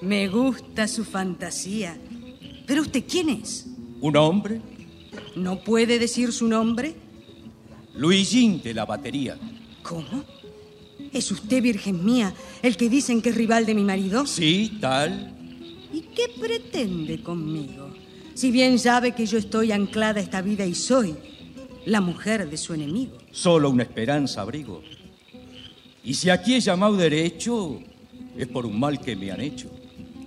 Me 0.00 0.28
gusta 0.28 0.86
su 0.86 1.04
fantasía. 1.04 1.98
Pero 2.66 2.82
usted, 2.82 3.04
¿quién 3.08 3.30
es? 3.30 3.66
¿Un 4.00 4.16
hombre? 4.16 4.60
¿No 5.34 5.60
puede 5.64 5.98
decir 5.98 6.32
su 6.32 6.46
nombre? 6.46 6.94
Luisín 7.94 8.62
de 8.62 8.74
la 8.74 8.84
batería. 8.84 9.36
¿Cómo? 9.82 10.24
¿Es 11.12 11.30
usted, 11.32 11.62
Virgen 11.62 12.04
mía, 12.04 12.34
el 12.62 12.76
que 12.76 12.88
dicen 12.88 13.22
que 13.22 13.30
es 13.30 13.34
rival 13.34 13.66
de 13.66 13.74
mi 13.74 13.82
marido? 13.82 14.26
Sí, 14.26 14.78
tal. 14.80 15.34
¿Y 15.92 16.02
qué 16.02 16.26
pretende 16.38 17.22
conmigo? 17.22 17.90
Si 18.34 18.52
bien 18.52 18.78
sabe 18.78 19.14
que 19.14 19.26
yo 19.26 19.38
estoy 19.38 19.72
anclada 19.72 20.20
a 20.20 20.22
esta 20.22 20.42
vida 20.42 20.64
y 20.64 20.74
soy 20.74 21.16
la 21.86 22.00
mujer 22.00 22.48
de 22.48 22.56
su 22.56 22.74
enemigo. 22.74 23.18
Solo 23.30 23.70
una 23.70 23.82
esperanza 23.82 24.42
abrigo. 24.42 24.82
Y 26.04 26.14
si 26.14 26.30
aquí 26.30 26.54
he 26.54 26.60
llamado 26.60 26.96
derecho, 26.96 27.80
es 28.36 28.46
por 28.46 28.66
un 28.66 28.78
mal 28.78 29.00
que 29.00 29.16
me 29.16 29.30
han 29.30 29.40
hecho. 29.40 29.70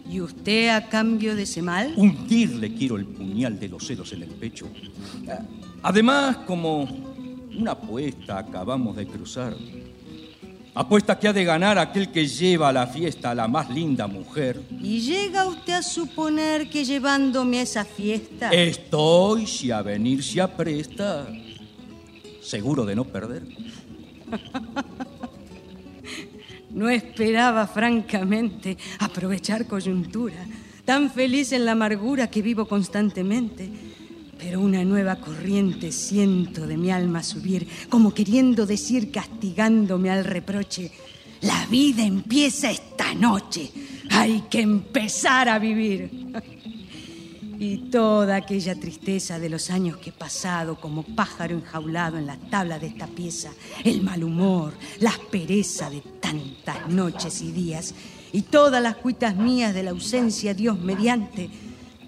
¿Y 0.10 0.20
usted 0.20 0.70
a 0.70 0.90
cambio 0.90 1.36
de 1.36 1.44
ese 1.44 1.62
mal? 1.62 1.94
Hundirle 1.96 2.74
quiero 2.74 2.98
el 2.98 3.06
puñal 3.06 3.60
de 3.60 3.70
los 3.70 3.88
celos 3.88 4.12
en 4.12 4.24
el 4.24 4.30
pecho. 4.30 4.68
Además, 5.82 6.38
como 6.46 6.84
una 7.58 7.72
apuesta 7.72 8.40
acabamos 8.40 8.96
de 8.96 9.08
cruzar. 9.08 9.56
Apuesta 10.74 11.20
que 11.20 11.28
ha 11.28 11.34
de 11.34 11.44
ganar 11.44 11.78
aquel 11.78 12.12
que 12.12 12.26
lleva 12.26 12.70
a 12.70 12.74
la 12.74 12.88
fiesta 12.88 13.32
a 13.32 13.36
la 13.36 13.48
más 13.48 13.70
linda 13.70 14.08
mujer. 14.08 14.62
¿Y 14.82 15.02
llega 15.02 15.46
usted 15.46 15.74
a 15.74 15.84
suponer 15.84 16.70
que 16.70 16.86
llevándome 16.86 17.60
a 17.60 17.64
esa 17.64 17.84
fiesta... 17.84 18.52
Estoy, 18.52 19.48
si 19.48 19.70
a 19.70 19.82
venir 19.82 20.24
se 20.24 20.40
apresta, 20.40 21.28
seguro 22.42 22.86
de 22.86 22.96
no 22.96 23.04
perder. 23.04 23.44
No 26.74 26.90
esperaba, 26.90 27.68
francamente, 27.68 28.78
aprovechar 29.00 29.68
coyuntura, 29.68 30.46
tan 30.86 31.12
feliz 31.12 31.52
en 31.52 31.66
la 31.66 31.74
amargura 31.74 32.30
que 32.30 32.42
vivo 32.42 32.66
constantemente. 32.66 33.70
Pero 34.42 34.60
una 34.60 34.84
nueva 34.84 35.18
corriente 35.18 35.92
siento 35.92 36.66
de 36.66 36.76
mi 36.76 36.90
alma 36.90 37.22
subir, 37.22 37.68
como 37.90 38.12
queriendo 38.12 38.66
decir, 38.66 39.12
castigándome 39.12 40.10
al 40.10 40.26
reproche, 40.26 40.92
la 41.42 41.68
vida 41.68 42.04
empieza 42.04 42.72
esta 42.72 43.14
noche, 43.14 43.72
hay 44.10 44.42
que 44.50 44.62
empezar 44.62 45.48
a 45.48 45.60
vivir. 45.60 46.10
Y 47.60 47.90
toda 47.92 48.38
aquella 48.38 48.74
tristeza 48.74 49.38
de 49.38 49.48
los 49.48 49.70
años 49.70 49.98
que 49.98 50.10
he 50.10 50.14
pasado 50.14 50.82
como 50.82 51.04
pájaro 51.04 51.56
enjaulado 51.56 52.18
en 52.18 52.26
la 52.26 52.38
tabla 52.38 52.80
de 52.80 52.88
esta 52.88 53.06
pieza, 53.06 53.52
el 53.84 54.02
mal 54.02 54.24
humor, 54.24 54.74
la 55.00 55.12
aspereza 55.12 55.92
de 55.92 56.02
tantas 56.20 56.90
noches 56.90 57.44
y 57.44 57.52
días, 57.52 57.94
y 58.34 58.42
todas 58.42 58.82
las 58.82 58.96
cuitas 58.96 59.36
mías 59.36 59.76
de 59.76 59.84
la 59.84 59.92
ausencia, 59.92 60.56
Dios 60.56 60.80
mediante, 60.80 61.52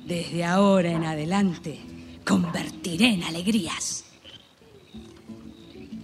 desde 0.08 0.44
ahora 0.44 0.90
en 0.90 1.04
adelante, 1.04 1.93
convertiré 2.26 3.14
en 3.14 3.24
alegrías. 3.24 4.06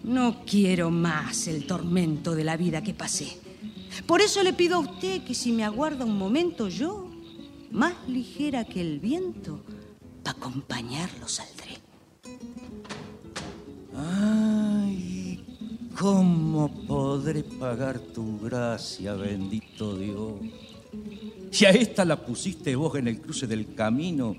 No 0.03 0.43
quiero 0.45 0.89
más 0.89 1.47
el 1.47 1.65
tormento 1.67 2.34
de 2.34 2.43
la 2.43 2.57
vida 2.57 2.82
que 2.82 2.93
pasé. 2.93 3.38
Por 4.05 4.22
eso 4.22 4.43
le 4.43 4.53
pido 4.53 4.78
a 4.78 4.80
usted 4.80 5.24
que 5.24 5.36
si 5.36 5.51
me 5.51 5.63
aguarda 5.63 6.05
un 6.05 6.17
momento 6.17 6.67
yo 6.67 7.09
más 7.72 7.93
ligera 8.07 8.65
que 8.65 8.82
el 8.82 8.99
viento, 8.99 9.61
para 10.24 10.38
acompañarlo 10.38 11.28
saldré. 11.28 11.78
Ay, 13.95 15.43
¿cómo 15.97 16.72
podré 16.88 17.43
pagar 17.43 17.99
tu 17.99 18.39
gracia, 18.39 19.13
bendito 19.13 19.95
Dios? 19.95 20.34
Si 21.51 21.65
a 21.65 21.70
esta 21.70 22.05
la 22.05 22.24
pusiste 22.26 22.76
vos 22.76 22.95
en 22.95 23.07
el 23.07 23.22
cruce 23.22 23.47
del 23.47 23.74
camino, 23.74 24.36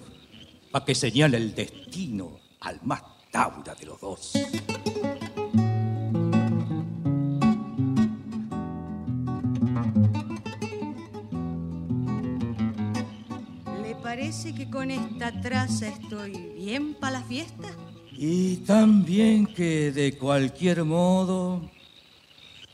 para 0.71 0.85
que 0.85 0.95
señale 0.95 1.37
el 1.37 1.55
destino 1.55 2.39
al 2.61 2.81
más 2.83 3.03
taura 3.31 3.75
de 3.75 3.87
los 3.87 4.01
dos. 4.01 4.33
parece 14.11 14.53
que 14.55 14.69
con 14.69 14.91
esta 14.91 15.41
traza 15.41 15.87
estoy 15.87 16.33
bien 16.57 16.95
para 16.95 17.21
la 17.21 17.23
fiesta? 17.25 17.69
Y 18.13 18.57
también 18.59 19.47
que 19.47 19.93
de 19.93 20.19
cualquier 20.19 20.85
modo, 20.85 21.71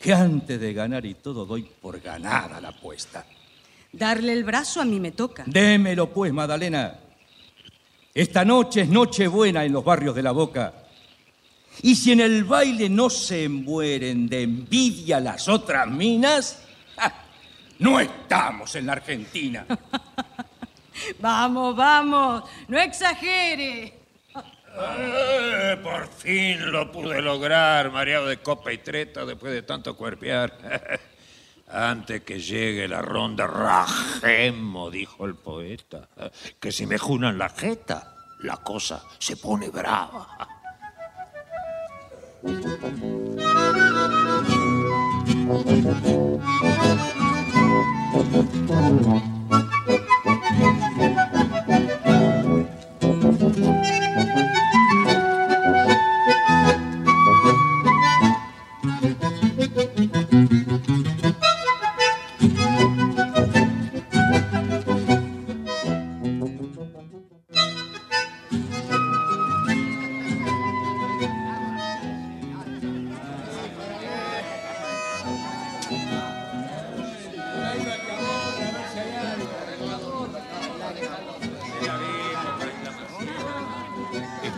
que 0.00 0.14
antes 0.14 0.58
de 0.58 0.72
ganar 0.72 1.04
y 1.04 1.14
todo 1.14 1.44
doy 1.44 1.68
por 1.80 2.00
ganada 2.00 2.58
la 2.60 2.68
apuesta. 2.68 3.26
Darle 3.92 4.32
el 4.32 4.44
brazo 4.44 4.80
a 4.80 4.84
mí 4.84 4.98
me 4.98 5.12
toca. 5.12 5.44
Démelo 5.46 6.10
pues, 6.10 6.32
Madalena. 6.32 7.00
Esta 8.16 8.46
noche 8.46 8.80
es 8.80 8.88
noche 8.88 9.26
buena 9.26 9.62
en 9.62 9.74
los 9.74 9.84
barrios 9.84 10.14
de 10.14 10.22
la 10.22 10.32
Boca. 10.32 10.72
Y 11.82 11.94
si 11.94 12.12
en 12.12 12.20
el 12.20 12.44
baile 12.44 12.88
no 12.88 13.10
se 13.10 13.46
mueren 13.46 14.26
de 14.26 14.40
envidia 14.40 15.20
las 15.20 15.48
otras 15.48 15.86
minas, 15.86 16.62
no 17.78 18.00
estamos 18.00 18.74
en 18.74 18.86
la 18.86 18.92
Argentina. 18.92 19.66
Vamos, 21.20 21.76
vamos, 21.76 22.44
no 22.68 22.78
exagere. 22.78 23.92
Eh, 24.78 25.76
por 25.82 26.08
fin 26.08 26.72
lo 26.72 26.90
pude 26.90 27.20
lograr, 27.20 27.92
mareado 27.92 28.28
de 28.28 28.38
copa 28.38 28.72
y 28.72 28.78
treta 28.78 29.26
después 29.26 29.52
de 29.52 29.60
tanto 29.60 29.94
cuerpear. 29.94 30.56
Antes 31.68 32.22
que 32.22 32.40
llegue 32.40 32.86
la 32.86 33.02
ronda, 33.02 33.46
rajemo, 33.46 34.90
dijo 34.90 35.26
el 35.26 35.34
poeta, 35.34 36.08
que 36.60 36.70
si 36.70 36.86
me 36.86 36.96
junan 36.96 37.38
la 37.38 37.48
jeta, 37.48 38.14
la 38.40 38.56
cosa 38.58 39.02
se 39.18 39.36
pone 39.36 39.68
brava. 39.68 40.48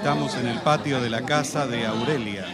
Estamos 0.09 0.37
en 0.37 0.49
el 0.49 0.59
patio 0.61 1.03
de 1.03 1.11
la 1.11 1.27
casa 1.27 1.67
de 1.67 1.85
Aurelia, 1.85 2.47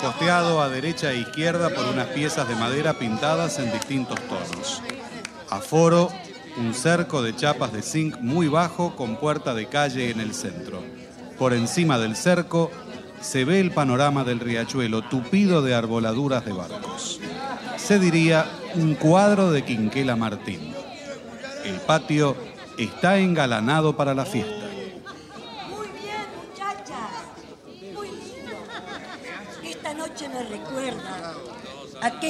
costeado 0.00 0.62
a 0.62 0.70
derecha 0.70 1.12
e 1.12 1.18
izquierda 1.18 1.68
por 1.68 1.84
unas 1.84 2.06
piezas 2.06 2.48
de 2.48 2.56
madera 2.56 2.94
pintadas 2.94 3.58
en 3.58 3.70
distintos 3.70 4.18
tonos. 4.22 4.80
Aforo, 5.50 6.08
un 6.56 6.72
cerco 6.72 7.20
de 7.20 7.36
chapas 7.36 7.74
de 7.74 7.82
zinc 7.82 8.16
muy 8.20 8.48
bajo 8.48 8.96
con 8.96 9.16
puerta 9.16 9.52
de 9.52 9.66
calle 9.66 10.08
en 10.08 10.20
el 10.20 10.32
centro. 10.32 10.82
Por 11.38 11.52
encima 11.52 11.98
del 11.98 12.16
cerco 12.16 12.70
se 13.20 13.44
ve 13.44 13.60
el 13.60 13.72
panorama 13.72 14.24
del 14.24 14.40
riachuelo 14.40 15.02
tupido 15.02 15.60
de 15.60 15.74
arboladuras 15.74 16.46
de 16.46 16.52
barcos. 16.52 17.20
Se 17.76 17.98
diría 17.98 18.46
un 18.76 18.94
cuadro 18.94 19.50
de 19.50 19.62
Quinquela 19.62 20.16
Martín. 20.16 20.72
El 21.66 21.76
patio 21.80 22.34
está 22.78 23.18
engalanado 23.18 23.94
para 23.94 24.14
la 24.14 24.24
fiesta. 24.24 24.62
Muy 25.68 25.86
bien, 26.00 26.26
muchachas. 26.48 27.10
Muy 27.94 28.08
lindo. 28.08 28.56
Esta 29.62 29.94
noche 29.94 30.28
me 30.28 30.42
recuerda 30.44 31.34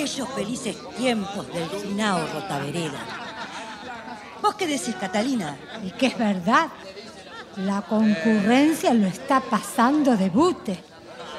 aquellos 0.03 0.29
felices 0.31 0.77
tiempos 0.97 1.47
del 1.47 1.69
finao 1.69 2.27
Rotavereda. 2.27 2.99
¿Vos 4.43 4.57
qué 4.57 4.67
decís, 4.67 4.97
Catalina? 4.97 5.57
Y 5.85 5.93
que 5.93 6.07
es 6.07 6.19
verdad. 6.19 6.69
La 7.59 7.83
concurrencia 7.83 8.93
lo 8.95 9.07
está 9.07 9.41
pasando 9.41 10.17
de 10.17 10.29
bute. 10.29 10.77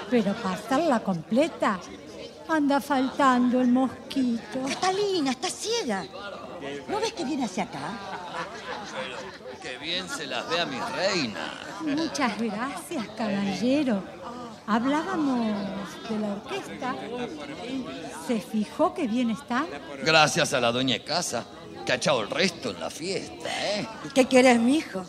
Pero 0.10 0.34
pasarla 0.36 1.02
completa 1.02 1.78
anda 2.48 2.80
faltando 2.80 3.60
el 3.60 3.68
mosquito. 3.68 4.62
Catalina, 4.70 5.32
estás 5.32 5.54
ciega. 5.54 6.06
¿No 6.88 7.02
ves 7.02 7.12
que 7.12 7.26
viene 7.26 7.44
hacia 7.44 7.64
acá? 7.66 8.00
Qué 9.62 9.78
bien 9.80 10.08
se 10.08 10.26
las 10.26 10.50
ve 10.50 10.62
a 10.62 10.66
mi 10.66 10.80
reina. 10.80 11.52
Muchas 11.82 12.40
gracias, 12.40 13.08
caballero. 13.18 14.02
Hablábamos 14.66 15.40
de 16.10 16.20
la 16.20 16.34
orquesta. 16.34 16.96
¿Se 18.28 18.40
fijó 18.40 18.94
que 18.94 19.08
bien 19.08 19.32
está? 19.32 19.66
Gracias 20.04 20.54
a 20.54 20.60
la 20.62 20.72
doña 20.72 21.00
casa. 21.00 21.46
que 21.86 21.92
ha 21.92 21.96
echado 21.96 22.22
el 22.22 22.30
resto 22.30 22.72
en 22.72 22.80
la 22.80 22.90
fiesta, 22.90 23.50
¿eh? 23.50 23.86
¿Y 24.06 24.10
qué 24.10 24.26
querés, 24.26 24.58
mijo? 24.58 25.04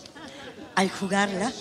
Al 0.75 0.91
jugarla, 0.91 1.53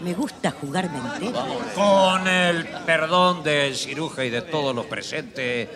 me 0.00 0.14
gusta 0.14 0.52
jugarme 0.52 0.98
entera. 0.98 1.44
Con 1.74 2.26
el 2.26 2.66
perdón 2.86 3.42
del 3.42 3.76
ciruja 3.76 4.24
y 4.24 4.30
de 4.30 4.40
todos 4.40 4.74
los 4.74 4.86
presentes, 4.86 5.68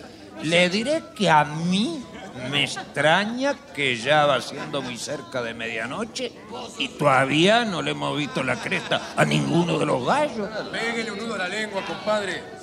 le 0.42 0.70
diré 0.70 1.02
que 1.14 1.28
a 1.28 1.44
mí 1.44 2.02
me 2.50 2.64
extraña 2.64 3.54
que 3.74 3.96
ya 3.96 4.26
va 4.26 4.40
siendo 4.40 4.82
muy 4.82 4.96
cerca 4.96 5.42
de 5.42 5.54
medianoche 5.54 6.32
y 6.78 6.88
todavía 6.88 7.64
no 7.64 7.82
le 7.82 7.92
hemos 7.92 8.16
visto 8.16 8.42
la 8.42 8.56
cresta 8.56 9.12
a 9.16 9.24
ninguno 9.24 9.78
de 9.78 9.86
los 9.86 10.06
gallos. 10.06 10.48
Pégale 10.70 11.10
un 11.10 11.18
nudo 11.18 11.34
a 11.34 11.38
la 11.38 11.48
lengua, 11.48 11.82
compadre. 11.84 12.57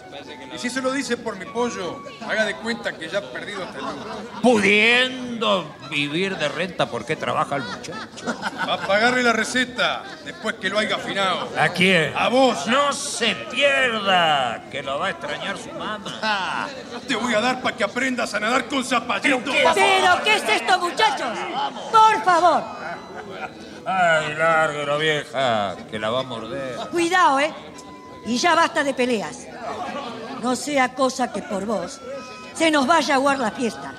Y 0.53 0.57
si 0.57 0.69
se 0.69 0.81
lo 0.81 0.91
dice 0.91 1.17
por 1.17 1.35
mi 1.37 1.45
pollo, 1.45 2.01
haga 2.27 2.45
de 2.45 2.55
cuenta 2.55 2.93
que 2.93 3.09
ya 3.09 3.19
ha 3.19 3.21
perdido 3.21 3.63
hasta 3.63 3.79
el. 3.79 3.85
Pudiendo 4.41 5.75
vivir 5.89 6.37
de 6.37 6.47
renta, 6.47 6.85
¿por 6.85 7.05
qué 7.05 7.15
trabaja 7.15 7.57
el 7.57 7.63
muchacho? 7.63 8.23
Va 8.67 8.75
a 8.75 8.87
pagarle 8.87 9.21
la 9.23 9.33
receta 9.33 10.03
después 10.23 10.55
que 10.55 10.69
lo 10.69 10.79
haya 10.79 10.95
afinado. 10.95 11.49
¿A 11.59 11.69
quién? 11.69 12.13
A 12.15 12.29
vos. 12.29 12.65
No 12.67 12.93
se 12.93 13.35
pierda, 13.51 14.63
que 14.71 14.81
lo 14.81 14.99
va 14.99 15.07
a 15.07 15.09
extrañar 15.11 15.57
su 15.57 15.71
mamá. 15.73 16.67
Te 17.07 17.15
voy 17.15 17.33
a 17.33 17.41
dar 17.41 17.61
para 17.61 17.75
que 17.75 17.83
aprendas 17.83 18.33
a 18.33 18.39
nadar 18.39 18.65
con 18.67 18.83
zapallitos. 18.85 19.53
¿Pero 19.73 20.23
qué 20.23 20.35
es 20.35 20.43
esto, 20.49 20.79
muchachos? 20.79 21.37
Por 21.91 22.23
favor, 22.23 22.63
Ay, 23.87 24.33
lárguero, 24.35 24.97
vieja, 24.97 25.75
que 25.91 25.99
la 25.99 26.09
va 26.09 26.21
a 26.21 26.23
morder. 26.23 26.75
cuidado, 26.91 27.39
¿eh? 27.39 27.53
Y 28.25 28.37
ya 28.37 28.55
basta 28.55 28.83
de 28.83 28.93
peleas. 28.93 29.47
No 30.41 30.55
sea 30.55 30.93
cosa 30.93 31.31
que 31.31 31.41
por 31.41 31.65
vos 31.65 31.99
se 32.53 32.71
nos 32.71 32.87
vaya 32.87 33.15
a 33.15 33.17
aguar 33.17 33.39
la 33.39 33.51
fiesta. 33.51 33.93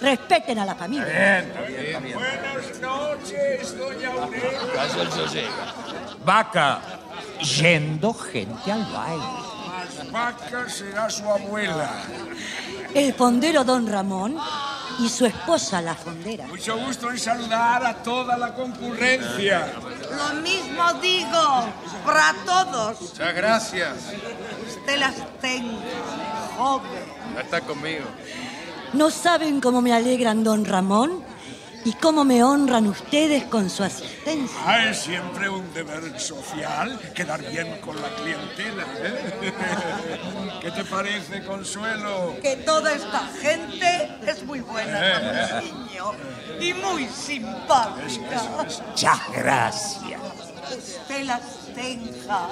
Respeten 0.00 0.58
a 0.58 0.64
la 0.64 0.74
familia. 0.74 1.44
Buenas 2.14 2.80
noches, 2.80 3.76
doña 3.76 4.08
Aurelia. 4.08 5.50
Vaca, 6.24 6.80
yendo 7.40 8.14
gente 8.14 8.72
al 8.72 8.84
baile. 8.92 9.24
Más 9.66 10.10
vaca 10.10 10.68
será 10.68 11.10
su 11.10 11.28
abuela. 11.28 11.90
El 12.94 13.12
fondero 13.14 13.64
don 13.64 13.86
Ramón 13.86 14.38
y 15.00 15.08
su 15.08 15.24
esposa 15.24 15.80
la 15.80 15.94
fondera. 15.94 16.46
Mucho 16.46 16.76
gusto 16.76 17.10
en 17.10 17.18
saludar 17.18 17.84
a 17.84 18.02
toda 18.02 18.36
la 18.36 18.54
concurrencia. 18.54 19.72
Lo 20.10 20.40
mismo 20.42 20.92
digo 21.00 21.64
para 22.04 22.34
todos. 22.44 23.00
Muchas 23.00 23.34
gracias. 23.34 23.94
Usted 24.68 24.98
las 24.98 25.14
tenga, 25.40 25.78
joven. 26.56 27.04
Ya 27.34 27.40
está 27.40 27.60
conmigo. 27.62 28.04
¿No 28.92 29.10
saben 29.10 29.60
cómo 29.60 29.80
me 29.80 29.92
alegran 29.92 30.44
don 30.44 30.64
Ramón 30.64 31.24
y 31.84 31.92
cómo 31.94 32.24
me 32.24 32.42
honran 32.42 32.86
ustedes 32.86 33.44
con 33.44 33.70
su 33.70 33.82
asistencia? 33.82 34.58
Ah, 34.66 34.86
es 34.86 34.98
siempre 34.98 35.48
un 35.48 35.72
deber 35.72 36.18
social 36.18 36.98
quedar 37.14 37.42
bien 37.50 37.80
con 37.80 38.00
la 38.00 38.08
clientela. 38.16 38.84
¿eh? 38.98 39.52
¿Qué 40.60 40.70
te 40.70 40.84
parece, 40.84 41.42
Consuelo? 41.44 42.36
Que 42.42 42.56
toda 42.56 42.92
esta 42.92 43.26
gente 43.40 44.18
es 44.26 44.42
muy 44.44 44.60
buena, 44.60 45.60
niño, 45.60 46.12
y 46.60 46.74
muy 46.74 47.06
simpática. 47.08 48.42
Muchas 48.58 49.18
gracias. 49.34 50.20
Usted 50.76 51.24
las 51.24 51.42
tenga, 51.74 52.48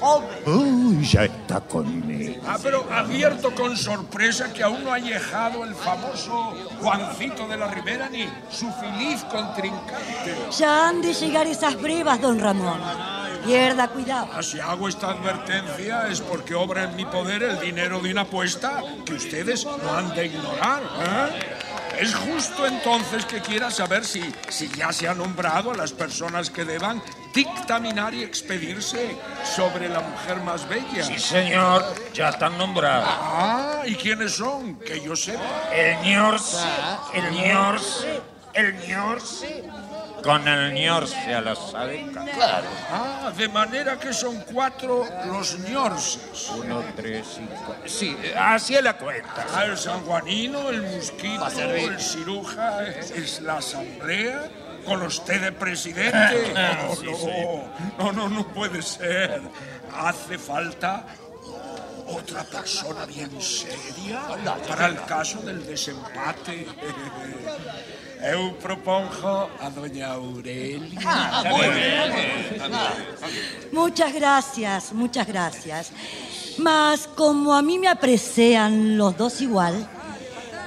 joven. 0.00 0.28
Uy, 0.46 1.06
ya 1.06 1.24
está 1.24 1.60
conmigo. 1.60 2.42
Ah, 2.46 2.56
pero 2.62 2.86
advierto 2.90 3.54
con 3.54 3.76
sorpresa 3.76 4.52
que 4.52 4.62
aún 4.62 4.84
no 4.84 4.92
ha 4.92 4.98
llegado 4.98 5.64
el 5.64 5.74
famoso 5.74 6.54
Juancito 6.80 7.46
de 7.48 7.56
la 7.56 7.68
Ribera 7.68 8.08
ni 8.08 8.28
su 8.50 8.70
feliz 8.72 9.22
contrincante. 9.24 10.34
Ya 10.56 10.88
han 10.88 11.02
de 11.02 11.12
llegar 11.12 11.46
esas 11.46 11.80
brevas, 11.80 12.20
don 12.20 12.38
Ramón. 12.38 12.78
Pierda 13.44 13.88
cuidado. 13.88 14.28
Ah, 14.34 14.42
Si 14.42 14.60
hago 14.60 14.88
esta 14.88 15.10
advertencia 15.10 16.08
es 16.08 16.20
porque 16.20 16.54
obra 16.54 16.84
en 16.84 16.96
mi 16.96 17.04
poder 17.06 17.42
el 17.42 17.60
dinero 17.60 18.00
de 18.00 18.12
una 18.12 18.22
apuesta 18.22 18.82
que 19.04 19.14
ustedes 19.14 19.64
no 19.64 19.92
han 19.96 20.14
de 20.14 20.26
ignorar. 20.26 20.82
¿eh? 20.82 21.56
Es 22.00 22.14
justo 22.14 22.66
entonces 22.66 23.24
que 23.24 23.40
quiera 23.40 23.70
saber 23.70 24.04
si, 24.04 24.22
si 24.48 24.68
ya 24.68 24.92
se 24.92 25.08
ha 25.08 25.14
nombrado 25.14 25.72
a 25.72 25.76
las 25.76 25.92
personas 25.92 26.48
que 26.50 26.64
deban 26.64 27.02
dictaminar 27.34 28.14
y 28.14 28.22
expedirse 28.22 29.16
sobre 29.42 29.88
la 29.88 30.00
mujer 30.00 30.36
más 30.42 30.68
bella. 30.68 31.02
Sí, 31.02 31.18
señor, 31.18 31.84
ya 32.14 32.28
están 32.28 32.56
nombrados. 32.56 33.08
Ah, 33.10 33.82
¿y 33.86 33.94
quiénes 33.96 34.32
son? 34.36 34.76
Que 34.78 35.00
yo 35.00 35.16
sepa. 35.16 35.42
El 35.72 36.00
ñorce, 36.08 36.58
el 37.14 37.30
ñorce, 37.32 38.20
el 38.54 38.88
ñorce. 38.88 39.64
Con 40.22 40.46
el 40.48 40.74
ñorce 40.74 41.34
a 41.34 41.40
la 41.40 41.54
sabeca. 41.54 42.24
Claro. 42.24 42.66
Ah, 42.90 43.32
de 43.36 43.48
manera 43.48 43.98
que 43.98 44.12
son 44.12 44.40
cuatro 44.52 45.06
los 45.26 45.58
ñorses. 45.60 46.50
Uno, 46.50 46.82
tres, 46.96 47.26
cinco. 47.36 47.76
Sí, 47.86 48.16
así 48.36 48.74
es 48.74 48.82
la 48.82 48.96
cuenta. 48.96 49.46
Ah, 49.54 49.64
el 49.64 49.78
sanjuanino, 49.78 50.70
el 50.70 50.82
mosquito, 50.82 51.46
el 51.60 52.00
ciruja, 52.00 52.84
es 52.86 53.40
la 53.40 53.58
asamblea, 53.58 54.50
con 54.84 55.02
usted 55.02 55.40
de 55.40 55.52
presidente. 55.52 56.52
No, 56.54 56.94
Sí, 56.96 57.04
no, 57.06 57.16
sí. 57.16 57.30
no, 57.98 58.12
no, 58.12 58.28
no 58.28 58.46
puede 58.48 58.82
ser. 58.82 59.40
Hace 59.94 60.38
falta 60.38 61.04
otra 62.08 62.42
persona 62.44 63.04
bien 63.06 63.40
seria 63.40 64.20
para 64.66 64.86
el 64.86 65.02
caso 65.04 65.40
del 65.40 65.64
desempate. 65.66 66.66
Eu 68.22 68.52
propongo 68.54 69.48
a 69.60 69.68
doña 69.68 70.08
Aurelia. 70.08 70.98
Ah, 71.04 71.44
muy 71.48 71.68
bien. 71.68 72.12
Muchas 73.72 74.12
gracias, 74.12 74.92
muchas 74.92 75.26
gracias. 75.26 75.92
Mas 76.58 77.06
como 77.06 77.54
a 77.54 77.62
mí 77.62 77.78
me 77.78 77.86
aprecian 77.86 78.98
los 78.98 79.16
dos 79.16 79.40
igual, 79.40 79.88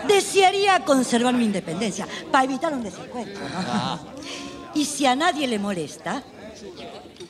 desearía 0.07 0.79
conservar 0.85 1.33
mi 1.33 1.43
independencia 1.45 2.07
para 2.31 2.45
evitar 2.45 2.73
un 2.73 2.83
desencuentro. 2.83 3.41
¿no? 3.49 3.99
Y 4.73 4.85
si 4.85 5.05
a 5.05 5.15
nadie 5.15 5.45
le 5.47 5.59
molesta, 5.59 6.23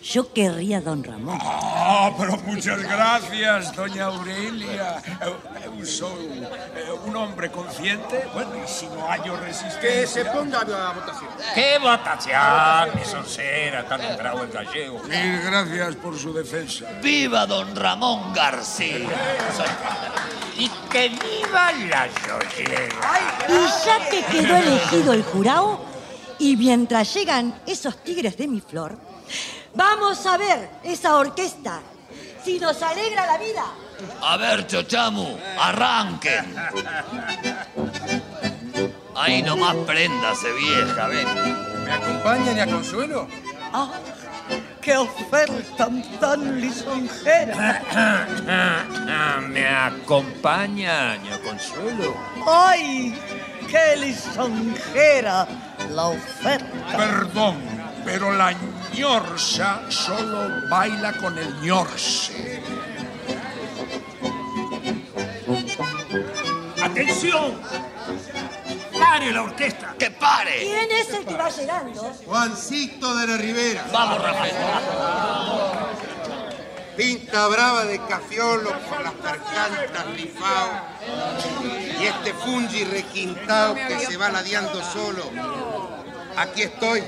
yo 0.04 0.34
querría 0.34 0.78
a 0.78 0.82
don 0.82 1.04
Ramón. 1.04 1.38
Ah, 1.42 2.12
pero 2.18 2.38
muchas 2.38 2.82
gracias, 2.82 3.76
doña 3.76 4.06
Aurelia. 4.06 5.02
Eu, 5.22 5.36
eu 5.66 5.86
soy 5.86 6.42
eh, 6.76 6.92
un 7.06 7.16
hombre 7.16 7.52
consciente. 7.52 8.28
Bueno, 8.34 8.52
y 8.64 8.68
si 8.68 8.88
no 8.88 9.08
hallo 9.08 9.38
resistencia... 9.38 9.82
Que 9.82 10.08
se 10.08 10.26
ponga 10.26 10.62
a 10.62 10.94
votación. 10.94 11.30
¡Qué 11.54 11.78
votación, 11.80 12.96
mi 12.96 13.06
soncera! 13.06 13.82
Está 13.82 13.98
nombrado 13.98 14.44
el 14.44 14.52
gallego. 14.52 15.00
Mil 15.04 15.42
gracias 15.42 15.96
por 15.96 16.18
su 16.18 16.34
defensa. 16.34 16.86
¡Viva 17.02 17.46
don 17.46 17.76
Ramón 17.76 18.34
García! 18.34 19.08
Y 20.58 20.70
que 20.92 21.10
viva 21.10 21.72
la 21.90 22.08
Yoyega. 22.08 23.48
Y 23.50 23.86
ya 23.86 24.10
que 24.10 24.24
quedó 24.24 24.56
elegido 24.66 25.14
el 25.14 25.24
jurado, 25.24 25.86
y 26.40 26.58
mientras 26.58 27.14
llegan 27.14 27.62
esos 27.68 27.98
tigres 28.04 28.36
de 28.38 28.48
mi 28.48 28.62
flor, 28.62 28.98
vamos 29.76 30.26
a 30.26 30.38
ver 30.38 30.70
esa 30.84 31.18
orquesta. 31.18 31.82
Si 32.44 32.60
nos 32.60 32.82
alegra 32.82 33.26
la 33.26 33.38
vida. 33.38 33.66
A 34.22 34.38
ver, 34.38 34.66
Chochamu, 34.66 35.38
arranquen. 35.60 36.56
Ahí 39.16 39.44
nomás 39.44 39.76
préndase, 39.86 40.52
vieja, 40.54 41.08
ven. 41.08 41.28
¿Me 41.86 41.92
acompañan 41.92 42.58
y 42.58 42.60
a 42.62 42.68
Consuelo? 42.68 43.28
¡Ah! 43.74 43.92
¡Qué 44.82 44.98
oferta 44.98 45.88
tan 46.20 46.60
lisonjera! 46.60 47.82
¿Me 49.48 49.68
acompaña, 49.68 51.18
ña 51.18 51.38
Consuelo? 51.40 52.16
¡Ay! 52.48 53.16
¡Qué 53.70 53.98
lisonjera 53.98 55.48
la 55.92 56.06
oferta! 56.06 56.98
Perdón, 56.98 57.58
pero 58.04 58.32
la 58.32 58.54
ñorsa 58.94 59.82
solo 59.90 60.68
baila 60.70 61.14
con 61.14 61.38
el 61.38 61.62
ñorse. 61.62 62.62
¡Atención! 66.82 67.62
¡Pare 69.00 69.32
la 69.32 69.44
orquesta! 69.44 69.96
¡Que 69.98 70.12
pare! 70.12 70.60
¿Quién 70.60 70.92
es 70.92 71.10
el 71.14 71.26
que 71.26 71.34
va 71.36 71.50
llegando? 71.50 72.02
Juancito 72.26 73.16
de 73.16 73.28
la 73.28 73.38
Ribera. 73.38 73.86
Vamos, 73.92 74.22
Rafael. 74.22 74.56
Pinta 76.98 77.48
brava 77.48 77.86
de 77.86 78.00
cafiolo 78.06 78.72
con 78.90 79.04
las 79.04 79.14
percantas 79.14 80.06
rifao. 80.16 80.70
Y 82.00 82.06
este 82.06 82.34
fungi 82.34 82.84
requintao 82.84 83.76
que 83.76 84.00
se 84.00 84.18
va 84.18 84.30
ladeando 84.30 84.84
solo. 84.84 85.32
Aquí 86.38 86.64
estoy, 86.64 87.02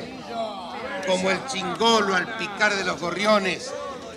como 1.06 1.30
el 1.30 1.46
chingolo 1.48 2.16
al 2.16 2.38
picar 2.38 2.76
de 2.76 2.84
los 2.84 3.00
gorriones. 3.00 3.72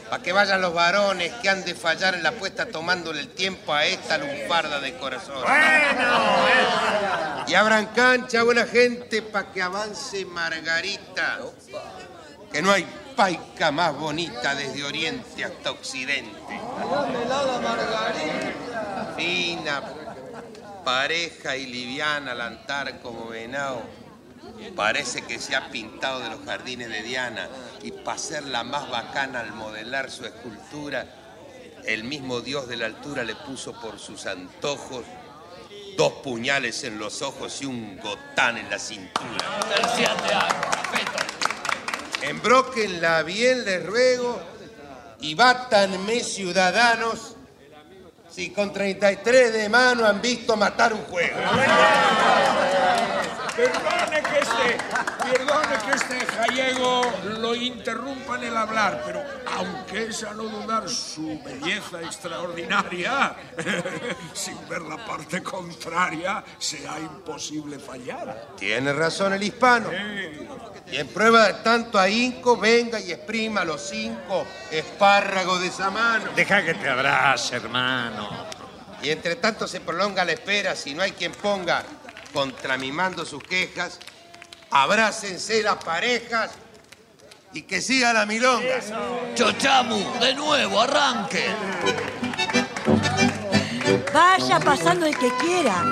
Para 0.09 0.23
que 0.23 0.33
vayan 0.33 0.61
los 0.61 0.73
varones 0.73 1.33
que 1.43 1.49
han 1.49 1.65
de 1.65 1.75
fallar 1.75 2.15
en 2.15 2.23
la 2.23 2.29
apuesta 2.29 2.67
tomándole 2.67 3.21
el 3.21 3.29
tiempo 3.29 3.73
a 3.73 3.85
esta 3.85 4.19
lunfarda 4.19 4.79
de 4.79 4.97
corazón. 4.97 5.43
Bueno, 5.43 6.47
eh. 6.49 7.45
Y 7.49 7.55
abran 7.55 7.87
cancha, 7.87 8.45
buena 8.45 8.67
gente, 8.67 9.23
para 9.23 9.51
que 9.51 9.63
avance 9.63 10.25
Margarita. 10.25 11.41
Que 12.53 12.63
no 12.63 12.71
hay 12.71 12.87
paica 13.17 13.73
más 13.73 13.97
bonita 13.97 14.55
desde 14.55 14.85
Oriente 14.85 15.45
hasta 15.45 15.73
Occidente. 15.73 16.61
Fina, 19.17 19.83
pareja 20.85 21.57
y 21.57 21.67
liviana 21.67 22.33
al 22.33 22.41
andar 22.43 23.01
como 23.01 23.29
venado. 23.29 23.83
Parece 24.75 25.23
que 25.23 25.39
se 25.39 25.55
ha 25.55 25.71
pintado 25.71 26.21
de 26.21 26.31
los 26.31 26.45
jardines 26.45 26.89
de 26.89 27.03
Diana 27.03 27.49
y 27.83 27.93
para 27.93 28.19
ser 28.19 28.45
la 28.45 28.65
más 28.65 28.91
bacana 28.91 29.41
al 29.41 29.53
modelar 29.53 30.11
su 30.11 30.25
escultura, 30.25 31.07
el 31.85 32.05
mismo 32.05 32.41
Dios 32.41 32.69
de 32.69 32.77
la 32.77 32.87
altura 32.87 33.25
le 33.25 33.35
puso 33.35 33.73
por 33.81 33.99
sus 33.99 34.27
antojos 34.27 35.05
dos 35.97 36.13
puñales 36.23 36.85
en 36.85 36.99
los 36.99 37.23
ojos 37.23 37.63
y 37.63 37.67
un 37.67 37.99
gotán 37.99 38.59
en 38.59 38.69
la 38.69 38.79
cintura. 38.79 39.39
Embróquenla 42.23 43.23
bien, 43.23 43.65
les 43.65 43.85
ruego, 43.85 44.41
y 45.21 45.35
bátanme 45.35 46.21
ciudadanos 46.23 47.37
si 48.31 48.51
con 48.51 48.73
33 48.73 49.53
de 49.53 49.69
mano 49.69 50.05
han 50.05 50.21
visto 50.21 50.57
matar 50.57 50.93
un 50.93 51.05
juego. 51.05 51.39
Perdone 53.57 54.23
que 54.23 54.39
este, 54.39 54.79
perdone 55.31 55.77
que 55.87 55.93
este 55.93 56.37
gallego 56.37 57.01
lo 57.41 57.55
interrumpa 57.55 58.37
en 58.37 58.45
el 58.45 58.57
hablar, 58.57 59.03
pero 59.07 59.25
aunque 59.57 60.09
es 60.09 60.23
a 60.25 60.35
no 60.35 60.43
dudar 60.43 60.87
su 60.91 61.41
belleza 61.43 62.03
extraordinaria, 62.03 63.35
sin 64.35 64.69
ver 64.69 64.83
la 64.83 64.99
parte 65.07 65.43
contraria, 65.43 66.45
será 66.59 66.99
imposible 67.01 67.79
fallar. 67.79 68.49
Tiene 68.59 68.93
razón 68.93 69.33
el 69.33 69.43
hispano. 69.43 69.91
Y 70.93 70.97
en 70.97 71.09
prueba 71.09 71.47
de 71.47 71.55
tanto 71.55 71.99
ahínco, 71.99 72.59
venga 72.59 73.01
y 73.01 73.11
exprima 73.11 73.65
los 73.65 73.81
cinco 73.81 74.47
espárragos 74.71 75.63
de 75.63 75.69
esa 75.69 75.91
mano. 75.91 76.31
Deja 76.37 76.63
que 76.63 76.75
te 76.75 76.91
abrace, 76.91 77.57
hermano. 77.57 78.29
Y 79.03 79.09
entre 79.09 79.37
tanto 79.37 79.67
se 79.67 79.81
prolonga 79.81 80.27
la 80.27 80.33
espera 80.33 80.77
si 80.77 80.95
no 80.95 81.03
hay 81.03 81.13
quien 81.13 81.33
ponga 81.33 81.83
contra 82.37 82.77
mi 82.77 82.93
mando 82.93 83.25
sus 83.25 83.43
quejas. 83.43 83.99
Abrácense 84.71 85.63
las 85.63 85.77
parejas 85.77 86.51
y 87.55 87.63
que 87.63 87.81
siga 87.81 88.13
la 88.13 88.27
milonga. 88.27 88.79
Chochamu, 89.35 90.19
de 90.21 90.35
nuevo, 90.35 90.83
arranque. 90.83 91.47
Vaya 94.13 94.61
pasando 94.61 95.07
el 95.07 95.17
que 95.17 95.31
quiera, 95.39 95.83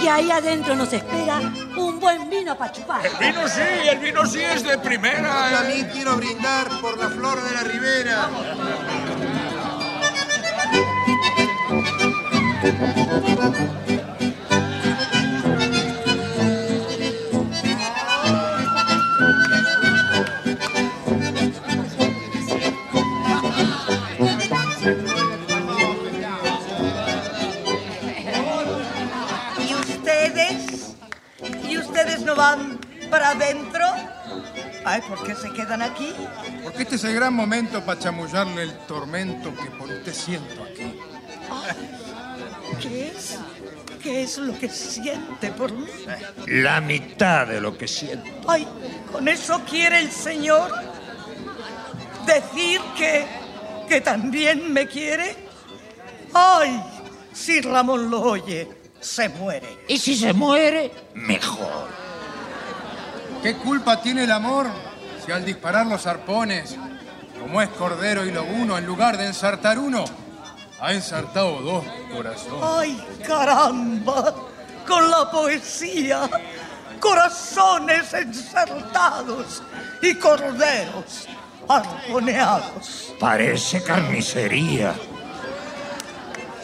que 0.00 0.08
ahí 0.08 0.30
adentro 0.30 0.76
nos 0.76 0.92
espera 0.92 1.40
un 1.76 1.98
buen 1.98 2.30
vino 2.30 2.56
para 2.56 2.70
chupar. 2.70 3.04
El 3.04 3.16
vino 3.16 3.48
sí, 3.48 3.88
el 3.90 3.98
vino 3.98 4.24
sí 4.24 4.40
es 4.40 4.62
de 4.62 4.78
primera. 4.78 5.50
Yo 5.50 5.56
también 5.56 5.90
quiero 5.92 6.16
brindar 6.16 6.80
por 6.80 6.96
la 6.96 7.08
flor 7.08 7.42
de 7.42 7.54
la 7.54 7.64
ribera. 7.64 8.30
¿Y 13.88 14.17
Ay, 34.90 35.02
¿por 35.02 35.22
qué 35.22 35.34
se 35.34 35.52
quedan 35.52 35.82
aquí? 35.82 36.14
Porque 36.62 36.84
este 36.84 36.96
es 36.96 37.04
el 37.04 37.14
gran 37.14 37.34
momento 37.34 37.84
para 37.84 38.00
chamullarle 38.00 38.62
el 38.62 38.72
tormento 38.86 39.54
que 39.54 39.70
por 39.72 39.86
usted 39.86 40.14
siento 40.14 40.62
aquí. 40.62 40.98
¿Qué 42.80 43.08
es? 43.08 43.38
¿Qué 44.02 44.22
es 44.22 44.38
lo 44.38 44.58
que 44.58 44.70
siente 44.70 45.50
por 45.50 45.72
mí? 45.72 45.86
La 46.46 46.80
mitad 46.80 47.46
de 47.46 47.60
lo 47.60 47.76
que 47.76 47.86
siento. 47.86 48.30
Ay, 48.50 48.66
¿con 49.12 49.28
eso 49.28 49.60
quiere 49.68 49.98
el 49.98 50.10
Señor 50.10 50.70
decir 52.24 52.80
que, 52.96 53.26
que 53.90 54.00
también 54.00 54.72
me 54.72 54.86
quiere? 54.88 55.36
Ay, 56.32 56.82
si 57.34 57.60
Ramón 57.60 58.08
lo 58.08 58.22
oye, 58.22 58.66
se 59.00 59.28
muere. 59.28 59.84
Y 59.86 59.98
si 59.98 60.16
se 60.16 60.32
muere, 60.32 60.90
mejor. 61.12 61.97
¿Qué 63.42 63.54
culpa 63.54 64.00
tiene 64.02 64.24
el 64.24 64.32
amor 64.32 64.66
si 65.24 65.30
al 65.32 65.44
disparar 65.44 65.86
los 65.86 66.06
arpones, 66.06 66.76
como 67.40 67.62
es 67.62 67.68
Cordero 67.70 68.24
y 68.24 68.32
Lobuno, 68.32 68.76
en 68.76 68.84
lugar 68.84 69.16
de 69.16 69.26
ensartar 69.26 69.78
uno, 69.78 70.04
ha 70.80 70.92
ensartado 70.92 71.60
dos 71.60 71.84
corazones? 72.12 72.62
¡Ay, 72.62 73.04
caramba! 73.26 74.34
Con 74.86 75.10
la 75.10 75.30
poesía, 75.30 76.28
corazones 76.98 78.12
ensartados 78.14 79.62
y 80.02 80.14
corderos 80.14 81.28
arponeados. 81.68 83.14
Parece 83.20 83.82
carnicería. 83.82 84.94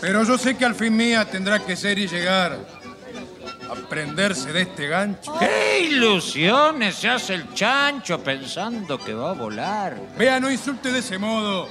Pero 0.01 0.25
yo 0.25 0.37
sé 0.37 0.57
que 0.57 0.65
al 0.65 0.75
fin 0.75 0.97
mía 0.97 1.25
tendrá 1.25 1.61
que 1.61 1.77
ser 1.77 1.99
y 1.99 2.09
llegar 2.09 2.59
a 3.71 3.75
prenderse 3.89 4.53
de 4.53 4.63
este 4.63 4.89
gancho. 4.89 5.35
¡Qué 5.39 5.81
ilusiones 5.91 6.95
se 6.97 7.09
hace 7.09 7.35
el 7.35 7.53
chancho 7.55 8.23
pensando 8.23 8.99
que 8.99 9.15
va 9.15 9.31
a 9.31 9.35
volar! 9.35 9.97
Vea, 10.17 10.41
no 10.41 10.51
insulte 10.51 10.91
de 10.93 10.99
ese 11.01 11.19
modo 11.19 11.69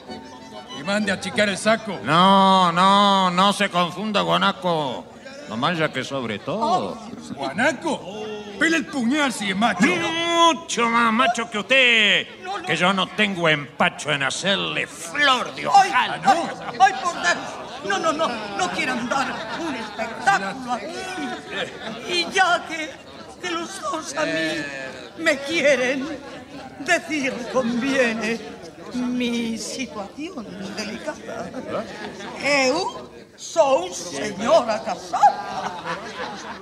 y 0.79 0.83
mande 0.83 1.11
a 1.11 1.15
achicar 1.15 1.49
el 1.49 1.57
saco. 1.57 1.99
No, 2.03 2.71
no, 2.71 3.31
no 3.31 3.53
se 3.53 3.69
confunda, 3.69 4.21
guanaco. 4.21 5.05
No 5.49 5.73
ya 5.73 5.91
que 5.91 6.03
sobre 6.03 6.39
todo. 6.39 6.97
¿Guanaco? 7.35 8.23
Pele 8.57 8.77
el 8.77 8.85
puñal 8.85 9.31
si 9.31 9.51
es 9.51 9.55
macho. 9.55 9.85
Mucho 9.85 10.89
más 10.89 11.13
macho 11.13 11.49
que 11.49 11.59
usted. 11.59 12.27
Que 12.65 12.75
yo 12.75 12.93
no 12.93 13.07
tengo 13.07 13.49
empacho 13.49 14.11
en 14.11 14.23
hacerle 14.23 14.87
flor 14.87 15.53
de 15.53 15.61
¡Ay, 15.61 15.89
ojal. 15.89 16.21
ay, 16.23 16.93
por! 17.03 17.72
No, 17.87 17.99
no, 17.99 18.13
no, 18.13 18.27
no 18.57 18.71
quieran 18.71 19.09
dar 19.09 19.27
un 19.59 19.75
espectáculo 19.75 20.73
aquí. 20.73 20.95
Y 22.09 22.31
ya 22.31 22.65
que, 22.67 22.89
que 23.41 23.51
los 23.51 23.81
dos 23.81 24.15
a 24.15 24.25
mí 24.25 24.63
me 25.17 25.37
quieren, 25.39 26.07
decir 26.79 27.33
conviene 27.51 28.39
mi 28.93 29.57
situación 29.57 30.45
delicada. 30.75 31.83
Eu 32.43 33.09
soy 33.35 33.93
señora 33.93 34.81
casada. 34.83 35.97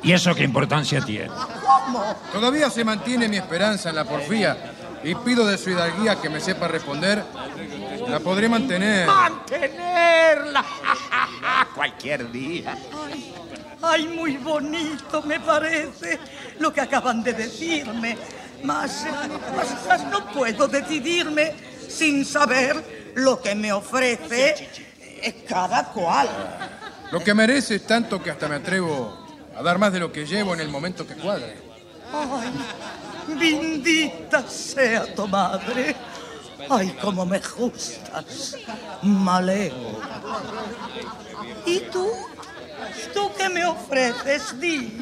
¿Y 0.04 0.14
eso 0.14 0.34
qué 0.34 0.44
importancia 0.44 1.02
tiene? 1.02 1.28
¿Cómo? 1.28 2.16
Todavía 2.32 2.70
se 2.70 2.84
mantiene 2.84 3.28
mi 3.28 3.38
esperanza 3.38 3.90
en 3.90 3.96
la 3.96 4.06
porfía 4.06 4.58
y 5.04 5.16
pido 5.16 5.46
de 5.46 5.58
su 5.58 5.72
hidalguía 5.72 6.22
que 6.22 6.30
me 6.30 6.40
sepa 6.40 6.68
responder. 6.68 7.24
La 8.08 8.20
podré 8.20 8.48
mantener. 8.48 9.08
¡Mantenerla! 9.08 10.66
Cualquier 11.76 12.32
día. 12.32 12.78
Ay, 12.94 13.34
ay, 13.82 14.08
muy 14.08 14.38
bonito 14.38 15.22
me 15.24 15.40
parece 15.40 16.20
lo 16.60 16.72
que 16.72 16.82
acaban 16.82 17.24
de 17.24 17.34
decirme. 17.34 18.18
Mas, 18.64 19.06
mas- 19.56 19.76
mas 19.88 20.04
no 20.06 20.28
puedo 20.32 20.68
decidirme 20.68 21.54
sin 21.90 22.24
saber 22.26 23.12
lo 23.16 23.42
que 23.42 23.56
me 23.56 23.74
ofrece 23.74 24.70
eh, 25.00 25.44
cada 25.48 25.86
cual. 25.86 26.30
Lo 27.12 27.20
que 27.24 27.34
merece 27.34 27.76
es 27.76 27.88
tanto 27.88 28.22
que 28.22 28.30
hasta 28.32 28.48
me 28.48 28.56
atrevo 28.56 29.18
a 29.58 29.64
dar 29.64 29.80
más 29.80 29.92
de 29.92 30.00
lo 30.00 30.12
que 30.12 30.26
llevo 30.26 30.54
en 30.54 30.60
el 30.62 30.70
momento 30.70 31.08
que 31.08 31.16
cuadre. 31.16 31.58
Ay, 32.14 32.52
bendita 33.40 34.48
sea 34.48 35.14
tu 35.16 35.28
madre. 35.28 35.96
Ay, 36.70 36.96
cómo 37.02 37.26
me 37.26 37.40
gustas, 37.40 38.56
Maleo. 39.02 40.02
¿Y 41.66 41.80
tú? 41.92 42.08
¿Tú 43.14 43.32
qué 43.38 43.50
me 43.50 43.66
ofreces, 43.66 44.60
Di? 44.60 44.98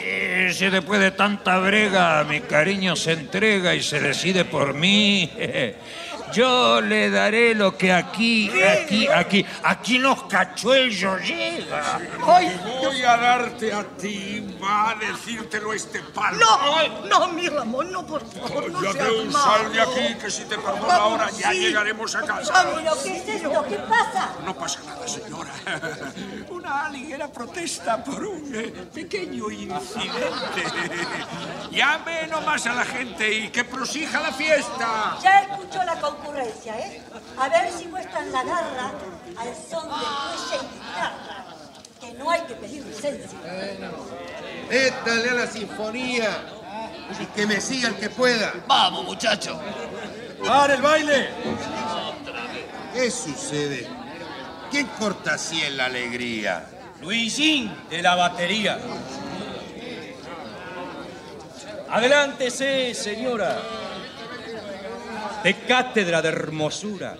Eh, 0.00 0.52
Si 0.54 0.68
después 0.68 1.00
de 1.00 1.12
tanta 1.12 1.58
brega 1.58 2.24
mi 2.24 2.40
cariño 2.40 2.96
se 2.96 3.12
entrega 3.12 3.74
y 3.74 3.82
se 3.82 4.00
decide 4.00 4.44
por 4.44 4.74
mí, 4.74 5.30
Yo 6.32 6.80
le 6.80 7.10
daré 7.10 7.54
lo 7.54 7.76
que 7.76 7.92
aquí, 7.92 8.50
aquí, 8.62 9.06
aquí, 9.08 9.46
aquí 9.62 9.98
nos 9.98 10.24
cachó 10.24 10.74
el 10.74 10.90
llega. 10.90 12.00
Voy 12.20 13.02
a 13.02 13.16
darte 13.16 13.72
a 13.72 13.84
ti, 13.96 14.56
va 14.62 14.90
a 14.90 14.94
decírtelo 14.94 15.72
este 15.72 16.00
palo. 16.00 16.38
No, 16.38 17.06
no, 17.08 17.28
mi 17.32 17.48
Ramón, 17.48 17.92
no, 17.92 18.06
por 18.06 18.24
favor, 18.26 18.70
no 18.70 18.82
Ya 18.82 18.92
seas 18.92 19.04
veo, 19.08 19.24
malo. 19.26 19.38
sal 19.44 19.72
de 19.72 19.80
aquí, 19.80 20.14
que 20.20 20.30
si 20.30 20.44
te 20.44 20.56
perdono 20.56 20.90
ahora 20.90 21.30
ya 21.30 21.50
sí. 21.50 21.58
llegaremos 21.58 22.14
a 22.14 22.22
casa. 22.22 22.72
¿Pero 22.74 22.92
qué 23.02 23.16
es 23.16 23.28
esto? 23.28 23.64
¿Qué 23.68 23.76
pasa? 23.76 24.30
No 24.44 24.54
pasa 24.56 24.80
nada, 24.86 25.06
señora. 25.06 25.52
Una 26.50 26.88
ligera 26.88 27.28
protesta 27.28 28.02
por 28.02 28.24
un 28.24 28.50
eh, 28.54 28.72
pequeño 28.92 29.50
incidente. 29.50 30.62
Llame 31.70 32.26
nomás 32.28 32.66
a 32.66 32.74
la 32.74 32.84
gente 32.84 33.32
y 33.32 33.48
que 33.48 33.64
prosija 33.64 34.20
la 34.20 34.32
fiesta. 34.32 35.18
Ya 35.22 35.40
escuchó 35.40 35.82
la 35.84 35.98
concurrencia, 36.22 36.78
¿eh? 36.78 37.02
A 37.38 37.48
ver 37.48 37.72
si 37.72 37.86
muestran 37.86 38.30
la 38.32 38.44
garra 38.44 38.92
al 39.36 39.54
son 39.54 39.88
de 39.88 39.94
fuelle 39.94 40.64
y 40.64 40.74
guitarra. 40.74 41.44
Que 42.00 42.12
no 42.14 42.30
hay 42.30 42.40
que 42.42 42.54
pedir 42.54 42.84
licencia. 42.84 43.38
Métale 44.68 45.30
a 45.30 45.34
la 45.34 45.46
sinfonía. 45.46 46.30
Y 47.20 47.26
que 47.26 47.46
me 47.46 47.60
siga 47.60 47.88
el 47.88 47.96
que 47.96 48.10
pueda. 48.10 48.52
Vamos, 48.66 49.04
muchacho. 49.04 49.60
¡Para 50.44 50.74
el 50.74 50.82
baile! 50.82 51.28
¿Qué 52.94 53.10
sucede? 53.10 53.86
¿Quién 54.70 54.86
corta 54.98 55.34
así 55.34 55.62
en 55.62 55.76
la 55.76 55.86
alegría? 55.86 56.66
Luisín 57.00 57.72
de 57.90 58.02
la 58.02 58.14
batería. 58.14 58.78
Adelántese, 61.90 62.94
señora. 62.94 63.81
De 65.42 65.54
cátedra 65.66 66.22
de 66.22 66.28
hermosura. 66.28 67.16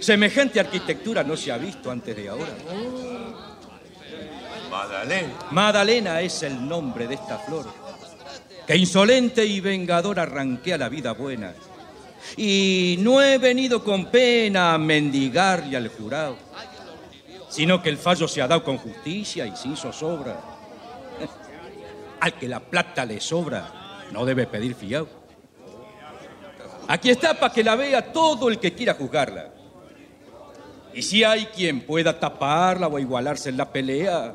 Semejante 0.00 0.58
arquitectura 0.58 1.22
no 1.22 1.36
se 1.36 1.52
ha 1.52 1.58
visto 1.58 1.90
antes 1.90 2.16
de 2.16 2.28
ahora. 2.28 2.54
Madalena. 4.70 5.34
Madalena 5.50 6.20
es 6.22 6.42
el 6.42 6.66
nombre 6.66 7.06
de 7.06 7.14
esta 7.14 7.38
flor, 7.38 7.66
que 8.66 8.74
insolente 8.74 9.44
y 9.44 9.60
vengadora 9.60 10.22
arranquea 10.22 10.78
la 10.78 10.88
vida 10.88 11.12
buena. 11.12 11.52
Y 12.38 12.96
no 13.00 13.20
he 13.20 13.36
venido 13.36 13.84
con 13.84 14.06
pena 14.06 14.72
a 14.72 14.78
mendigarle 14.78 15.76
al 15.76 15.88
jurado, 15.88 16.38
sino 17.50 17.82
que 17.82 17.90
el 17.90 17.98
fallo 17.98 18.26
se 18.26 18.40
ha 18.40 18.48
dado 18.48 18.64
con 18.64 18.78
justicia 18.78 19.46
y 19.46 19.54
sin 19.56 19.76
zozobra. 19.76 20.40
Al 22.20 22.34
que 22.34 22.48
la 22.48 22.60
plata 22.60 23.04
le 23.04 23.20
sobra, 23.20 24.08
no 24.10 24.24
debe 24.24 24.46
pedir 24.46 24.74
fiado. 24.74 25.21
Aquí 26.88 27.10
está 27.10 27.38
para 27.38 27.52
que 27.52 27.64
la 27.64 27.76
vea 27.76 28.12
todo 28.12 28.48
el 28.48 28.58
que 28.58 28.72
quiera 28.74 28.94
juzgarla. 28.94 29.50
Y 30.94 31.02
si 31.02 31.24
hay 31.24 31.46
quien 31.46 31.80
pueda 31.82 32.18
taparla 32.18 32.88
o 32.88 32.98
igualarse 32.98 33.48
en 33.48 33.56
la 33.56 33.70
pelea, 33.70 34.34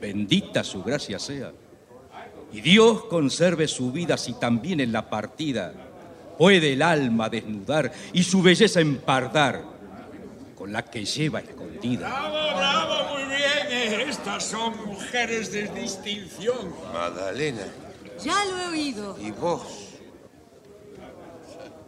bendita 0.00 0.64
su 0.64 0.82
gracia 0.82 1.18
sea. 1.18 1.52
Y 2.52 2.60
Dios 2.60 3.04
conserve 3.04 3.68
su 3.68 3.92
vida 3.92 4.16
si 4.16 4.32
también 4.34 4.80
en 4.80 4.92
la 4.92 5.08
partida 5.08 5.72
puede 6.38 6.72
el 6.72 6.82
alma 6.82 7.28
desnudar 7.28 7.92
y 8.12 8.22
su 8.22 8.42
belleza 8.42 8.80
empardar 8.80 9.62
con 10.56 10.72
la 10.72 10.82
que 10.84 11.04
lleva 11.04 11.40
escondida. 11.40 12.08
Bravo, 12.08 12.56
bravo, 12.56 13.14
muy 13.14 13.24
bien. 13.24 13.66
eh. 13.70 14.06
Estas 14.08 14.44
son 14.44 14.74
mujeres 14.86 15.52
de 15.52 15.68
distinción. 15.68 16.74
Madalena. 16.92 17.62
Ya 18.24 18.44
lo 18.46 18.58
he 18.58 18.66
oído. 18.68 19.16
¿Y 19.20 19.30
vos? 19.30 19.62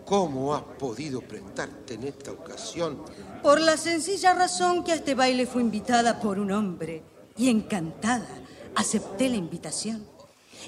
¿Cómo 0.08 0.54
has 0.54 0.62
podido 0.62 1.20
prestarte 1.20 1.92
en 1.94 2.04
esta 2.04 2.32
ocasión? 2.32 3.04
Por 3.42 3.60
la 3.60 3.76
sencilla 3.76 4.32
razón 4.32 4.82
que 4.82 4.92
a 4.92 4.94
este 4.94 5.14
baile 5.14 5.46
fue 5.46 5.60
invitada 5.60 6.18
por 6.18 6.38
un 6.38 6.50
hombre. 6.50 7.02
Y 7.36 7.50
encantada, 7.50 8.26
acepté 8.74 9.28
la 9.28 9.36
invitación. 9.36 10.02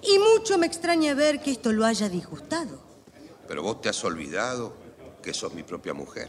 Y 0.03 0.19
mucho 0.19 0.59
me 0.59 0.67
extraña 0.67 1.15
ver 1.15 1.41
que 1.41 1.53
esto 1.53 1.73
lo 1.73 1.87
haya 1.87 2.11
disgustado. 2.11 2.79
Pero 3.49 3.63
vos 3.63 3.81
te 3.81 3.89
has 3.89 4.05
olvidado 4.05 4.75
que 5.23 5.33
sos 5.33 5.55
mi 5.55 5.63
propia 5.63 5.95
mujer. 5.95 6.29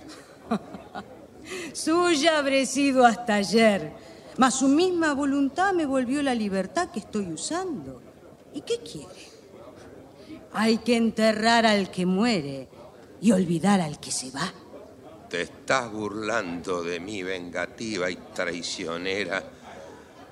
Suya 1.74 2.38
habré 2.38 2.66
sido 2.66 3.06
hasta 3.06 3.36
ayer, 3.36 3.92
mas 4.38 4.56
su 4.56 4.70
misma 4.70 5.14
voluntad 5.14 5.74
me 5.74 5.86
volvió 5.86 6.24
la 6.24 6.34
libertad 6.34 6.90
que 6.92 7.00
estoy 7.00 7.30
usando. 7.34 8.02
¿Y 8.54 8.62
qué 8.62 8.80
quiere? 8.80 9.30
Hay 10.54 10.78
que 10.78 10.96
enterrar 10.96 11.66
al 11.66 11.92
que 11.92 12.06
muere 12.06 12.70
y 13.22 13.32
olvidar 13.32 13.80
al 13.80 14.00
que 14.00 14.12
se 14.12 14.32
va. 14.32 14.52
Te 15.30 15.44
estás 15.44 15.92
burlando 15.92 16.84
de 16.84 17.00
mí, 17.00 17.24
vengativa 17.24 18.10
y 18.10 18.18
traicionera. 18.34 19.44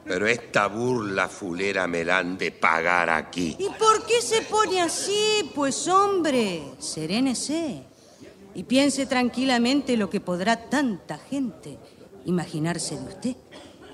Pero 0.03 0.27
esta 0.27 0.67
burla 0.67 1.29
fulera 1.29 1.87
me 1.87 2.03
la 2.03 2.17
han 2.17 2.37
de 2.37 2.51
pagar 2.51 3.09
aquí. 3.09 3.55
¿Y 3.59 3.69
por 3.77 4.05
qué 4.05 4.21
se 4.21 4.41
pone 4.41 4.81
así? 4.81 5.51
Pues 5.53 5.87
hombre, 5.87 6.63
serénese 6.79 7.83
y 8.55 8.63
piense 8.63 9.05
tranquilamente 9.05 9.95
lo 9.95 10.09
que 10.09 10.19
podrá 10.19 10.69
tanta 10.69 11.17
gente 11.17 11.77
imaginarse 12.25 12.97
de 12.97 13.05
usted. 13.05 13.35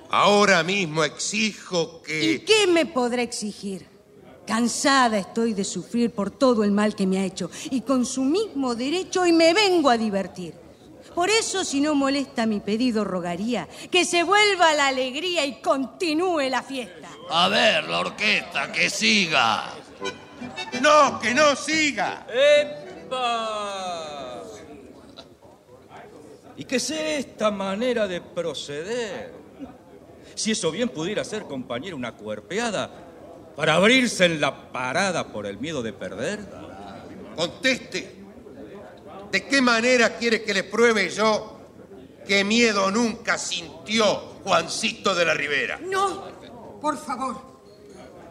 Ahora 0.10 0.64
mismo 0.64 1.04
exijo 1.04 2.02
¿Y 2.08 2.40
que... 2.40 2.46
qué 2.46 2.68
me 2.68 2.86
podrá 2.86 3.22
exigir? 3.22 3.95
Cansada 4.46 5.18
estoy 5.18 5.54
de 5.54 5.64
sufrir 5.64 6.12
por 6.12 6.32
todo 6.32 6.64
el 6.64 6.72
mal 6.72 6.96
que 6.96 7.08
me 7.08 7.20
ha 7.20 7.26
hecho 7.26 7.50
y 7.72 7.82
con 7.82 8.06
su 8.06 8.24
mismo 8.24 8.76
derecho 8.76 9.22
hoy 9.22 9.34
me 9.34 9.54
vengo 9.54 9.90
a 9.90 9.98
divertir. 9.98 10.66
Por 11.16 11.30
eso, 11.30 11.64
si 11.64 11.80
no 11.80 11.96
molesta 11.96 12.46
mi 12.46 12.60
pedido, 12.60 13.06
rogaría 13.06 13.70
que 13.90 14.04
se 14.04 14.24
vuelva 14.24 14.74
la 14.74 14.88
alegría 14.88 15.46
y 15.46 15.62
continúe 15.62 16.50
la 16.50 16.62
fiesta. 16.62 17.08
A 17.30 17.48
ver, 17.48 17.86
la 17.86 18.00
orquesta, 18.00 18.72
que 18.72 18.90
siga. 18.90 19.74
No, 20.82 21.18
que 21.20 21.34
no 21.34 21.56
siga. 21.56 22.28
¡Epa! 22.30 24.44
¿Y 26.58 26.66
qué 26.66 26.76
es 26.76 26.92
esta 26.92 27.50
manera 27.50 28.08
de 28.08 28.22
proceder? 28.22 29.34
Si 30.36 30.52
eso 30.52 30.70
bien 30.70 30.90
pudiera 30.90 31.24
ser, 31.24 31.44
compañero, 31.44 31.96
una 31.96 32.14
cuerpeada 32.14 33.05
para 33.56 33.76
abrirse 33.76 34.26
en 34.26 34.42
la 34.42 34.72
parada 34.72 35.32
por 35.32 35.46
el 35.46 35.58
miedo 35.58 35.82
de 35.82 35.94
perder. 35.94 36.40
Conteste. 37.36 38.24
¿De 39.32 39.46
qué 39.46 39.62
manera 39.62 40.18
quiere 40.18 40.44
que 40.44 40.54
le 40.54 40.64
pruebe 40.64 41.10
yo 41.10 41.60
que 42.28 42.44
miedo 42.44 42.90
nunca 42.92 43.38
sintió 43.38 44.06
Juancito 44.44 45.14
de 45.16 45.26
la 45.26 45.34
Ribera? 45.34 45.80
No, 45.82 46.28
por 46.82 46.98
favor. 46.98 47.56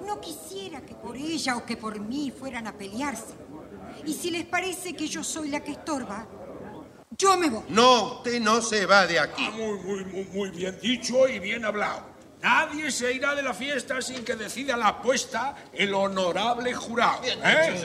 No 0.06 0.20
quisiera 0.20 0.82
que 0.82 0.94
por 0.94 1.16
ella 1.16 1.56
o 1.56 1.64
que 1.64 1.76
por 1.76 1.98
mí 1.98 2.30
fueran 2.30 2.66
a 2.66 2.72
pelearse. 2.72 3.34
Y 4.06 4.12
si 4.12 4.30
les 4.30 4.44
parece 4.44 4.94
que 4.94 5.06
yo 5.06 5.24
soy 5.24 5.48
la 5.48 5.62
que 5.62 5.72
estorba, 5.72 6.26
yo 7.16 7.36
me 7.36 7.48
voy. 7.48 7.62
No, 7.68 8.16
usted 8.16 8.40
no 8.40 8.60
se 8.60 8.86
va 8.86 9.06
de 9.06 9.18
aquí. 9.18 9.46
Ah, 9.46 9.56
muy, 9.56 9.78
muy, 9.78 10.04
muy, 10.04 10.24
muy 10.24 10.50
bien 10.50 10.78
dicho 10.80 11.28
y 11.28 11.38
bien 11.38 11.64
hablado. 11.64 12.13
Nadie 12.44 12.90
se 12.90 13.10
irá 13.10 13.34
de 13.34 13.42
la 13.42 13.54
fiesta 13.54 14.02
sin 14.02 14.22
que 14.22 14.36
decida 14.36 14.76
la 14.76 14.88
apuesta 14.88 15.56
el 15.72 15.94
honorable 15.94 16.74
jurado. 16.74 17.22
¿eh? 17.24 17.82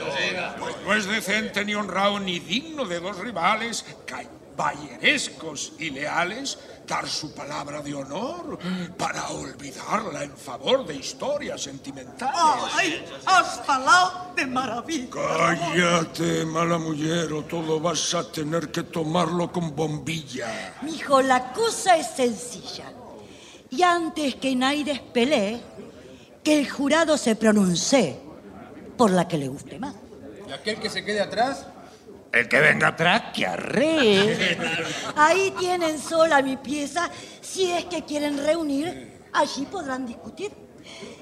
Pues 0.58 0.76
no 0.84 0.94
es 0.94 1.06
decente 1.06 1.64
ni 1.64 1.74
honrado 1.74 2.20
ni 2.20 2.40
digno 2.40 2.84
de 2.84 3.00
dos 3.00 3.16
rivales 3.16 3.86
caballerescos 4.04 5.72
y 5.78 5.88
leales 5.88 6.58
dar 6.86 7.08
su 7.08 7.32
palabra 7.32 7.80
de 7.80 7.94
honor 7.94 8.58
para 8.98 9.30
olvidarla 9.30 10.24
en 10.24 10.36
favor 10.36 10.84
de 10.84 10.96
historias 10.96 11.62
sentimentales. 11.62 12.34
¡Ay! 12.74 13.02
¡Has 13.24 13.64
falado 13.64 14.34
de 14.36 14.44
maravilla! 14.44 15.08
Cállate, 15.10 16.44
mala 16.44 16.76
mujer, 16.76 17.32
o 17.32 17.44
todo 17.44 17.80
vas 17.80 18.12
a 18.12 18.30
tener 18.30 18.70
que 18.70 18.82
tomarlo 18.82 19.50
con 19.50 19.74
bombilla. 19.74 20.74
Mijo, 20.82 21.22
la 21.22 21.50
cosa 21.50 21.96
es 21.96 22.08
sencilla. 22.08 22.99
Y 23.70 23.82
antes 23.82 24.34
que 24.36 24.54
Naides 24.56 25.00
pelee, 25.00 25.60
que 26.42 26.58
el 26.58 26.68
jurado 26.68 27.16
se 27.16 27.36
pronuncie 27.36 28.18
por 28.96 29.10
la 29.10 29.28
que 29.28 29.38
le 29.38 29.48
guste 29.48 29.78
más. 29.78 29.94
¿Y 30.48 30.52
aquel 30.52 30.80
que 30.80 30.90
se 30.90 31.04
quede 31.04 31.20
atrás? 31.20 31.66
El 32.32 32.48
que 32.48 32.60
venga 32.60 32.88
atrás, 32.88 33.24
que 33.34 33.46
arree. 33.46 34.56
Ahí 35.16 35.52
tienen 35.58 35.98
sola 35.98 36.42
mi 36.42 36.56
pieza. 36.56 37.10
Si 37.40 37.70
es 37.70 37.84
que 37.86 38.04
quieren 38.04 38.38
reunir, 38.38 39.20
allí 39.32 39.66
podrán 39.66 40.06
discutir 40.06 40.52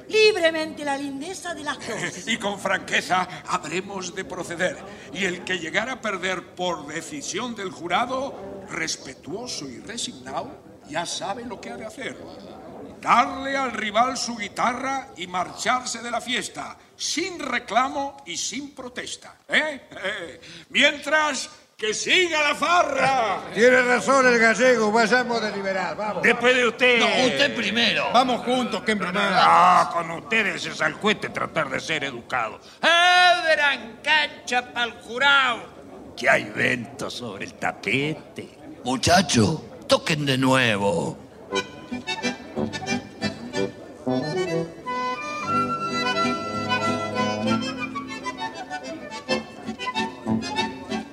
libremente 0.08 0.84
la 0.84 0.96
lindeza 0.96 1.54
de 1.54 1.64
las 1.64 1.76
cosas. 1.76 2.26
Y 2.26 2.36
con 2.38 2.58
franqueza 2.58 3.28
habremos 3.46 4.14
de 4.14 4.24
proceder. 4.24 4.76
Y 5.12 5.24
el 5.24 5.44
que 5.44 5.58
llegara 5.58 5.94
a 5.94 6.00
perder 6.00 6.54
por 6.54 6.86
decisión 6.86 7.54
del 7.54 7.70
jurado, 7.70 8.64
respetuoso 8.70 9.68
y 9.68 9.78
resignado, 9.80 10.67
ya 10.88 11.06
sabe 11.06 11.44
lo 11.44 11.60
que 11.60 11.70
ha 11.70 11.76
de 11.76 11.86
hacer. 11.86 12.16
Darle 13.00 13.56
al 13.56 13.72
rival 13.72 14.16
su 14.16 14.36
guitarra 14.36 15.08
y 15.16 15.26
marcharse 15.26 16.02
de 16.02 16.10
la 16.10 16.20
fiesta, 16.20 16.76
sin 16.96 17.38
reclamo 17.38 18.22
y 18.26 18.36
sin 18.36 18.74
protesta. 18.74 19.36
¿eh? 19.48 19.88
Eh, 19.90 20.40
Mientras, 20.70 21.48
¡Que 21.78 21.94
siga 21.94 22.42
la 22.42 22.56
farra! 22.56 23.38
Tiene 23.54 23.80
razón 23.82 24.26
el 24.26 24.36
gallego, 24.36 24.90
vayamos 24.90 25.40
a 25.40 25.46
deliberar, 25.46 25.96
vamos. 25.96 26.24
Después 26.24 26.56
de 26.56 26.66
usted. 26.66 26.98
No, 26.98 27.06
usted 27.06 27.54
primero. 27.54 28.10
Vamos 28.12 28.44
juntos, 28.44 28.82
que 28.82 28.90
en 28.90 28.98
primero. 28.98 29.30
No, 29.30 29.90
con 29.92 30.10
ustedes 30.10 30.66
es 30.66 30.80
al 30.80 30.96
cuete 30.96 31.28
tratar 31.28 31.70
de 31.70 31.78
ser 31.78 32.02
educado. 32.02 32.58
¡Abran 32.80 34.00
cancha 34.02 34.72
para 34.72 34.86
el 34.86 34.92
jurado! 34.94 35.60
Que 36.16 36.28
hay 36.28 36.50
ventos 36.50 37.14
sobre 37.14 37.44
el 37.44 37.54
tapete. 37.54 38.58
Muchacho, 38.82 39.67
toquen 39.88 40.26
de 40.26 40.36
nuevo. 40.36 41.16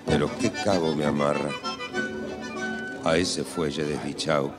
Pero 0.05 0.29
qué 0.39 0.51
cabo 0.51 0.93
me 0.93 1.05
amarra 1.05 1.49
a 3.05 3.17
ese 3.17 3.43
fuelle 3.43 3.85
desdichado 3.85 4.53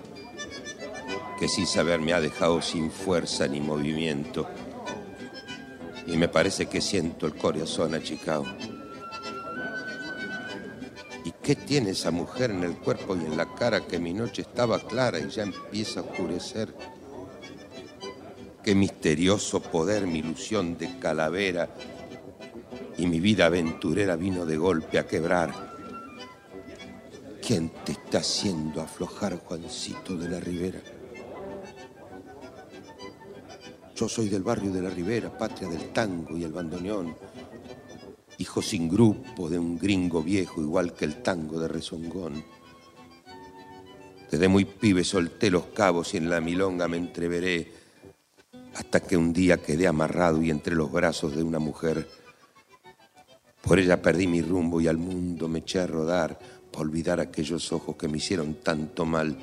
que 1.38 1.48
sin 1.48 1.66
saber 1.66 2.00
me 2.00 2.14
ha 2.14 2.20
dejado 2.20 2.62
sin 2.62 2.90
fuerza 2.90 3.46
ni 3.46 3.60
movimiento 3.60 4.48
y 6.06 6.16
me 6.16 6.28
parece 6.28 6.66
que 6.66 6.80
siento 6.80 7.26
el 7.26 7.34
corazón 7.34 7.94
achicado. 7.94 8.46
¿Y 11.46 11.54
qué 11.54 11.62
tiene 11.62 11.90
esa 11.90 12.10
mujer 12.10 12.50
en 12.50 12.64
el 12.64 12.76
cuerpo 12.76 13.14
y 13.14 13.20
en 13.24 13.36
la 13.36 13.54
cara 13.54 13.86
que 13.86 14.00
mi 14.00 14.12
noche 14.12 14.42
estaba 14.42 14.80
clara 14.80 15.20
y 15.20 15.30
ya 15.30 15.44
empieza 15.44 16.00
a 16.00 16.02
oscurecer? 16.02 16.74
Qué 18.64 18.74
misterioso 18.74 19.62
poder 19.62 20.08
mi 20.08 20.18
ilusión 20.18 20.76
de 20.76 20.98
calavera 20.98 21.68
y 22.98 23.06
mi 23.06 23.20
vida 23.20 23.46
aventurera 23.46 24.16
vino 24.16 24.44
de 24.44 24.56
golpe 24.56 24.98
a 24.98 25.06
quebrar. 25.06 25.54
¿Quién 27.40 27.70
te 27.84 27.92
está 27.92 28.18
haciendo 28.18 28.80
aflojar, 28.80 29.38
Juancito 29.38 30.16
de 30.16 30.28
la 30.28 30.40
Ribera? 30.40 30.80
Yo 33.94 34.08
soy 34.08 34.28
del 34.28 34.42
barrio 34.42 34.72
de 34.72 34.82
la 34.82 34.90
Ribera, 34.90 35.38
patria 35.38 35.68
del 35.68 35.92
tango 35.92 36.36
y 36.36 36.42
el 36.42 36.50
bandoneón, 36.50 37.14
hijo 38.38 38.62
sin 38.62 38.88
grupo 38.88 39.48
de 39.48 39.58
un 39.58 39.78
gringo 39.78 40.22
viejo 40.22 40.60
igual 40.60 40.94
que 40.94 41.04
el 41.04 41.22
tango 41.22 41.58
de 41.60 41.68
rezongón. 41.68 42.44
Desde 44.30 44.48
muy 44.48 44.64
pibe 44.64 45.04
solté 45.04 45.50
los 45.50 45.66
cabos 45.66 46.14
y 46.14 46.16
en 46.16 46.28
la 46.28 46.40
milonga 46.40 46.88
me 46.88 46.96
entreveré 46.96 47.72
hasta 48.74 49.00
que 49.00 49.16
un 49.16 49.32
día 49.32 49.62
quedé 49.62 49.86
amarrado 49.86 50.42
y 50.42 50.50
entre 50.50 50.74
los 50.74 50.92
brazos 50.92 51.34
de 51.34 51.42
una 51.42 51.58
mujer. 51.58 52.08
Por 53.62 53.78
ella 53.78 54.02
perdí 54.02 54.26
mi 54.26 54.42
rumbo 54.42 54.80
y 54.80 54.88
al 54.88 54.98
mundo 54.98 55.48
me 55.48 55.60
eché 55.60 55.80
a 55.80 55.86
rodar 55.86 56.38
para 56.70 56.82
olvidar 56.82 57.20
aquellos 57.20 57.72
ojos 57.72 57.96
que 57.96 58.08
me 58.08 58.18
hicieron 58.18 58.56
tanto 58.56 59.06
mal. 59.06 59.36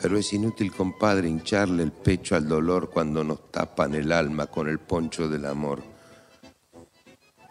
Pero 0.00 0.18
es 0.18 0.32
inútil, 0.32 0.72
compadre, 0.72 1.28
hincharle 1.28 1.84
el 1.84 1.92
pecho 1.92 2.34
al 2.34 2.48
dolor 2.48 2.90
cuando 2.90 3.22
nos 3.22 3.50
tapan 3.50 3.94
el 3.94 4.10
alma 4.12 4.48
con 4.48 4.68
el 4.68 4.80
poncho 4.80 5.28
del 5.28 5.46
amor. 5.46 5.91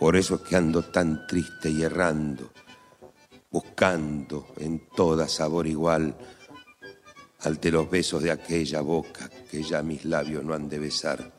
Por 0.01 0.15
eso 0.15 0.33
es 0.33 0.41
que 0.41 0.55
ando 0.55 0.81
tan 0.81 1.27
triste 1.27 1.69
y 1.69 1.83
errando, 1.83 2.49
buscando 3.51 4.47
en 4.57 4.87
toda 4.95 5.27
sabor 5.27 5.67
igual 5.67 6.17
al 7.41 7.59
de 7.61 7.71
los 7.71 7.87
besos 7.87 8.23
de 8.23 8.31
aquella 8.31 8.81
boca 8.81 9.29
que 9.51 9.61
ya 9.61 9.83
mis 9.83 10.03
labios 10.05 10.43
no 10.43 10.55
han 10.55 10.67
de 10.67 10.79
besar. 10.79 11.31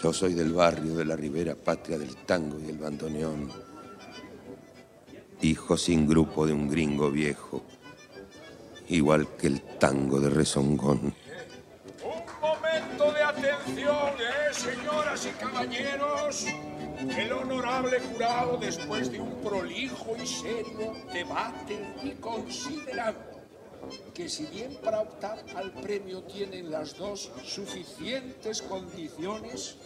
Yo 0.00 0.12
soy 0.12 0.34
del 0.34 0.52
barrio 0.52 0.94
de 0.94 1.04
la 1.04 1.16
Ribera, 1.16 1.56
patria 1.56 1.98
del 1.98 2.14
tango 2.14 2.60
y 2.60 2.70
el 2.70 2.78
bandoneón, 2.78 3.50
hijo 5.42 5.76
sin 5.76 6.06
grupo 6.06 6.46
de 6.46 6.52
un 6.52 6.70
gringo 6.70 7.10
viejo, 7.10 7.64
igual 8.88 9.34
que 9.36 9.48
el 9.48 9.62
tango 9.80 10.20
de 10.20 10.30
rezongón. 10.30 11.12
Señoras 14.56 15.26
y 15.26 15.30
caballeros? 15.30 16.46
El 17.16 17.32
honorable 17.32 18.00
jurado, 18.00 18.56
después 18.56 19.10
de 19.10 19.20
un 19.20 19.42
prolijo 19.42 20.16
y 20.16 20.26
serio 20.26 20.94
debate 21.12 21.94
y 22.02 22.10
considerando 22.12 23.36
que 24.14 24.28
si 24.28 24.46
bien 24.46 24.76
para 24.82 25.00
optar 25.00 25.44
al 25.54 25.70
premio 25.72 26.22
tienen 26.22 26.70
las 26.70 26.96
dos 26.96 27.30
suficientes 27.44 28.62
condiciones, 28.62 29.76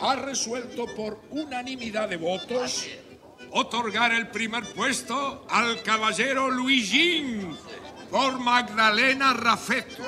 ha 0.00 0.14
resuelto 0.16 0.86
por 0.94 1.20
unanimidad 1.30 2.08
de 2.08 2.16
votos 2.16 2.86
otorgar 3.52 4.12
el 4.12 4.28
primer 4.28 4.64
puesto 4.72 5.44
al 5.48 5.82
caballero 5.82 6.50
Luigín 6.50 7.56
por 8.10 8.38
Magdalena 8.38 9.32
Rafeto. 9.32 10.02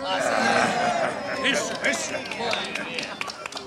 Eso, 1.45 1.73
eso. 1.85 2.15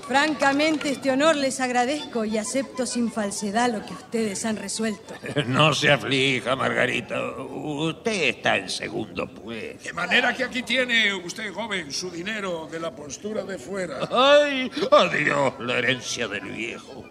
Francamente, 0.08 0.90
este 0.90 1.10
honor 1.10 1.36
les 1.36 1.60
agradezco 1.60 2.24
y 2.24 2.38
acepto 2.38 2.86
sin 2.86 3.12
falsedad 3.12 3.70
lo 3.70 3.84
que 3.84 3.92
ustedes 3.92 4.46
han 4.46 4.56
resuelto. 4.56 5.14
No 5.46 5.74
se 5.74 5.90
aflija, 5.90 6.56
Margarita. 6.56 7.20
Usted 7.38 8.30
está 8.30 8.56
en 8.56 8.70
segundo, 8.70 9.28
pues. 9.28 9.84
De 9.84 9.92
manera 9.92 10.34
que 10.34 10.44
aquí 10.44 10.62
tiene 10.62 11.12
usted, 11.14 11.52
joven, 11.52 11.92
su 11.92 12.10
dinero 12.10 12.68
de 12.70 12.80
la 12.80 12.94
postura 12.94 13.44
de 13.44 13.58
fuera. 13.58 14.08
¡Ay! 14.10 14.70
¡Adiós, 14.90 15.54
la 15.60 15.78
herencia 15.78 16.26
del 16.26 16.48
viejo! 16.52 17.04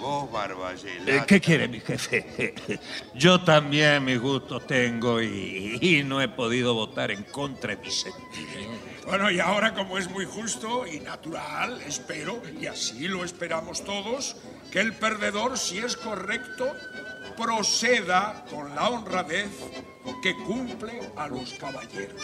Vos, 0.00 0.30
Barballela. 0.30 1.16
Eh, 1.16 1.24
¿Qué 1.26 1.40
quiere 1.40 1.68
mi 1.68 1.80
jefe? 1.80 2.54
Yo 3.14 3.40
también 3.40 4.04
mis 4.04 4.20
gustos 4.20 4.66
tengo 4.66 5.20
y, 5.20 5.78
y 5.80 6.04
no 6.04 6.20
he 6.20 6.28
podido 6.28 6.74
votar 6.74 7.10
en 7.10 7.24
contra 7.24 7.74
de 7.74 7.82
mis 7.82 7.94
sentimientos. 7.94 8.97
Bueno, 9.08 9.30
y 9.30 9.40
ahora 9.40 9.72
como 9.72 9.96
es 9.96 10.10
muy 10.10 10.26
justo 10.26 10.86
y 10.86 11.00
natural, 11.00 11.80
espero, 11.80 12.42
y 12.60 12.66
así 12.66 13.08
lo 13.08 13.24
esperamos 13.24 13.82
todos, 13.82 14.36
que 14.70 14.80
el 14.80 14.92
perdedor, 14.92 15.56
si 15.56 15.78
es 15.78 15.96
correcto, 15.96 16.74
proceda 17.34 18.44
con 18.50 18.74
la 18.74 18.90
honradez 18.90 19.48
que 20.22 20.34
cumple 20.34 21.00
a 21.16 21.26
los 21.26 21.54
caballeros. 21.54 22.22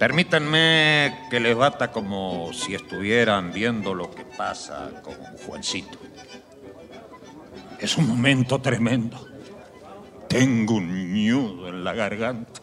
Permítanme 0.00 1.26
que 1.28 1.38
les 1.40 1.54
bata 1.54 1.92
como 1.92 2.54
si 2.54 2.74
estuvieran 2.74 3.52
viendo 3.52 3.92
lo 3.92 4.10
que 4.10 4.24
pasa 4.24 4.90
con 5.02 5.14
Juancito. 5.44 5.98
Es 7.78 7.98
un 7.98 8.08
momento 8.08 8.62
tremendo. 8.62 9.28
Tengo 10.26 10.76
un 10.76 11.12
ñudo 11.12 11.68
en 11.68 11.84
la 11.84 11.92
garganta. 11.92 12.62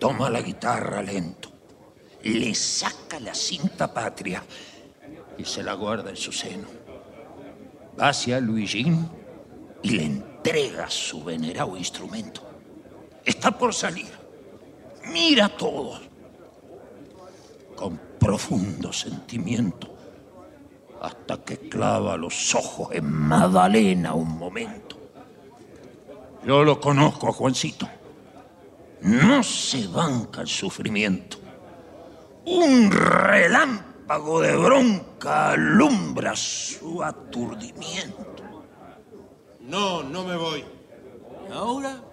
Toma 0.00 0.28
la 0.28 0.42
guitarra 0.42 1.02
lento, 1.02 1.52
le 2.24 2.52
saca 2.56 3.20
la 3.20 3.32
cinta 3.32 3.94
patria 3.94 4.42
y 5.38 5.44
se 5.44 5.62
la 5.62 5.74
guarda 5.74 6.10
en 6.10 6.16
su 6.16 6.32
seno. 6.32 6.66
Va 7.96 8.08
hacia 8.08 8.40
Luigín 8.40 9.08
y 9.84 9.90
le 9.90 10.04
entrega 10.04 10.90
su 10.90 11.22
venerado 11.22 11.76
instrumento. 11.76 12.42
Está 13.24 13.52
por 13.52 13.72
salir 13.72 14.17
mira 15.12 15.46
a 15.46 15.48
todos 15.56 16.00
con 17.76 17.98
profundo 18.18 18.92
sentimiento 18.92 19.94
hasta 21.00 21.38
que 21.44 21.68
clava 21.68 22.16
los 22.16 22.54
ojos 22.54 22.88
en 22.92 23.04
Madalena 23.04 24.14
un 24.14 24.36
momento. 24.36 24.96
Yo 26.44 26.64
lo 26.64 26.80
conozco 26.80 27.28
a 27.28 27.32
Juancito. 27.32 27.88
No 29.02 29.42
se 29.42 29.86
banca 29.86 30.40
el 30.40 30.48
sufrimiento. 30.48 31.36
Un 32.46 32.90
relámpago 32.90 34.40
de 34.40 34.56
bronca 34.56 35.50
alumbra 35.50 36.34
su 36.34 37.02
aturdimiento. 37.02 38.64
No, 39.60 40.02
no 40.02 40.24
me 40.24 40.36
voy. 40.36 40.64
¿Ahora? 41.52 42.07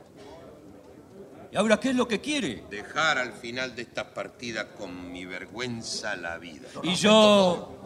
¿Y 1.56 1.57
ahora 1.57 1.80
qué 1.80 1.91
es 1.91 1.95
lo 1.95 2.06
que 2.06 2.19
quiere? 2.19 2.65
Dejar 2.69 3.18
al 3.18 3.32
final 3.32 3.77
de 3.77 3.84
esta 3.84 4.14
partida 4.14 4.73
con 4.73 5.10
mi 5.14 5.23
vergüenza 5.23 6.14
la 6.18 6.38
vida. 6.38 6.68
Y 6.84 6.95
yo... 6.95 7.77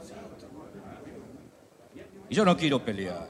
Y 2.28 2.34
yo 2.34 2.44
no 2.44 2.58
quiero 2.58 2.84
pelear, 2.84 3.28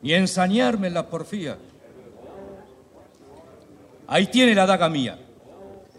ni 0.00 0.14
ensañarme 0.14 0.86
en 0.86 0.94
la 0.94 1.06
porfía. 1.06 1.58
Ahí 4.06 4.26
tiene 4.28 4.54
la 4.54 4.64
daga 4.64 4.88
mía. 4.88 5.18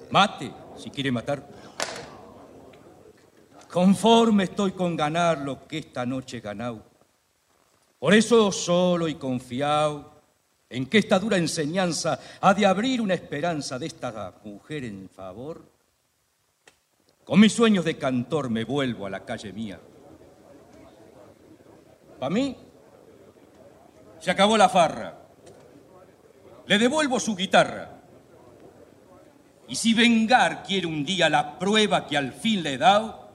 Mate, 0.09 0.51
si 0.75 0.89
quiere 0.89 1.11
matar. 1.11 1.47
Conforme 3.71 4.45
estoy 4.45 4.71
con 4.71 4.95
ganar 4.95 5.37
lo 5.37 5.67
que 5.67 5.77
esta 5.77 6.07
noche 6.07 6.37
he 6.37 6.41
ganado. 6.41 6.83
Por 7.99 8.15
eso, 8.15 8.51
solo 8.51 9.07
y 9.07 9.13
confiado, 9.13 10.16
en 10.69 10.85
que 10.87 10.97
esta 10.97 11.19
dura 11.19 11.37
enseñanza 11.37 12.19
ha 12.41 12.53
de 12.53 12.65
abrir 12.65 13.01
una 13.01 13.13
esperanza 13.13 13.79
de 13.79 13.87
esta 13.87 14.33
mujer 14.43 14.83
en 14.83 15.09
favor? 15.09 15.63
Con 17.23 17.39
mis 17.39 17.53
sueños 17.53 17.85
de 17.85 17.97
cantor 17.97 18.49
me 18.49 18.63
vuelvo 18.63 19.05
a 19.05 19.09
la 19.09 19.25
calle 19.25 19.51
mía. 19.51 19.79
Para 22.19 22.29
mí, 22.29 22.55
se 24.19 24.31
acabó 24.31 24.57
la 24.57 24.69
farra. 24.69 25.17
Le 26.65 26.77
devuelvo 26.77 27.19
su 27.19 27.35
guitarra. 27.35 28.01
Y 29.67 29.75
si 29.75 29.93
vengar 29.93 30.63
quiere 30.63 30.87
un 30.87 31.03
día 31.03 31.29
la 31.29 31.59
prueba 31.59 32.07
que 32.07 32.17
al 32.17 32.31
fin 32.33 32.63
le 32.63 32.73
he 32.73 32.77
dado, 32.77 33.29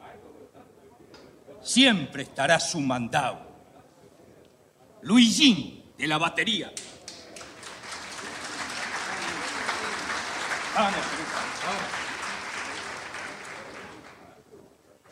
siempre 1.61 2.23
estará 2.23 2.59
su 2.59 2.81
mandado. 2.81 3.41
Luisín 5.03 5.93
de 5.97 6.07
la 6.07 6.19
batería. 6.19 6.73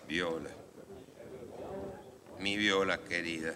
Viola. 0.09 0.49
Mi 2.39 2.57
viola 2.57 2.99
querida. 2.99 3.55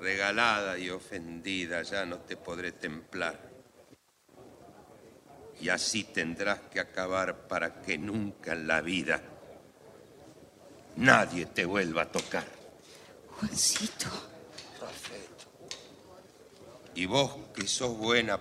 Regalada 0.00 0.76
y 0.76 0.90
ofendida, 0.90 1.82
ya 1.82 2.04
no 2.04 2.18
te 2.18 2.36
podré 2.36 2.72
templar. 2.72 3.38
Y 5.60 5.68
así 5.68 6.02
tendrás 6.02 6.58
que 6.62 6.80
acabar 6.80 7.46
para 7.46 7.80
que 7.82 7.96
nunca 7.96 8.52
en 8.52 8.66
la 8.66 8.80
vida 8.80 9.22
nadie 10.96 11.46
te 11.46 11.64
vuelva 11.64 12.02
a 12.02 12.10
tocar. 12.10 12.46
Juancito. 13.38 14.06
Y 16.96 17.06
vos 17.06 17.36
que 17.54 17.68
sos 17.68 17.96
buena 17.96 18.40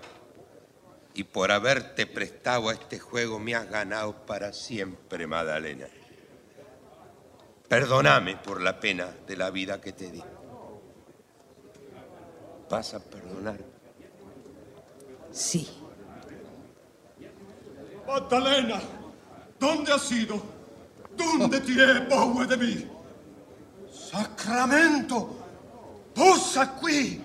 y 1.20 1.26
por 1.26 1.52
haberte 1.52 2.08
prestado 2.08 2.70
a 2.70 2.74
este 2.74 2.98
juego 2.98 3.40
me 3.40 3.54
has 3.54 3.70
ganado 3.70 4.26
para 4.26 4.54
siempre, 4.54 5.28
Madalena. 5.28 5.86
Perdóname 7.68 8.38
por 8.38 8.62
la 8.62 8.80
pena 8.80 9.14
de 9.28 9.36
la 9.36 9.50
vida 9.50 9.82
que 9.82 9.92
te 9.92 10.10
di. 10.12 10.24
¿Vas 12.70 12.94
a 12.94 13.02
perdonar? 13.02 13.60
Sí. 15.30 15.68
Magdalena, 18.08 18.80
¿dónde 19.60 19.92
has 19.92 20.10
ido? 20.14 20.42
¿Dónde 21.18 21.60
tiré 21.60 22.00
paura 22.04 22.46
de 22.46 22.56
mí? 22.56 22.88
Sacramento, 23.92 25.36
posa 26.16 26.80
qui 26.80 27.22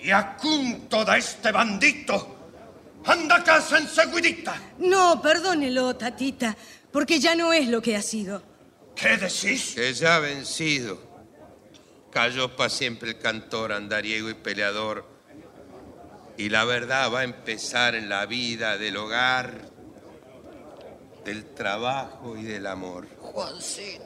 y 0.00 0.10
acunto 0.10 1.04
da 1.04 1.16
este 1.16 1.52
bandito. 1.52 2.33
Anda 3.06 3.36
a 3.36 3.44
casa 3.44 3.78
enseguidita. 3.78 4.60
No, 4.78 5.20
perdónelo, 5.20 5.94
tatita, 5.96 6.56
porque 6.90 7.20
ya 7.20 7.34
no 7.34 7.52
es 7.52 7.68
lo 7.68 7.82
que 7.82 7.96
ha 7.96 8.02
sido. 8.02 8.42
¿Qué 8.96 9.16
decís? 9.16 9.74
Que 9.74 9.92
ya 9.92 10.18
vencido. 10.18 10.98
Cayó 12.10 12.54
para 12.56 12.70
siempre 12.70 13.10
el 13.10 13.18
cantor 13.18 13.72
andariego 13.72 14.30
y 14.30 14.34
peleador. 14.34 15.06
Y 16.36 16.48
la 16.48 16.64
verdad 16.64 17.12
va 17.12 17.20
a 17.20 17.24
empezar 17.24 17.94
en 17.94 18.08
la 18.08 18.26
vida 18.26 18.78
del 18.78 18.96
hogar, 18.96 19.52
del 21.24 21.44
trabajo 21.54 22.36
y 22.36 22.44
del 22.44 22.66
amor. 22.66 23.08
Juancito. 23.20 24.04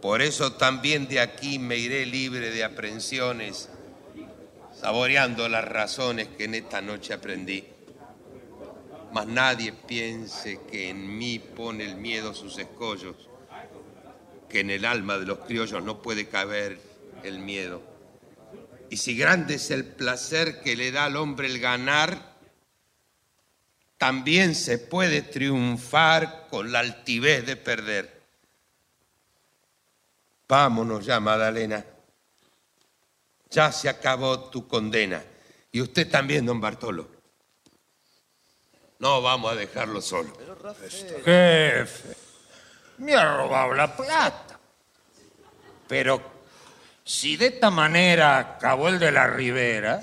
Por 0.00 0.22
eso 0.22 0.52
también 0.52 1.08
de 1.08 1.20
aquí 1.20 1.58
me 1.58 1.76
iré 1.76 2.06
libre 2.06 2.50
de 2.50 2.62
aprensiones, 2.62 3.68
saboreando 4.80 5.48
las 5.48 5.64
razones 5.64 6.28
que 6.28 6.44
en 6.44 6.54
esta 6.54 6.80
noche 6.80 7.12
aprendí. 7.12 7.64
Mas 9.12 9.26
nadie 9.26 9.72
piense 9.72 10.60
que 10.70 10.90
en 10.90 11.16
mí 11.18 11.38
pone 11.38 11.84
el 11.84 11.96
miedo 11.96 12.34
sus 12.34 12.58
escollos, 12.58 13.16
que 14.48 14.60
en 14.60 14.70
el 14.70 14.84
alma 14.84 15.18
de 15.18 15.26
los 15.26 15.38
criollos 15.40 15.82
no 15.82 16.02
puede 16.02 16.28
caber 16.28 16.80
el 17.22 17.38
miedo. 17.38 17.82
Y 18.90 18.96
si 18.96 19.16
grande 19.16 19.54
es 19.54 19.70
el 19.70 19.84
placer 19.84 20.60
que 20.60 20.76
le 20.76 20.92
da 20.92 21.06
al 21.06 21.16
hombre 21.16 21.48
el 21.48 21.58
ganar, 21.58 22.36
también 23.98 24.54
se 24.54 24.78
puede 24.78 25.22
triunfar 25.22 26.46
con 26.50 26.70
la 26.72 26.78
altivez 26.78 27.44
de 27.44 27.56
perder. 27.56 28.22
Vámonos 30.46 31.04
ya, 31.04 31.20
Madalena. 31.20 31.84
Ya 33.50 33.72
se 33.72 33.88
acabó 33.88 34.48
tu 34.50 34.66
condena. 34.68 35.22
Y 35.72 35.80
usted 35.80 36.08
también, 36.10 36.46
don 36.46 36.60
Bartolo. 36.60 37.17
No 38.98 39.22
vamos 39.22 39.52
a 39.52 39.54
dejarlo 39.54 40.02
solo. 40.02 40.32
Jefe, 41.24 42.16
me 42.98 43.14
ha 43.14 43.36
robado 43.36 43.74
la 43.74 43.94
plata. 43.94 44.58
Pero 45.86 46.20
si 47.04 47.36
de 47.36 47.46
esta 47.46 47.70
manera 47.70 48.38
acabó 48.38 48.88
el 48.88 48.98
de 48.98 49.12
la 49.12 49.28
Ribera, 49.28 50.02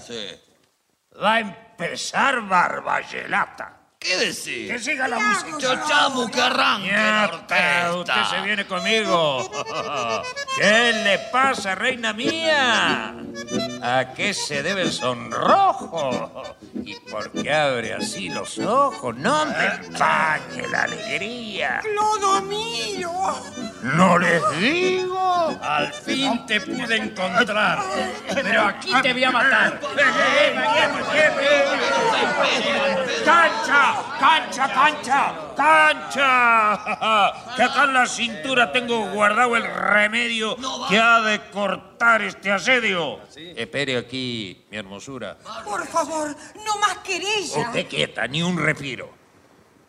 va 1.22 1.35
a 1.35 1.39
empezar 1.39 2.47
Barbayelata. 2.47 3.74
¿Qué 4.06 4.18
decís? 4.18 4.72
Que 4.72 4.80
siga 4.80 5.07
la 5.07 5.18
música. 5.18 5.57
Chochamu, 5.57 6.30
que 6.30 6.41
arranque 6.41 6.91
la 6.91 7.30
orquesta. 7.34 7.95
usted 7.95 8.23
se 8.30 8.41
viene 8.41 8.65
conmigo. 8.68 9.49
¿Qué 10.57 10.94
le 11.03 11.18
pasa, 11.32 11.73
reina 11.73 12.14
mía? 12.14 13.15
¿A 13.82 14.14
qué 14.15 14.34
se 14.34 14.61
debe 14.61 14.84
el 14.84 14.91
sonrojo? 14.91 16.56
¿Y 16.84 16.95
por 16.99 17.32
qué 17.32 17.52
abre 17.52 17.94
así 17.94 18.30
los 18.30 18.60
ojos? 18.60 19.15
No 19.18 19.45
me 19.48 19.65
empañe 19.65 20.68
la 20.69 20.84
alegría. 20.84 21.82
Clodomiro. 21.82 23.11
¿No 23.82 24.18
les 24.19 24.41
digo? 24.60 25.57
Al 25.61 25.91
fin 25.94 26.45
te 26.45 26.61
pude 26.61 26.95
encontrar, 26.95 27.80
pero 28.34 28.61
aquí 28.68 28.91
te 29.02 29.14
voy 29.14 29.23
a 29.23 29.32
matar. 29.32 29.80
¡Cancha! 33.23 33.94
¡Cancha, 34.19 34.73
cancha! 34.73 35.34
¡Cancha! 35.55 37.55
Que 37.55 37.63
acá 37.63 37.84
en 37.85 37.93
la 37.93 38.05
cintura 38.05 38.72
tengo 38.72 39.09
guardado 39.11 39.55
el 39.55 39.63
remedio 39.63 40.57
que 40.89 40.99
ha 40.99 41.22
de 41.22 41.49
cortar 41.51 42.22
este 42.22 42.51
asedio. 42.51 43.19
Espere 43.35 43.97
aquí, 43.97 44.65
mi 44.69 44.77
hermosura. 44.77 45.38
Por 45.63 45.85
favor, 45.88 46.35
no 46.65 46.77
más 46.80 46.97
querella. 46.99 47.67
Usted 47.67 47.88
quieta, 47.88 48.27
ni 48.27 48.41
un 48.41 48.57
respiro. 48.57 49.13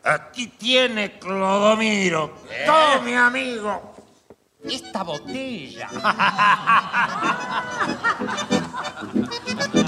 Aquí 0.05 0.49
tiene 0.49 1.19
Clodomiro. 1.19 2.35
Tome, 2.65 3.17
amigo. 3.17 3.95
Esta 4.63 5.03
botella. 5.03 5.89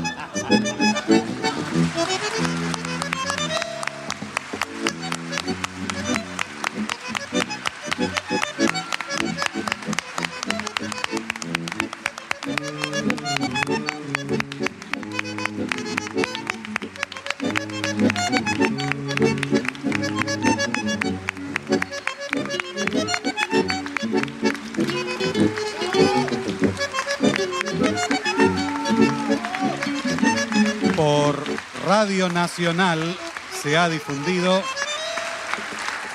Radio 32.01 32.29
Nacional 32.29 33.19
se 33.61 33.77
ha 33.77 33.89
difundido 33.89 34.63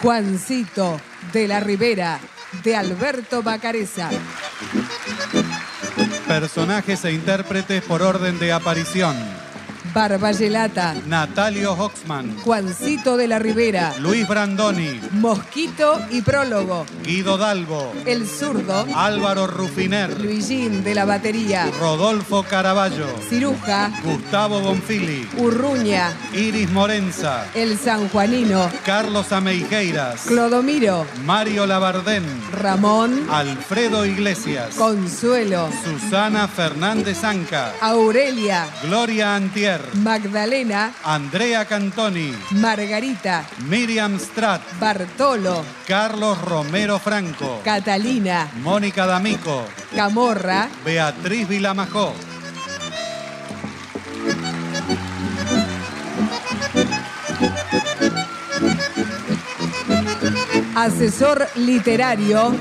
Juancito 0.01 0.97
de 1.33 1.45
la 1.49 1.59
Ribera, 1.59 2.21
de 2.63 2.73
Alberto 2.77 3.43
Bacareza. 3.43 4.09
personajes 6.25 7.03
e 7.03 7.11
intérpretes 7.11 7.83
por 7.83 8.01
orden 8.01 8.39
de 8.39 8.53
aparición. 8.53 9.13
Barbayelata, 9.93 10.95
Natalio 11.05 11.73
Hoxman, 11.73 12.35
Juancito 12.39 13.15
de 13.15 13.27
la 13.27 13.37
Ribera, 13.37 13.93
Luis 13.99 14.27
Brandoni, 14.27 14.99
Mosquito 15.11 16.01
y 16.09 16.21
Prólogo, 16.21 16.85
Guido 17.03 17.37
Dalbo, 17.37 17.93
El 18.05 18.27
Zurdo, 18.27 18.87
Álvaro 18.95 19.45
Rufiner, 19.45 20.19
Luigín 20.19 20.83
de 20.83 20.95
la 20.95 21.05
Batería, 21.05 21.69
Rodolfo 21.79 22.43
Caraballo, 22.43 23.05
Ciruja, 23.29 23.91
Gustavo 24.03 24.61
Bonfili, 24.61 25.27
Urruña, 25.37 26.11
Iris 26.33 26.71
Morenza, 26.71 27.45
El 27.53 27.77
Sanjuanino, 27.77 28.71
Carlos 28.83 29.31
Ameijeiras, 29.31 30.21
Clodomiro, 30.21 31.05
Mario 31.23 31.67
Labardén, 31.67 32.23
Ramón, 32.51 33.27
Alfredo 33.29 34.05
Iglesias, 34.07 34.73
Consuelo, 34.75 35.69
Susana 35.83 36.47
Fernández 36.47 37.23
Anca, 37.23 37.73
Aurelia, 37.79 38.67
Gloria 38.83 39.35
Antier, 39.35 39.82
Magdalena, 39.93 40.93
Andrea 41.03 41.65
Cantoni, 41.65 42.33
Margarita, 42.51 43.45
Miriam 43.67 44.17
Strat, 44.17 44.61
Bartolo, 44.79 45.63
Carlos 45.87 46.39
Romero 46.41 46.99
Franco, 46.99 47.61
Catalina, 47.63 48.49
Mónica 48.61 49.05
D'Amico, 49.05 49.65
Camorra, 49.95 50.69
Beatriz 50.83 51.47
Vilamajó. 51.47 52.13
asesor 60.75 61.47
literario 61.55 62.55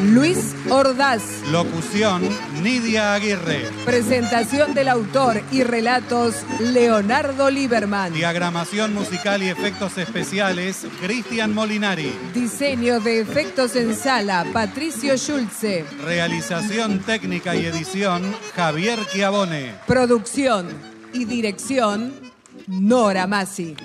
Luis 0.00 0.54
Ordaz. 0.70 1.22
Locución, 1.50 2.22
Nidia 2.62 3.14
Aguirre. 3.14 3.68
Presentación 3.84 4.74
del 4.74 4.88
autor 4.88 5.42
y 5.50 5.62
relatos 5.62 6.36
Leonardo 6.60 7.50
Lieberman. 7.50 8.12
Diagramación 8.12 8.94
musical 8.94 9.42
y 9.42 9.48
efectos 9.48 9.98
especiales, 9.98 10.86
Cristian 11.00 11.54
Molinari. 11.54 12.12
Diseño 12.34 13.00
de 13.00 13.20
efectos 13.20 13.74
en 13.76 13.94
sala, 13.96 14.46
Patricio 14.52 15.16
Schulze. 15.16 15.84
Realización 16.04 17.00
técnica 17.00 17.56
y 17.56 17.66
edición, 17.66 18.34
Javier 18.54 18.98
Chiavone. 19.12 19.74
Producción 19.86 20.68
y 21.12 21.24
dirección, 21.24 22.12
Nora 22.66 23.26
Massi. 23.26 23.76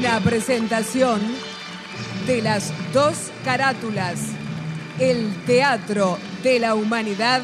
Una 0.00 0.18
presentación 0.20 1.20
de 2.26 2.40
las 2.40 2.72
dos 2.94 3.30
carátulas, 3.44 4.18
el 4.98 5.30
Teatro 5.44 6.16
de 6.42 6.58
la 6.58 6.74
Humanidad 6.74 7.42